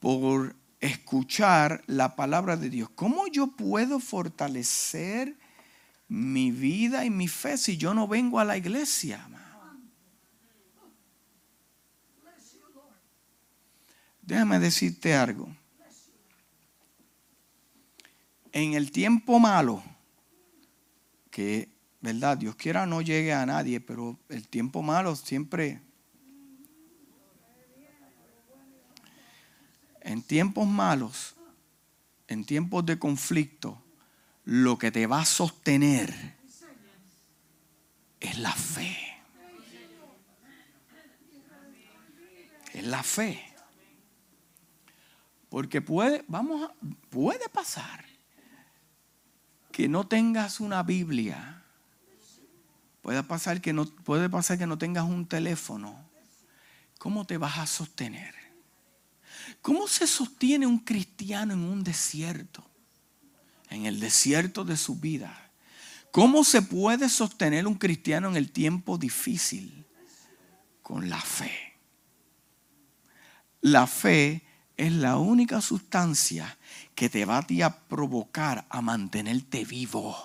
por 0.00 0.56
escuchar 0.80 1.84
la 1.86 2.16
palabra 2.16 2.56
de 2.56 2.70
Dios. 2.70 2.90
¿Cómo 2.96 3.28
yo 3.28 3.46
puedo 3.46 4.00
fortalecer 4.00 5.36
mi 6.08 6.50
vida 6.50 7.04
y 7.04 7.10
mi 7.10 7.28
fe 7.28 7.56
si 7.56 7.76
yo 7.76 7.94
no 7.94 8.08
vengo 8.08 8.40
a 8.40 8.44
la 8.44 8.56
iglesia? 8.56 9.28
Déjame 14.22 14.58
decirte 14.58 15.14
algo. 15.14 15.48
En 18.52 18.74
el 18.74 18.90
tiempo 18.90 19.38
malo, 19.38 19.82
que, 21.30 21.68
¿verdad? 22.00 22.36
Dios 22.38 22.56
quiera 22.56 22.86
no 22.86 23.00
llegue 23.00 23.32
a 23.32 23.46
nadie, 23.46 23.80
pero 23.80 24.18
el 24.28 24.48
tiempo 24.48 24.82
malo 24.82 25.14
siempre 25.16 25.80
en 30.00 30.22
tiempos 30.22 30.66
malos, 30.66 31.36
en 32.26 32.44
tiempos 32.44 32.84
de 32.86 32.98
conflicto, 32.98 33.80
lo 34.44 34.78
que 34.78 34.90
te 34.90 35.06
va 35.06 35.20
a 35.20 35.24
sostener 35.24 36.36
es 38.18 38.38
la 38.38 38.52
fe. 38.52 38.96
Es 42.72 42.84
la 42.84 43.02
fe. 43.02 43.40
Porque 45.48 45.80
puede, 45.80 46.24
vamos 46.28 46.62
a, 46.62 46.74
puede 47.10 47.48
pasar 47.48 48.09
que 49.72 49.88
no 49.88 50.06
tengas 50.06 50.60
una 50.60 50.82
Biblia. 50.82 51.62
Puede 53.02 53.22
pasar 53.22 53.60
que 53.60 53.72
no, 53.72 53.86
puede 53.86 54.28
pasar 54.28 54.58
que 54.58 54.66
no 54.66 54.78
tengas 54.78 55.04
un 55.04 55.26
teléfono. 55.26 56.08
¿Cómo 56.98 57.26
te 57.26 57.38
vas 57.38 57.58
a 57.58 57.66
sostener? 57.66 58.34
¿Cómo 59.62 59.88
se 59.88 60.06
sostiene 60.06 60.66
un 60.66 60.78
cristiano 60.78 61.54
en 61.54 61.60
un 61.60 61.82
desierto? 61.82 62.64
En 63.70 63.86
el 63.86 64.00
desierto 64.00 64.64
de 64.64 64.76
su 64.76 64.96
vida. 64.96 65.50
¿Cómo 66.10 66.44
se 66.44 66.60
puede 66.60 67.08
sostener 67.08 67.66
un 67.66 67.76
cristiano 67.76 68.28
en 68.28 68.36
el 68.36 68.50
tiempo 68.50 68.98
difícil? 68.98 69.86
Con 70.82 71.08
la 71.08 71.20
fe. 71.20 71.52
La 73.60 73.86
fe 73.86 74.42
es 74.80 74.92
la 74.92 75.18
única 75.18 75.60
sustancia 75.60 76.56
que 76.94 77.10
te 77.10 77.26
va 77.26 77.38
a 77.38 77.78
provocar 77.80 78.64
a 78.70 78.80
mantenerte 78.80 79.66
vivo. 79.66 80.16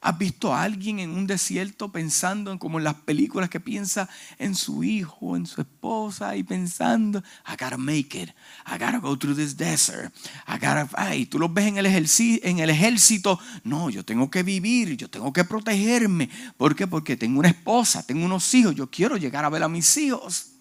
¿Has 0.00 0.16
visto 0.16 0.54
a 0.54 0.62
alguien 0.62 1.00
en 1.00 1.10
un 1.10 1.26
desierto 1.26 1.90
pensando 1.90 2.52
en 2.52 2.58
como 2.58 2.78
en 2.78 2.84
las 2.84 2.94
películas 2.94 3.50
que 3.50 3.58
piensa 3.58 4.08
en 4.38 4.54
su 4.54 4.84
hijo, 4.84 5.36
en 5.36 5.46
su 5.46 5.60
esposa 5.60 6.36
y 6.36 6.44
pensando, 6.44 7.18
I 7.48 7.56
gotta 7.60 7.76
make 7.76 8.16
it, 8.16 8.30
I 8.64 8.78
gotta 8.78 8.98
go 8.98 9.18
through 9.18 9.34
this 9.34 9.56
desert, 9.56 10.14
I 10.46 10.52
gotta, 10.52 10.88
ay, 10.94 11.26
tú 11.26 11.40
los 11.40 11.52
ves 11.52 11.66
en 11.66 11.78
el, 11.78 11.86
en 11.86 12.58
el 12.60 12.70
ejército, 12.70 13.40
no, 13.64 13.90
yo 13.90 14.04
tengo 14.04 14.30
que 14.30 14.44
vivir, 14.44 14.96
yo 14.96 15.10
tengo 15.10 15.32
que 15.32 15.42
protegerme. 15.42 16.30
¿Por 16.56 16.76
qué? 16.76 16.86
Porque 16.86 17.16
tengo 17.16 17.40
una 17.40 17.48
esposa, 17.48 18.06
tengo 18.06 18.24
unos 18.24 18.54
hijos, 18.54 18.76
yo 18.76 18.88
quiero 18.88 19.16
llegar 19.16 19.44
a 19.44 19.48
ver 19.48 19.64
a 19.64 19.68
mis 19.68 19.96
hijos. 19.96 20.57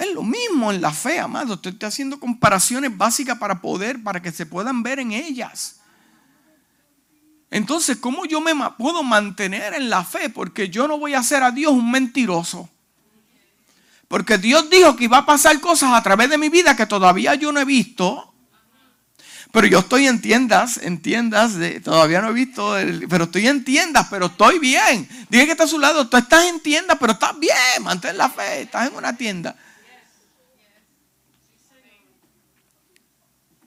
Es 0.00 0.14
lo 0.14 0.22
mismo 0.22 0.72
en 0.72 0.80
la 0.80 0.92
fe, 0.92 1.18
amado. 1.18 1.54
Estoy 1.54 1.76
haciendo 1.82 2.18
comparaciones 2.18 2.96
básicas 2.96 3.36
para 3.36 3.60
poder, 3.60 4.02
para 4.02 4.22
que 4.22 4.32
se 4.32 4.46
puedan 4.46 4.82
ver 4.82 4.98
en 4.98 5.12
ellas. 5.12 5.80
Entonces, 7.50 7.98
¿cómo 7.98 8.24
yo 8.24 8.40
me 8.40 8.54
puedo 8.78 9.02
mantener 9.02 9.74
en 9.74 9.90
la 9.90 10.02
fe? 10.02 10.30
Porque 10.30 10.70
yo 10.70 10.88
no 10.88 10.98
voy 10.98 11.12
a 11.12 11.18
hacer 11.18 11.42
a 11.42 11.50
Dios 11.50 11.72
un 11.72 11.90
mentiroso. 11.90 12.70
Porque 14.08 14.38
Dios 14.38 14.70
dijo 14.70 14.96
que 14.96 15.04
iba 15.04 15.18
a 15.18 15.26
pasar 15.26 15.60
cosas 15.60 15.92
a 15.92 16.02
través 16.02 16.30
de 16.30 16.38
mi 16.38 16.48
vida 16.48 16.74
que 16.74 16.86
todavía 16.86 17.34
yo 17.34 17.52
no 17.52 17.60
he 17.60 17.66
visto. 17.66 18.32
Pero 19.52 19.66
yo 19.66 19.80
estoy 19.80 20.06
en 20.06 20.22
tiendas, 20.22 20.78
en 20.78 21.02
tiendas, 21.02 21.56
de, 21.56 21.80
todavía 21.80 22.22
no 22.22 22.30
he 22.30 22.32
visto, 22.32 22.74
pero 23.10 23.24
estoy 23.24 23.48
en 23.48 23.64
tiendas, 23.64 24.06
pero 24.08 24.26
estoy 24.26 24.58
bien. 24.58 25.06
Dije 25.28 25.44
que 25.44 25.52
está 25.52 25.64
a 25.64 25.68
su 25.68 25.78
lado, 25.78 26.08
tú 26.08 26.16
estás 26.16 26.46
en 26.46 26.60
tiendas, 26.60 26.96
pero 26.98 27.12
estás 27.12 27.38
bien, 27.38 27.82
mantén 27.82 28.16
la 28.16 28.30
fe, 28.30 28.62
estás 28.62 28.88
en 28.88 28.94
una 28.94 29.14
tienda. 29.14 29.56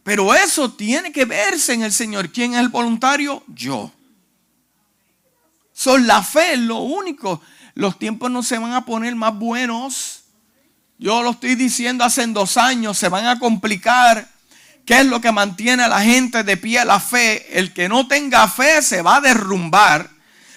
Pero 0.04 0.36
eso 0.36 0.72
tiene 0.74 1.12
que 1.12 1.26
verse 1.26 1.74
en 1.74 1.84
el 1.84 1.93
Señor. 1.93 2.30
¿Quién 2.30 2.54
es 2.54 2.60
el 2.60 2.70
voluntario? 2.70 3.43
Yo. 3.47 3.91
Son 5.74 6.06
la 6.06 6.22
fe, 6.22 6.54
es 6.54 6.60
lo 6.60 6.80
único. 6.80 7.41
Los 7.74 7.97
tiempos 7.97 8.30
no 8.30 8.43
se 8.43 8.58
van 8.58 8.74
a 8.74 8.86
poner 8.86 9.16
más 9.16 9.34
buenos. 9.34 10.24
Yo 10.99 11.24
lo 11.24 11.32
estoy 11.32 11.56
diciendo 11.56 12.04
hace 12.04 12.26
dos 12.28 12.58
años, 12.58 12.97
se 12.97 13.10
van 13.10 13.26
a 13.26 13.39
complicar. 13.39 14.30
¿Qué 14.86 14.99
es 14.99 15.06
lo 15.06 15.22
que 15.22 15.32
mantiene 15.32 15.84
a 15.84 15.88
la 15.88 16.01
gente 16.01 16.43
de 16.43 16.58
pie 16.58 16.84
la 16.84 16.99
fe? 16.99 17.58
El 17.58 17.74
que 17.74 17.88
no 17.88 18.08
tenga 18.08 18.47
fe 18.47 18.82
se 18.82 19.01
va 19.01 19.18
a 19.18 19.22
derrumbar. 19.22 20.10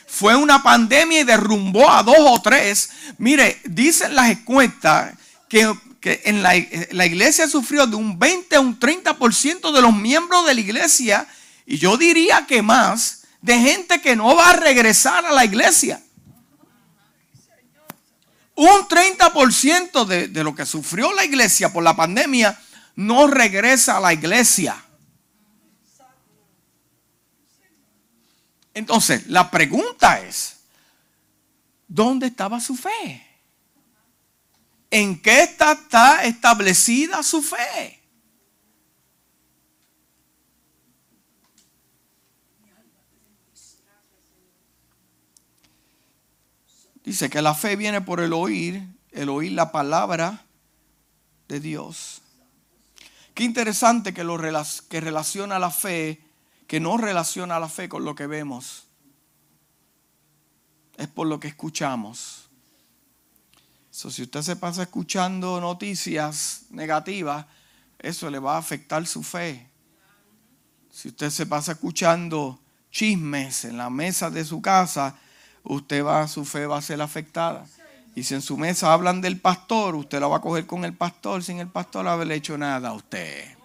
Fue 0.07 0.35
una 0.35 0.63
pandemia 0.63 1.21
y 1.21 1.25
derrumbó 1.25 1.91
a 1.91 2.03
dos 2.03 2.17
o 2.19 2.41
tres. 2.43 2.91
Mire, 3.19 3.61
dicen 3.65 4.15
las 4.15 4.31
encuestas 4.31 5.15
que 5.49 5.73
que 6.01 6.23
en 6.25 6.43
la, 6.43 6.57
iglesia 6.57 7.49
sufrió 7.49 7.87
de 7.87 7.97
un 7.97 8.19
20 8.19 8.57
a 8.57 8.61
un 8.61 8.79
30% 8.79 9.73
de 9.73 9.83
los 9.83 9.95
miembros 9.95 10.47
de 10.47 10.55
la 10.55 10.61
iglesia, 10.61 11.27
y 11.65 11.79
yo 11.79 11.97
diría 11.97 12.47
que 12.47 12.63
más, 12.63 13.25
de 13.41 13.59
gente 13.59 14.01
que 14.01 14.17
no 14.17 14.35
va 14.35 14.51
a 14.51 14.57
regresar 14.57 15.25
a 15.27 15.33
la 15.33 15.45
iglesia. 15.45 16.03
Un 18.55 18.89
30% 18.89 20.05
de, 20.07 20.29
de 20.29 20.45
lo 20.45 20.55
que 20.55 20.65
sufrió 20.65 21.13
la 21.13 21.25
iglesia 21.25 21.73
por 21.73 21.83
la 21.83 21.95
pandemia 21.95 22.59
no 22.95 23.27
regresa 23.27 23.99
a 23.99 24.01
la 24.01 24.13
iglesia. 24.13 24.83
Entonces, 28.73 29.27
la 29.27 29.51
pregunta 29.51 30.21
es, 30.21 30.57
¿dónde 31.89 32.27
estaba 32.27 32.61
su 32.61 32.77
fe? 32.77 33.26
¿En 34.91 35.21
qué 35.21 35.43
está, 35.43 36.25
establecida 36.25 37.23
su 37.23 37.43
fe? 37.43 38.03
Dice 47.05 47.31
que 47.31 47.41
la 47.41 47.55
fe 47.55 47.77
viene 47.77 48.01
por 48.01 48.21
el 48.21 48.33
oír, 48.33 48.83
el 49.13 49.29
oír 49.29 49.53
la 49.53 49.71
palabra 49.71 50.45
de 51.47 51.61
Dios. 51.61 52.23
Qué 53.35 53.45
interesante 53.45 54.13
que, 54.13 54.25
lo, 54.25 54.39
que 54.89 55.01
relaciona 55.01 55.59
la 55.59 55.71
fe, 55.71 56.21
que 56.67 56.81
no 56.81 56.97
relaciona 56.97 57.61
la 57.61 57.69
fe 57.69 57.89
con 57.89 58.05
lo 58.05 58.15
que 58.15 58.27
vemos. 58.27 58.85
Es 60.97 61.07
por 61.09 61.27
lo 61.27 61.39
que 61.39 61.49
escuchamos 61.49 62.46
si 63.97 64.23
usted 64.23 64.43
se 64.43 64.57
pasa 64.57 64.83
escuchando 64.83 65.59
noticias 65.59 66.67
negativas, 66.69 67.47
eso 67.99 68.29
le 68.29 68.39
va 68.39 68.57
a 68.57 68.59
afectar 68.59 69.07
su 69.07 69.23
fe. 69.23 69.67
Si 70.91 71.09
usted 71.09 71.31
se 71.31 71.47
pasa 71.47 71.73
escuchando 71.73 72.61
chismes 72.91 73.65
en 73.65 73.79
la 73.79 73.89
mesa 73.89 74.29
de 74.29 74.45
su 74.45 74.61
casa, 74.61 75.17
usted 75.63 76.05
va, 76.05 76.29
su 76.29 76.45
fe 76.45 76.67
va 76.67 76.77
a 76.77 76.83
ser 76.83 77.01
afectada. 77.01 77.67
Y 78.15 78.23
si 78.23 78.35
en 78.35 78.43
su 78.43 78.59
mesa 78.59 78.93
hablan 78.93 79.23
del 79.23 79.41
pastor, 79.41 79.95
usted 79.95 80.21
la 80.21 80.27
va 80.27 80.37
a 80.37 80.41
coger 80.43 80.67
con 80.67 80.85
el 80.85 80.93
pastor 80.93 81.43
sin 81.43 81.61
el 81.61 81.69
pastor 81.69 82.07
haberle 82.07 82.35
hecho 82.35 82.59
nada 82.59 82.91
a 82.91 82.93
usted. 82.93 83.56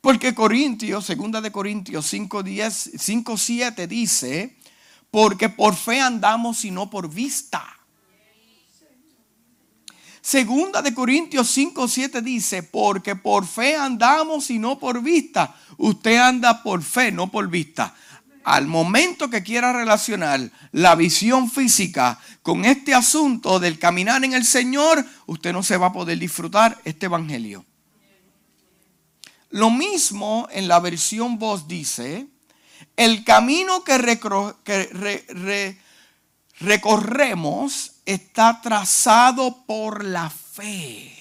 Porque 0.00 0.34
Corintios, 0.34 1.04
segunda 1.04 1.40
de 1.40 1.50
Corintios 1.50 2.06
5, 2.06 2.44
7 3.36 3.86
dice, 3.86 4.56
porque 5.10 5.48
por 5.48 5.74
fe 5.74 6.00
andamos 6.00 6.64
y 6.64 6.70
no 6.70 6.88
por 6.88 7.12
vista. 7.12 7.64
Segunda 10.20 10.82
de 10.82 10.94
Corintios 10.94 11.48
5, 11.50 11.88
7 11.88 12.22
dice, 12.22 12.62
porque 12.62 13.16
por 13.16 13.46
fe 13.46 13.74
andamos 13.76 14.50
y 14.50 14.58
no 14.58 14.78
por 14.78 15.02
vista. 15.02 15.56
Usted 15.78 16.18
anda 16.18 16.62
por 16.62 16.82
fe, 16.82 17.10
no 17.10 17.30
por 17.30 17.48
vista. 17.48 17.94
Al 18.44 18.66
momento 18.66 19.30
que 19.30 19.42
quiera 19.42 19.72
relacionar 19.72 20.50
la 20.72 20.94
visión 20.94 21.50
física 21.50 22.18
con 22.42 22.64
este 22.64 22.94
asunto 22.94 23.58
del 23.58 23.78
caminar 23.78 24.24
en 24.24 24.34
el 24.34 24.44
Señor, 24.44 25.04
usted 25.26 25.52
no 25.52 25.62
se 25.62 25.76
va 25.76 25.88
a 25.88 25.92
poder 25.92 26.18
disfrutar 26.18 26.78
este 26.84 27.06
evangelio. 27.06 27.64
Lo 29.50 29.70
mismo 29.70 30.46
en 30.50 30.68
la 30.68 30.78
versión 30.80 31.38
voz 31.38 31.66
dice, 31.66 32.26
el 32.96 33.24
camino 33.24 33.82
que, 33.84 33.96
recorremos 36.60 37.92
está 38.04 38.60
trazado 38.60 39.64
por 39.64 40.04
la 40.04 40.28
fe. 40.28 41.14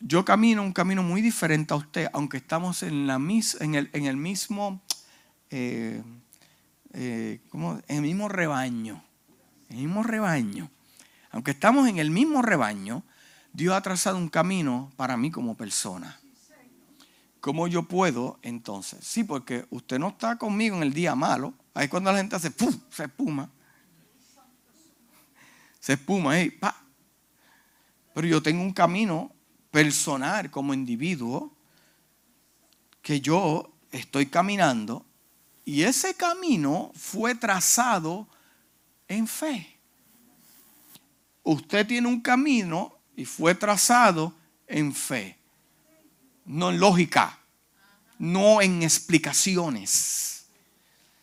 Yo 0.00 0.24
camino 0.24 0.62
un 0.62 0.72
camino 0.72 1.02
muy 1.02 1.22
diferente 1.22 1.72
a 1.72 1.76
usted, 1.76 2.08
aunque 2.12 2.38
estamos 2.38 2.82
en, 2.82 3.08
en, 3.08 3.74
el, 3.74 3.90
en 3.92 4.20
mismo, 4.20 4.82
eh, 5.50 6.02
eh, 6.92 7.40
en 7.52 7.96
el 7.96 8.02
mismo 8.02 8.28
rebaño. 8.28 9.02
El 9.70 9.76
mismo 9.76 10.02
rebaño. 10.02 10.70
Aunque 11.30 11.52
estamos 11.52 11.88
en 11.88 11.98
el 11.98 12.10
mismo 12.10 12.42
rebaño, 12.42 13.02
Dios 13.54 13.72
ha 13.72 13.80
trazado 13.80 14.18
un 14.18 14.28
camino 14.28 14.92
para 14.96 15.16
mí 15.16 15.30
como 15.30 15.56
persona. 15.56 16.18
¿Cómo 17.38 17.68
yo 17.68 17.84
puedo 17.84 18.40
entonces? 18.42 19.04
Sí, 19.06 19.22
porque 19.22 19.64
usted 19.70 20.00
no 20.00 20.08
está 20.08 20.36
conmigo 20.36 20.76
en 20.76 20.82
el 20.82 20.92
día 20.92 21.14
malo. 21.14 21.54
Ahí 21.72 21.86
cuando 21.86 22.10
la 22.10 22.18
gente 22.18 22.34
hace 22.34 22.50
¡pum! 22.50 22.74
se 22.90 23.04
espuma. 23.04 23.48
Se 25.78 25.92
espuma, 25.92 26.40
¿eh? 26.40 26.50
¡pa! 26.50 26.76
Pero 28.12 28.26
yo 28.26 28.42
tengo 28.42 28.60
un 28.60 28.72
camino 28.72 29.30
personal 29.70 30.50
como 30.50 30.74
individuo 30.74 31.52
que 33.02 33.20
yo 33.20 33.72
estoy 33.92 34.26
caminando 34.26 35.06
y 35.64 35.82
ese 35.82 36.14
camino 36.14 36.90
fue 36.96 37.36
trazado 37.36 38.26
en 39.06 39.28
fe. 39.28 39.78
Usted 41.44 41.86
tiene 41.86 42.08
un 42.08 42.20
camino 42.20 42.93
y 43.16 43.24
fue 43.24 43.54
trazado 43.54 44.34
en 44.66 44.94
fe, 44.94 45.38
no 46.44 46.70
en 46.70 46.80
lógica, 46.80 47.38
no 48.18 48.60
en 48.62 48.82
explicaciones. 48.82 50.46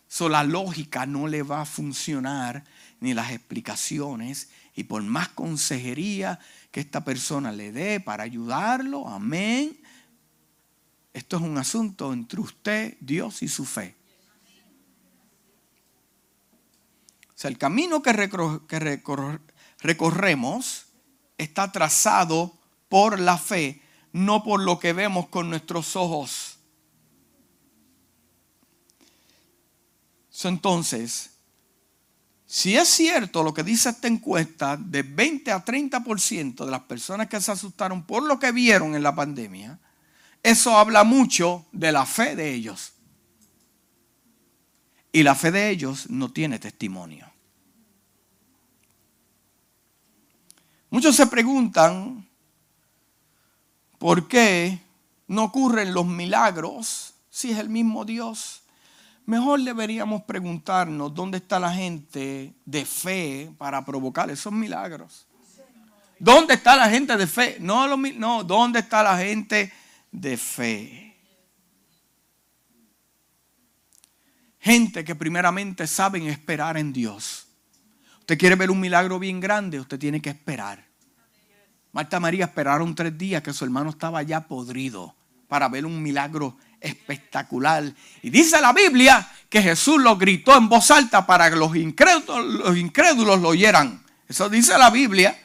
So, 0.08 0.28
la 0.28 0.44
lógica 0.44 1.06
no 1.06 1.26
le 1.26 1.42
va 1.42 1.62
a 1.62 1.66
funcionar 1.66 2.64
ni 3.00 3.14
las 3.14 3.32
explicaciones 3.32 4.50
y 4.74 4.84
por 4.84 5.02
más 5.02 5.28
consejería 5.28 6.38
que 6.70 6.80
esta 6.80 7.04
persona 7.04 7.52
le 7.52 7.72
dé 7.72 8.00
para 8.00 8.22
ayudarlo, 8.22 9.08
amén. 9.08 9.78
Esto 11.12 11.36
es 11.36 11.42
un 11.42 11.58
asunto 11.58 12.12
entre 12.12 12.40
usted, 12.40 12.96
Dios 13.00 13.42
y 13.42 13.48
su 13.48 13.64
fe. 13.64 13.96
O 17.34 17.38
sea, 17.42 17.50
el 17.50 17.58
camino 17.58 18.02
que, 18.02 18.12
recorremos 19.80 20.86
está 21.42 21.70
trazado 21.70 22.56
por 22.88 23.18
la 23.20 23.38
fe, 23.38 23.82
no 24.12 24.42
por 24.42 24.62
lo 24.62 24.78
que 24.78 24.92
vemos 24.92 25.28
con 25.28 25.50
nuestros 25.50 25.96
ojos. 25.96 26.58
Entonces, 30.44 31.30
si 32.46 32.76
es 32.76 32.88
cierto 32.88 33.42
lo 33.42 33.54
que 33.54 33.62
dice 33.62 33.88
esta 33.88 34.08
encuesta, 34.08 34.76
de 34.76 35.02
20 35.02 35.52
a 35.52 35.64
30% 35.64 36.64
de 36.64 36.70
las 36.70 36.82
personas 36.82 37.28
que 37.28 37.40
se 37.40 37.52
asustaron 37.52 38.04
por 38.04 38.22
lo 38.22 38.38
que 38.38 38.52
vieron 38.52 38.94
en 38.94 39.02
la 39.02 39.14
pandemia, 39.14 39.78
eso 40.42 40.76
habla 40.76 41.04
mucho 41.04 41.64
de 41.72 41.92
la 41.92 42.04
fe 42.04 42.36
de 42.36 42.52
ellos. 42.52 42.92
Y 45.12 45.22
la 45.22 45.34
fe 45.34 45.50
de 45.50 45.70
ellos 45.70 46.10
no 46.10 46.30
tiene 46.32 46.58
testimonio. 46.58 47.31
Muchos 50.92 51.16
se 51.16 51.26
preguntan 51.26 52.28
por 53.96 54.28
qué 54.28 54.78
no 55.26 55.44
ocurren 55.44 55.94
los 55.94 56.04
milagros 56.04 57.14
si 57.30 57.50
es 57.50 57.58
el 57.58 57.70
mismo 57.70 58.04
Dios. 58.04 58.64
Mejor 59.24 59.62
deberíamos 59.62 60.24
preguntarnos 60.24 61.14
dónde 61.14 61.38
está 61.38 61.58
la 61.58 61.72
gente 61.72 62.52
de 62.66 62.84
fe 62.84 63.50
para 63.56 63.82
provocar 63.86 64.30
esos 64.30 64.52
milagros. 64.52 65.26
¿Dónde 66.18 66.54
está 66.54 66.76
la 66.76 66.90
gente 66.90 67.16
de 67.16 67.26
fe? 67.26 67.56
No, 67.58 67.96
no, 67.96 68.44
¿dónde 68.44 68.80
está 68.80 69.02
la 69.02 69.16
gente 69.16 69.72
de 70.10 70.36
fe? 70.36 71.16
Gente 74.60 75.02
que 75.06 75.14
primeramente 75.14 75.86
saben 75.86 76.26
esperar 76.26 76.76
en 76.76 76.92
Dios. 76.92 77.46
Usted 78.32 78.40
quiere 78.40 78.56
ver 78.56 78.70
un 78.70 78.80
milagro 78.80 79.18
bien 79.18 79.40
grande, 79.40 79.78
usted 79.78 79.98
tiene 79.98 80.22
que 80.22 80.30
esperar. 80.30 80.82
Marta 81.92 82.18
María 82.18 82.46
esperaron 82.46 82.94
tres 82.94 83.18
días 83.18 83.42
que 83.42 83.52
su 83.52 83.62
hermano 83.62 83.90
estaba 83.90 84.22
ya 84.22 84.40
podrido 84.48 85.14
para 85.48 85.68
ver 85.68 85.84
un 85.84 86.02
milagro 86.02 86.56
espectacular. 86.80 87.84
Y 88.22 88.30
dice 88.30 88.58
la 88.62 88.72
Biblia 88.72 89.30
que 89.50 89.60
Jesús 89.60 90.00
lo 90.00 90.16
gritó 90.16 90.56
en 90.56 90.66
voz 90.70 90.90
alta 90.90 91.26
para 91.26 91.50
que 91.50 91.56
los 91.56 91.76
incrédulos, 91.76 92.46
los 92.46 92.78
incrédulos 92.78 93.38
lo 93.38 93.50
oyeran. 93.50 94.02
Eso 94.26 94.48
dice 94.48 94.78
la 94.78 94.88
Biblia. 94.88 95.38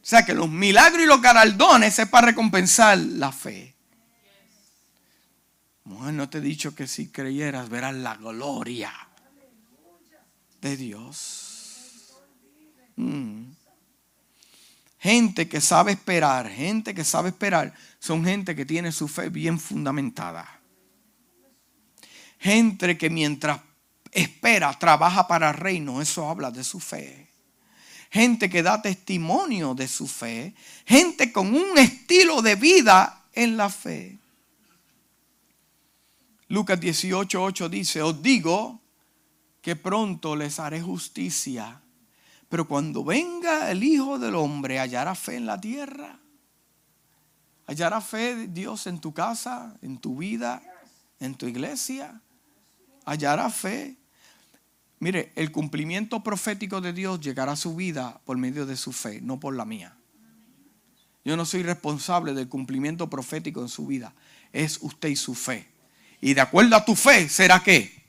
O 0.00 0.06
sea 0.06 0.24
que 0.24 0.32
los 0.32 0.48
milagros 0.48 1.02
y 1.02 1.06
los 1.06 1.20
galardones 1.20 1.98
es 1.98 2.08
para 2.08 2.28
recompensar 2.28 2.98
la 2.98 3.32
fe. 3.32 3.74
Mujer, 5.82 6.14
no 6.14 6.30
te 6.30 6.38
he 6.38 6.40
dicho 6.40 6.72
que 6.72 6.86
si 6.86 7.08
creyeras 7.08 7.68
verás 7.68 7.96
la 7.96 8.14
gloria 8.14 8.92
de 10.60 10.76
Dios. 10.76 11.49
Mm. 13.00 13.54
Gente 14.98 15.48
que 15.48 15.60
sabe 15.60 15.92
esperar, 15.92 16.50
gente 16.50 16.94
que 16.94 17.04
sabe 17.04 17.30
esperar, 17.30 17.72
son 17.98 18.24
gente 18.24 18.54
que 18.54 18.66
tiene 18.66 18.92
su 18.92 19.08
fe 19.08 19.30
bien 19.30 19.58
fundamentada. 19.58 20.60
Gente 22.38 22.98
que 22.98 23.08
mientras 23.08 23.60
espera, 24.12 24.78
trabaja 24.78 25.26
para 25.26 25.50
el 25.50 25.56
reino, 25.56 26.02
eso 26.02 26.28
habla 26.28 26.50
de 26.50 26.62
su 26.62 26.80
fe. 26.80 27.28
Gente 28.10 28.50
que 28.50 28.62
da 28.62 28.82
testimonio 28.82 29.74
de 29.74 29.88
su 29.88 30.06
fe. 30.06 30.54
Gente 30.84 31.32
con 31.32 31.54
un 31.54 31.78
estilo 31.78 32.42
de 32.42 32.56
vida 32.56 33.24
en 33.32 33.56
la 33.56 33.70
fe. 33.70 34.18
Lucas 36.48 36.78
18:8 36.78 37.68
dice, 37.70 38.02
os 38.02 38.20
digo 38.20 38.82
que 39.62 39.76
pronto 39.76 40.34
les 40.34 40.58
haré 40.58 40.82
justicia 40.82 41.80
pero 42.50 42.66
cuando 42.66 43.04
venga 43.04 43.70
el 43.70 43.84
Hijo 43.84 44.18
del 44.18 44.34
Hombre, 44.34 44.80
hallará 44.80 45.14
fe 45.14 45.36
en 45.36 45.46
la 45.46 45.60
tierra. 45.60 46.18
Hallará 47.68 48.00
fe 48.00 48.48
Dios 48.48 48.88
en 48.88 49.00
tu 49.00 49.14
casa, 49.14 49.76
en 49.82 49.98
tu 49.98 50.16
vida, 50.16 50.60
en 51.20 51.36
tu 51.36 51.46
iglesia. 51.46 52.20
Hallará 53.04 53.48
fe. 53.50 53.96
Mire, 54.98 55.32
el 55.36 55.52
cumplimiento 55.52 56.24
profético 56.24 56.80
de 56.80 56.92
Dios 56.92 57.20
llegará 57.20 57.52
a 57.52 57.56
su 57.56 57.76
vida 57.76 58.20
por 58.24 58.36
medio 58.36 58.66
de 58.66 58.76
su 58.76 58.90
fe, 58.90 59.20
no 59.20 59.38
por 59.38 59.54
la 59.54 59.64
mía. 59.64 59.96
Yo 61.24 61.36
no 61.36 61.44
soy 61.44 61.62
responsable 61.62 62.34
del 62.34 62.48
cumplimiento 62.48 63.08
profético 63.08 63.62
en 63.62 63.68
su 63.68 63.86
vida. 63.86 64.12
Es 64.52 64.78
usted 64.80 65.10
y 65.10 65.16
su 65.16 65.36
fe. 65.36 65.68
Y 66.20 66.34
de 66.34 66.40
acuerdo 66.40 66.74
a 66.74 66.84
tu 66.84 66.96
fe, 66.96 67.28
¿será 67.28 67.62
qué? 67.62 68.02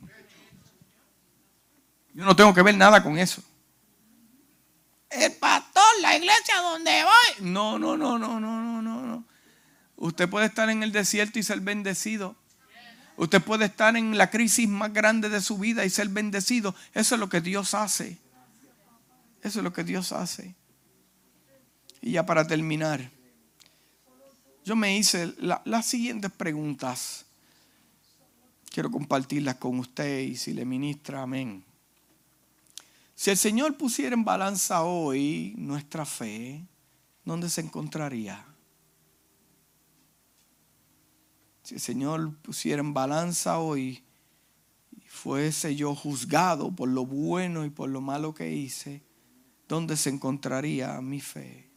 Yo 2.15 2.25
no 2.25 2.35
tengo 2.35 2.55
que 2.55 2.63
ver 2.63 2.75
nada 2.75 3.03
con 3.03 3.19
eso 3.19 3.43
el 5.11 5.31
pastor, 5.33 5.83
la 6.01 6.17
iglesia 6.17 6.57
donde 6.61 7.03
voy. 7.03 7.51
No, 7.51 7.77
no, 7.77 7.97
no, 7.97 8.17
no, 8.17 8.39
no, 8.39 8.61
no, 8.61 8.81
no, 8.81 9.01
no. 9.01 9.25
Usted 9.97 10.29
puede 10.29 10.47
estar 10.47 10.69
en 10.69 10.83
el 10.83 10.91
desierto 10.91 11.39
y 11.39 11.43
ser 11.43 11.59
bendecido. 11.61 12.35
Usted 13.17 13.41
puede 13.41 13.65
estar 13.65 13.95
en 13.95 14.17
la 14.17 14.31
crisis 14.31 14.67
más 14.67 14.93
grande 14.93 15.29
de 15.29 15.41
su 15.41 15.57
vida 15.57 15.85
y 15.85 15.89
ser 15.89 16.09
bendecido. 16.09 16.73
Eso 16.93 17.15
es 17.15 17.19
lo 17.19 17.29
que 17.29 17.41
Dios 17.41 17.73
hace. 17.73 18.17
Eso 19.43 19.59
es 19.59 19.63
lo 19.63 19.73
que 19.73 19.83
Dios 19.83 20.11
hace. 20.11 20.55
Y 22.01 22.13
ya 22.13 22.25
para 22.25 22.47
terminar, 22.47 23.11
yo 24.65 24.75
me 24.75 24.97
hice 24.97 25.35
las 25.39 25.85
siguientes 25.85 26.31
preguntas. 26.31 27.25
Quiero 28.71 28.89
compartirlas 28.89 29.55
con 29.55 29.77
usted 29.79 30.21
y 30.21 30.37
si 30.37 30.53
le 30.53 30.65
ministra, 30.65 31.21
amén. 31.21 31.63
Si 33.21 33.29
el 33.29 33.37
Señor 33.37 33.77
pusiera 33.77 34.15
en 34.15 34.25
balanza 34.25 34.81
hoy 34.81 35.53
nuestra 35.55 36.07
fe, 36.07 36.65
¿dónde 37.23 37.51
se 37.51 37.61
encontraría? 37.61 38.43
Si 41.61 41.75
el 41.75 41.81
Señor 41.81 42.35
pusiera 42.37 42.81
en 42.81 42.95
balanza 42.95 43.59
hoy 43.59 44.03
fuese 45.05 45.75
yo 45.75 45.93
juzgado 45.93 46.75
por 46.75 46.89
lo 46.89 47.05
bueno 47.05 47.63
y 47.63 47.69
por 47.69 47.91
lo 47.91 48.01
malo 48.01 48.33
que 48.33 48.51
hice, 48.51 49.03
¿dónde 49.67 49.97
se 49.97 50.09
encontraría 50.09 50.99
mi 50.99 51.21
fe? 51.21 51.69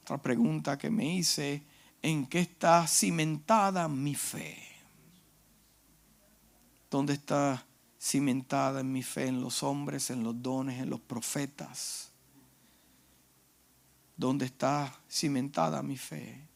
Otra 0.00 0.22
pregunta 0.22 0.78
que 0.78 0.88
me 0.88 1.16
hice, 1.16 1.62
¿en 2.00 2.24
qué 2.24 2.40
está 2.40 2.86
cimentada 2.86 3.88
mi 3.88 4.14
fe? 4.14 4.56
¿Dónde 6.90 7.12
está 7.12 7.66
cimentada 8.02 8.80
en 8.80 8.90
mi 8.90 9.04
fe 9.04 9.26
en 9.26 9.40
los 9.40 9.62
hombres, 9.62 10.10
en 10.10 10.24
los 10.24 10.42
dones, 10.42 10.80
en 10.80 10.90
los 10.90 11.00
profetas? 11.00 12.10
¿Dónde 14.16 14.46
está 14.46 14.92
cimentada 15.08 15.82
mi 15.82 15.96
fe? 15.96 16.48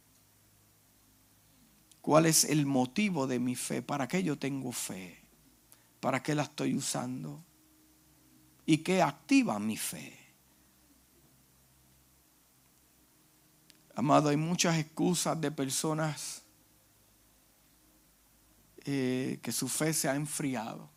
¿Cuál 2.01 2.27
es 2.27 2.45
el 2.45 2.67
motivo 2.67 3.27
de 3.27 3.39
mi 3.39 3.55
fe? 3.55 3.81
¿Para 3.81 4.09
qué 4.09 4.23
yo 4.23 4.37
tengo 4.37 4.73
fe? 4.73 5.21
¿Para 6.01 6.23
qué 6.23 6.35
la 6.35 6.43
estoy 6.43 6.75
usando? 6.75 7.43
¿Y 8.65 8.79
qué 8.79 9.01
activa 9.01 9.59
mi 9.61 9.77
fe? 9.77 10.19
Amado, 13.95 14.29
hay 14.29 14.37
muchas 14.37 14.77
excusas 14.79 15.41
de 15.41 15.51
personas 15.51 16.43
eh, 18.85 19.39
que 19.43 19.53
su 19.53 19.69
fe 19.69 19.93
se 19.93 20.09
ha 20.09 20.17
enfriado. 20.17 20.96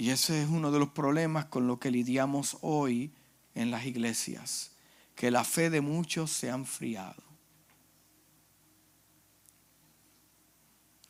Y 0.00 0.08
ese 0.08 0.42
es 0.42 0.48
uno 0.48 0.72
de 0.72 0.78
los 0.78 0.88
problemas 0.88 1.44
con 1.44 1.66
los 1.66 1.78
que 1.78 1.90
lidiamos 1.90 2.56
hoy 2.62 3.12
en 3.54 3.70
las 3.70 3.84
iglesias, 3.84 4.70
que 5.14 5.30
la 5.30 5.44
fe 5.44 5.68
de 5.68 5.82
muchos 5.82 6.30
se 6.30 6.50
ha 6.50 6.54
enfriado. 6.54 7.22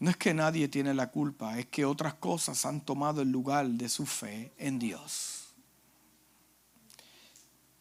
No 0.00 0.10
es 0.10 0.16
que 0.16 0.34
nadie 0.34 0.66
tiene 0.66 0.92
la 0.92 1.08
culpa, 1.12 1.56
es 1.60 1.66
que 1.66 1.84
otras 1.84 2.14
cosas 2.14 2.66
han 2.66 2.80
tomado 2.80 3.22
el 3.22 3.30
lugar 3.30 3.68
de 3.68 3.88
su 3.88 4.06
fe 4.06 4.52
en 4.58 4.80
Dios. 4.80 5.54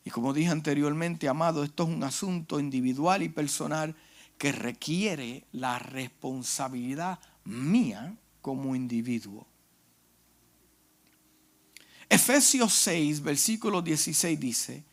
Y 0.03 0.12
como 0.12 0.32
dije 0.32 0.51
anteriormente, 0.51 1.28
amado, 1.28 1.64
esto 1.64 1.86
es 1.86 1.89
un 1.89 2.03
asunto 2.03 2.60
individual 2.60 3.24
y 3.24 3.30
personal 3.30 3.95
que 4.38 4.51
requiere 4.51 5.47
la 5.53 5.80
responsabilidad 5.80 7.18
mía 7.45 8.16
como 8.43 8.76
individuo. 8.76 9.49
Efesios 12.10 12.74
6, 12.74 13.22
versículo 13.22 13.82
16 13.82 14.39
dice, 14.39 14.84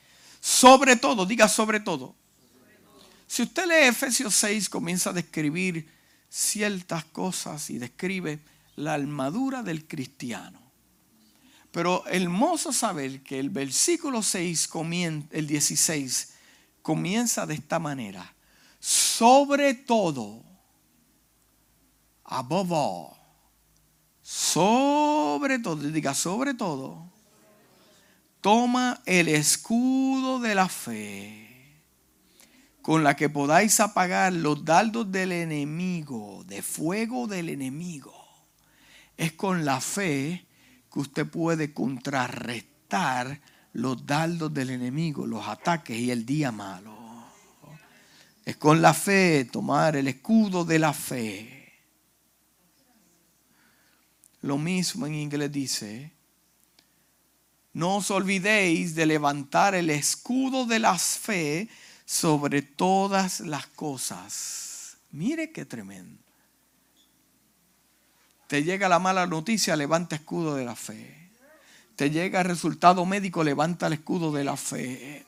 sobre 0.41 0.97
todo, 0.97 1.25
diga 1.25 1.49
sobre 1.49 1.81
todo. 1.81 2.15
Si 3.27 3.43
usted 3.43 3.67
lee 3.67 3.89
Efesios 3.89 4.35
6, 4.35 4.69
comienza 4.69 5.11
a 5.11 5.13
describir 5.15 5.89
ciertas 6.29 7.05
cosas 7.07 7.71
y 7.71 7.79
describe 7.79 8.39
la 8.77 8.95
armadura 8.95 9.63
del 9.63 9.89
cristiano. 9.89 10.61
Pero 11.73 12.07
hermoso 12.07 12.73
saber 12.73 13.23
que 13.23 13.39
el 13.39 13.51
versículo 13.51 14.23
6, 14.23 14.71
el 15.31 15.47
16, 15.47 16.33
comienza 16.83 17.47
de 17.47 17.55
esta 17.55 17.79
manera. 17.79 18.35
Sobre 18.79 19.75
todo, 19.75 20.43
above 22.25 22.71
all, 22.71 23.16
sobre 24.29 25.61
todo, 25.61 25.77
diga 25.77 26.13
sobre 26.13 26.53
todo, 26.53 27.09
toma 28.41 29.01
el 29.07 29.29
escudo 29.29 30.41
de 30.41 30.57
la 30.57 30.69
fe 30.69 31.47
con 32.83 33.05
la 33.05 33.15
que 33.15 33.29
podáis 33.29 33.79
apagar 33.79 34.33
los 34.33 34.65
dardos 34.65 35.13
del 35.13 35.31
enemigo, 35.31 36.43
de 36.45 36.61
fuego 36.61 37.29
del 37.29 37.51
enemigo. 37.51 38.13
Es 39.17 39.31
con 39.33 39.65
la 39.65 39.81
fe 39.81 40.45
que 40.93 40.99
usted 40.99 41.25
puede 41.25 41.73
contrarrestar 41.73 43.41
los 43.75 44.05
dardos 44.07 44.53
del 44.53 44.71
enemigo, 44.71 45.25
los 45.25 45.47
ataques 45.47 45.97
y 45.97 46.11
el 46.11 46.27
día 46.27 46.51
malo. 46.51 46.97
Es 48.45 48.57
con 48.57 48.83
la 48.83 48.93
fe 48.93 49.45
tomar 49.45 49.95
el 49.95 50.09
escudo 50.09 50.65
de 50.65 50.81
la 50.81 50.93
fe. 50.93 51.56
Lo 54.47 54.59
mismo 54.59 55.09
en 55.09 55.17
inglés 55.17 55.51
dice, 55.51 56.13
no 57.73 57.97
os 57.97 58.13
olvidéis 58.13 58.95
de 58.95 59.05
levantar 59.05 59.75
el 59.75 59.91
escudo 59.91 60.67
de 60.67 60.79
la 60.79 60.97
fe 60.97 61.69
sobre 62.05 62.63
todas 62.63 63.41
las 63.41 63.67
cosas. 63.67 64.99
Mire 65.11 65.51
qué 65.51 65.65
tremendo. 65.65 66.23
Te 68.47 68.63
llega 68.63 68.89
la 68.89 69.01
mala 69.01 69.27
noticia, 69.27 69.75
levanta 69.75 70.15
escudo 70.15 70.55
de 70.55 70.65
la 70.65 70.77
fe. 70.77 71.29
Te 71.97 72.11
llega 72.11 72.43
el 72.43 72.47
resultado 72.47 73.05
médico, 73.05 73.43
levanta 73.43 73.89
el 73.89 73.95
escudo 73.95 74.31
de 74.31 74.45
la 74.45 74.57
fe 74.57 75.26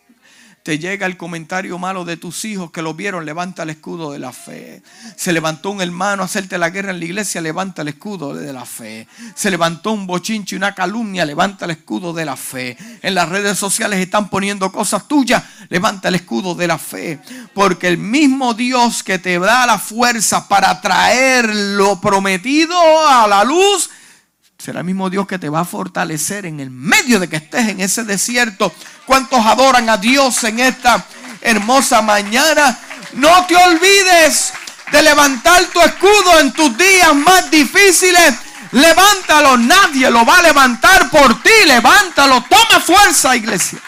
te 0.68 0.78
llega 0.78 1.06
el 1.06 1.16
comentario 1.16 1.78
malo 1.78 2.04
de 2.04 2.18
tus 2.18 2.44
hijos 2.44 2.70
que 2.70 2.82
lo 2.82 2.92
vieron, 2.92 3.24
levanta 3.24 3.62
el 3.62 3.70
escudo 3.70 4.12
de 4.12 4.18
la 4.18 4.34
fe. 4.34 4.82
Se 5.16 5.32
levantó 5.32 5.70
un 5.70 5.80
hermano 5.80 6.20
a 6.22 6.26
hacerte 6.26 6.58
la 6.58 6.68
guerra 6.68 6.90
en 6.90 6.98
la 6.98 7.06
iglesia, 7.06 7.40
levanta 7.40 7.80
el 7.80 7.88
escudo 7.88 8.34
de 8.34 8.52
la 8.52 8.66
fe. 8.66 9.08
Se 9.34 9.50
levantó 9.50 9.92
un 9.92 10.06
bochinche 10.06 10.54
y 10.54 10.58
una 10.58 10.74
calumnia, 10.74 11.24
levanta 11.24 11.64
el 11.64 11.70
escudo 11.70 12.12
de 12.12 12.26
la 12.26 12.36
fe. 12.36 12.76
En 13.00 13.14
las 13.14 13.30
redes 13.30 13.58
sociales 13.58 13.98
están 13.98 14.28
poniendo 14.28 14.70
cosas 14.70 15.08
tuyas, 15.08 15.42
levanta 15.70 16.08
el 16.08 16.16
escudo 16.16 16.54
de 16.54 16.66
la 16.66 16.76
fe. 16.76 17.18
Porque 17.54 17.88
el 17.88 17.96
mismo 17.96 18.52
Dios 18.52 19.02
que 19.02 19.18
te 19.18 19.38
da 19.38 19.64
la 19.64 19.78
fuerza 19.78 20.48
para 20.48 20.82
traer 20.82 21.48
lo 21.48 21.98
prometido 21.98 22.76
a 23.08 23.26
la 23.26 23.42
luz, 23.42 23.88
será 24.58 24.80
el 24.80 24.86
mismo 24.86 25.08
Dios 25.08 25.28
que 25.28 25.38
te 25.38 25.48
va 25.48 25.60
a 25.60 25.64
fortalecer 25.64 26.44
en 26.44 26.58
el 26.58 26.68
medio 26.68 27.20
de 27.20 27.28
que 27.28 27.36
estés 27.36 27.68
en 27.68 27.80
ese 27.80 28.02
desierto. 28.02 28.74
¿Cuántos 29.06 29.46
adoran 29.46 29.88
a 29.88 29.96
Dios 29.96 30.42
en 30.42 30.58
esta 30.58 31.04
hermosa 31.40 32.02
mañana? 32.02 32.76
No 33.12 33.46
te 33.46 33.54
olvides 33.54 34.52
de 34.90 35.02
levantar 35.02 35.64
tu 35.66 35.80
escudo 35.80 36.40
en 36.40 36.52
tus 36.52 36.76
días 36.76 37.14
más 37.14 37.48
difíciles. 37.52 38.34
Levántalo, 38.72 39.56
nadie 39.56 40.10
lo 40.10 40.26
va 40.26 40.38
a 40.38 40.42
levantar 40.42 41.08
por 41.08 41.40
ti. 41.40 41.50
Levántalo, 41.64 42.42
toma 42.42 42.80
fuerza, 42.80 43.36
iglesia. 43.36 43.78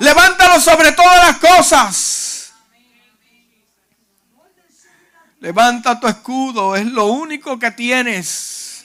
Levántalo 0.00 0.60
sobre 0.60 0.90
todas 0.92 1.28
las 1.28 1.36
cosas. 1.36 2.27
Levanta 5.40 6.00
tu 6.00 6.08
escudo, 6.08 6.74
es 6.74 6.86
lo 6.86 7.06
único 7.06 7.58
que 7.58 7.70
tienes. 7.70 8.84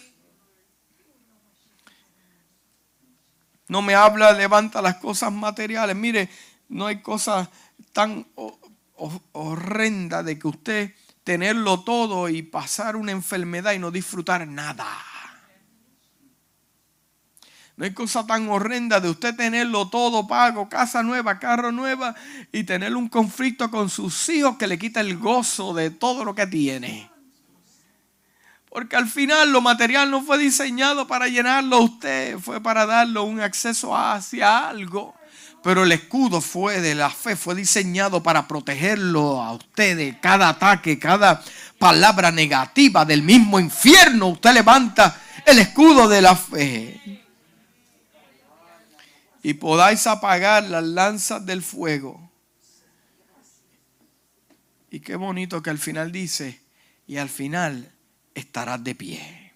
No 3.68 3.82
me 3.82 3.96
habla, 3.96 4.34
levanta 4.34 4.82
las 4.82 4.98
cosas 4.98 5.32
materiales. 5.32 5.96
Mire, 5.96 6.30
no 6.70 6.86
hay 6.86 7.02
cosa 7.02 7.50
tan 7.92 8.28
horrenda 9.32 10.22
de 10.22 10.38
que 10.38 10.48
usted 10.48 10.96
tenerlo 11.24 11.82
todo 11.82 12.30
y 12.30 12.44
pasar 12.44 12.96
una 12.96 13.12
enfermedad 13.12 13.74
y 13.74 13.80
no 13.80 13.90
disfrutar 13.90 14.48
nada. 14.48 14.88
No 17.76 17.86
hay 17.86 17.94
cosa 17.94 18.26
tan 18.26 18.50
horrenda 18.50 19.00
de 19.00 19.10
usted 19.10 19.36
tenerlo 19.36 19.90
todo 19.90 20.28
pago, 20.28 20.70
casa 20.70 21.02
nueva, 21.02 21.40
carro 21.40 21.72
nueva 21.72 22.14
y 22.52 22.64
tener 22.66 22.96
un 22.96 23.10
conflicto 23.10 23.72
con 23.72 23.90
sus 23.90 24.30
hijos 24.30 24.58
que 24.58 24.68
le 24.68 24.78
quita 24.78 25.00
el 25.00 25.18
gozo 25.18 25.74
de 25.74 25.90
todo 25.90 26.24
lo 26.24 26.36
que 26.36 26.46
tiene. 26.46 27.10
Porque 28.70 28.96
al 28.96 29.08
final 29.08 29.52
lo 29.52 29.62
material 29.62 30.12
no 30.12 30.22
fue 30.22 30.38
diseñado 30.38 31.08
para 31.08 31.28
llenarlo 31.28 31.78
a 31.78 31.82
usted, 31.82 32.38
fue 32.38 32.62
para 32.62 32.86
darle 32.86 33.20
un 33.20 33.40
acceso 33.40 33.98
hacia 33.98 34.70
algo. 34.70 35.16
Pero 35.64 35.84
el 35.84 35.92
escudo 35.94 36.42
fue 36.42 36.80
de 36.80 36.94
la 36.94 37.10
fe, 37.10 37.36
fue 37.36 37.56
diseñado 37.56 38.22
para 38.22 38.48
protegerlo 38.48 39.42
a 39.42 39.54
usted 39.54 39.98
de 39.98 40.20
cada 40.20 40.50
ataque, 40.50 41.00
cada 41.00 41.42
palabra 41.80 42.32
negativa 42.32 43.06
del 43.06 43.24
mismo 43.24 43.60
infierno. 43.60 44.28
Usted 44.28 44.54
levanta 44.54 45.22
el 45.46 45.58
escudo 45.60 46.08
de 46.08 46.22
la 46.22 46.36
fe 46.36 47.23
y 49.44 49.56
podáis 49.56 50.08
apagar 50.08 50.64
las 50.64 50.84
lanzas 50.84 51.46
del 51.46 51.62
fuego. 51.62 52.32
Y 54.90 55.02
qué 55.02 55.18
bonito 55.18 55.62
que 55.62 55.70
al 55.70 55.80
final 55.80 56.12
dice, 56.12 56.62
y 57.06 57.18
al 57.18 57.30
final 57.30 57.92
estarás 58.34 58.84
de 58.84 58.96
pie. 58.96 59.54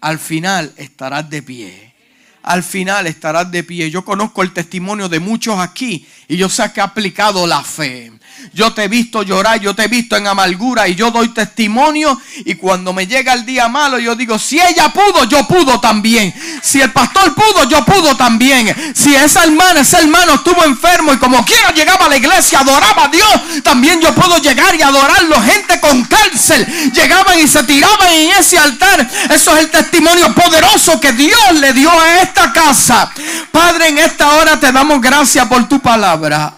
al 0.00 0.18
final 0.18 0.72
estarás 0.76 1.30
de 1.30 1.42
pie. 1.42 1.94
Al 2.42 2.62
final 2.62 3.06
estarás 3.06 3.50
de 3.50 3.64
pie. 3.64 3.90
Yo 3.90 4.04
conozco 4.04 4.42
el 4.42 4.52
testimonio 4.52 5.08
de 5.08 5.18
muchos 5.18 5.58
aquí 5.58 6.06
y 6.28 6.36
yo 6.36 6.48
sé 6.48 6.72
que 6.72 6.80
ha 6.80 6.84
aplicado 6.84 7.46
la 7.46 7.62
fe. 7.62 8.12
Yo 8.52 8.72
te 8.72 8.84
he 8.84 8.88
visto 8.88 9.22
llorar, 9.22 9.60
yo 9.60 9.74
te 9.74 9.84
he 9.84 9.88
visto 9.88 10.16
en 10.16 10.26
amargura 10.26 10.88
y 10.88 10.94
yo 10.94 11.10
doy 11.10 11.28
testimonio. 11.28 12.18
Y 12.44 12.54
cuando 12.54 12.92
me 12.92 13.06
llega 13.06 13.32
el 13.34 13.44
día 13.44 13.68
malo, 13.68 13.98
yo 13.98 14.14
digo, 14.14 14.38
si 14.38 14.60
ella 14.60 14.92
pudo, 14.92 15.24
yo 15.24 15.46
pudo 15.46 15.78
también. 15.80 16.34
Si 16.62 16.80
el 16.80 16.90
pastor 16.92 17.34
pudo, 17.34 17.68
yo 17.68 17.84
pudo 17.84 18.16
también. 18.16 18.74
Si 18.94 19.14
esa 19.14 19.44
hermana, 19.44 19.80
ese 19.80 19.98
hermano 19.98 20.34
estuvo 20.34 20.64
enfermo 20.64 21.12
y 21.12 21.18
como 21.18 21.44
quiera 21.44 21.72
llegaba 21.72 22.06
a 22.06 22.08
la 22.08 22.16
iglesia, 22.16 22.60
adoraba 22.60 23.04
a 23.04 23.08
Dios, 23.08 23.62
también 23.62 24.00
yo 24.00 24.14
puedo 24.14 24.38
llegar 24.38 24.74
y 24.74 24.82
adorarlo. 24.82 25.40
Gente 25.42 25.80
con 25.80 26.04
cárcel 26.04 26.66
llegaban 26.92 27.38
y 27.38 27.46
se 27.46 27.62
tiraban 27.64 28.08
en 28.08 28.30
ese 28.38 28.58
altar. 28.58 29.06
Eso 29.30 29.56
es 29.56 29.64
el 29.64 29.70
testimonio 29.70 30.34
poderoso 30.34 31.00
que 31.00 31.12
Dios 31.12 31.54
le 31.60 31.72
dio 31.72 31.90
a 31.90 32.22
esta 32.22 32.52
casa. 32.52 33.10
Padre, 33.50 33.88
en 33.88 33.98
esta 33.98 34.34
hora 34.34 34.58
te 34.58 34.72
damos 34.72 35.00
gracias 35.00 35.46
por 35.46 35.68
tu 35.68 35.80
palabra. 35.80 36.54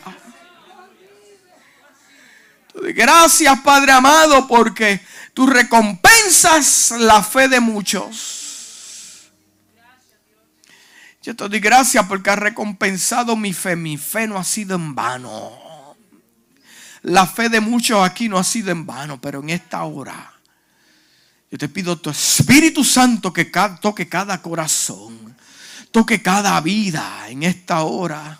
Gracias, 2.83 3.61
Padre 3.61 3.93
amado, 3.93 4.47
porque 4.47 5.01
tú 5.35 5.47
recompensas 5.47 6.93
la 6.99 7.23
fe 7.23 7.49
de 7.49 7.61
muchos. 7.61 9.31
Yo 11.23 11.37
te 11.37 11.49
doy 11.49 11.61
gracias 11.61 12.07
porque 12.07 12.31
has 12.31 12.39
recompensado 12.39 13.37
mi 13.37 13.53
fe. 13.53 13.77
Mi 13.77 13.99
fe 13.99 14.27
no 14.27 14.39
ha 14.39 14.45
sido 14.45 14.77
en 14.77 14.95
vano. 14.95 15.97
La 17.03 17.27
fe 17.27 17.49
de 17.49 17.61
muchos 17.61 18.03
aquí 18.03 18.29
no 18.29 18.39
ha 18.39 18.45
sido 18.45 18.71
en 18.71 18.87
vano, 18.87 19.21
pero 19.21 19.41
en 19.41 19.51
esta 19.51 19.83
hora 19.85 20.33
yo 21.51 21.57
te 21.57 21.69
pido 21.69 21.97
tu 21.99 22.11
Espíritu 22.11 22.85
Santo 22.85 23.33
que 23.33 23.51
toque 23.81 24.09
cada 24.09 24.43
corazón, 24.43 25.35
toque 25.91 26.21
cada 26.21 26.61
vida 26.61 27.27
en 27.29 27.43
esta 27.43 27.85
hora. 27.85 28.39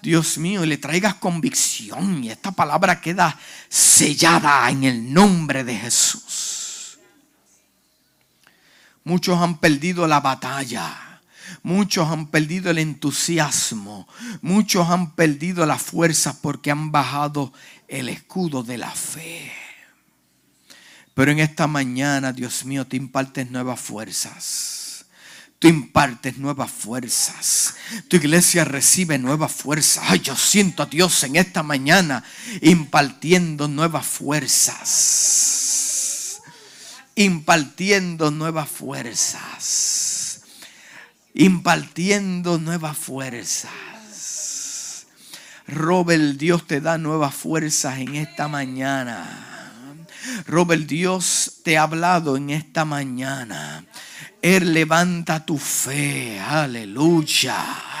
Dios 0.00 0.38
mío, 0.38 0.64
le 0.64 0.78
traigas 0.78 1.14
convicción 1.14 2.22
y 2.22 2.30
esta 2.30 2.52
palabra 2.52 3.00
queda 3.00 3.38
sellada 3.68 4.70
en 4.70 4.84
el 4.84 5.12
nombre 5.12 5.64
de 5.64 5.76
Jesús. 5.76 6.98
Muchos 9.02 9.38
han 9.40 9.58
perdido 9.58 10.06
la 10.06 10.20
batalla. 10.20 11.20
Muchos 11.62 12.08
han 12.08 12.28
perdido 12.28 12.70
el 12.70 12.78
entusiasmo. 12.78 14.06
Muchos 14.42 14.88
han 14.88 15.14
perdido 15.14 15.66
la 15.66 15.78
fuerza 15.78 16.40
porque 16.40 16.70
han 16.70 16.92
bajado 16.92 17.52
el 17.88 18.08
escudo 18.08 18.62
de 18.62 18.78
la 18.78 18.90
fe. 18.90 19.50
Pero 21.14 21.32
en 21.32 21.40
esta 21.40 21.66
mañana, 21.66 22.32
Dios 22.32 22.64
mío, 22.64 22.86
te 22.86 22.96
impartes 22.96 23.50
nuevas 23.50 23.80
fuerzas 23.80 24.77
Tú 25.58 25.66
impartes 25.66 26.38
nuevas 26.38 26.70
fuerzas. 26.70 27.74
Tu 28.06 28.16
iglesia 28.16 28.64
recibe 28.64 29.18
nuevas 29.18 29.50
fuerzas. 29.50 30.04
Ay, 30.06 30.20
yo 30.20 30.36
siento 30.36 30.84
a 30.84 30.86
Dios 30.86 31.24
en 31.24 31.34
esta 31.34 31.64
mañana 31.64 32.22
impartiendo 32.60 33.66
nuevas 33.66 34.06
fuerzas. 34.06 35.58
Impartiendo 37.16 38.30
nuevas 38.30 38.68
fuerzas. 38.68 40.42
Impartiendo 41.34 42.58
nuevas 42.58 42.96
fuerzas. 42.96 43.72
Robert, 45.66 46.36
Dios 46.38 46.68
te 46.68 46.80
da 46.80 46.98
nuevas 46.98 47.34
fuerzas 47.34 47.98
en 47.98 48.14
esta 48.14 48.46
mañana. 48.46 49.44
Robert, 50.46 50.86
Dios 50.86 51.60
te 51.64 51.76
ha 51.76 51.82
hablado 51.82 52.36
en 52.36 52.50
esta 52.50 52.84
mañana. 52.84 53.84
Él 54.40 54.72
levanta 54.72 55.40
tu 55.44 55.58
fe. 55.58 56.38
Aleluya. 56.38 57.98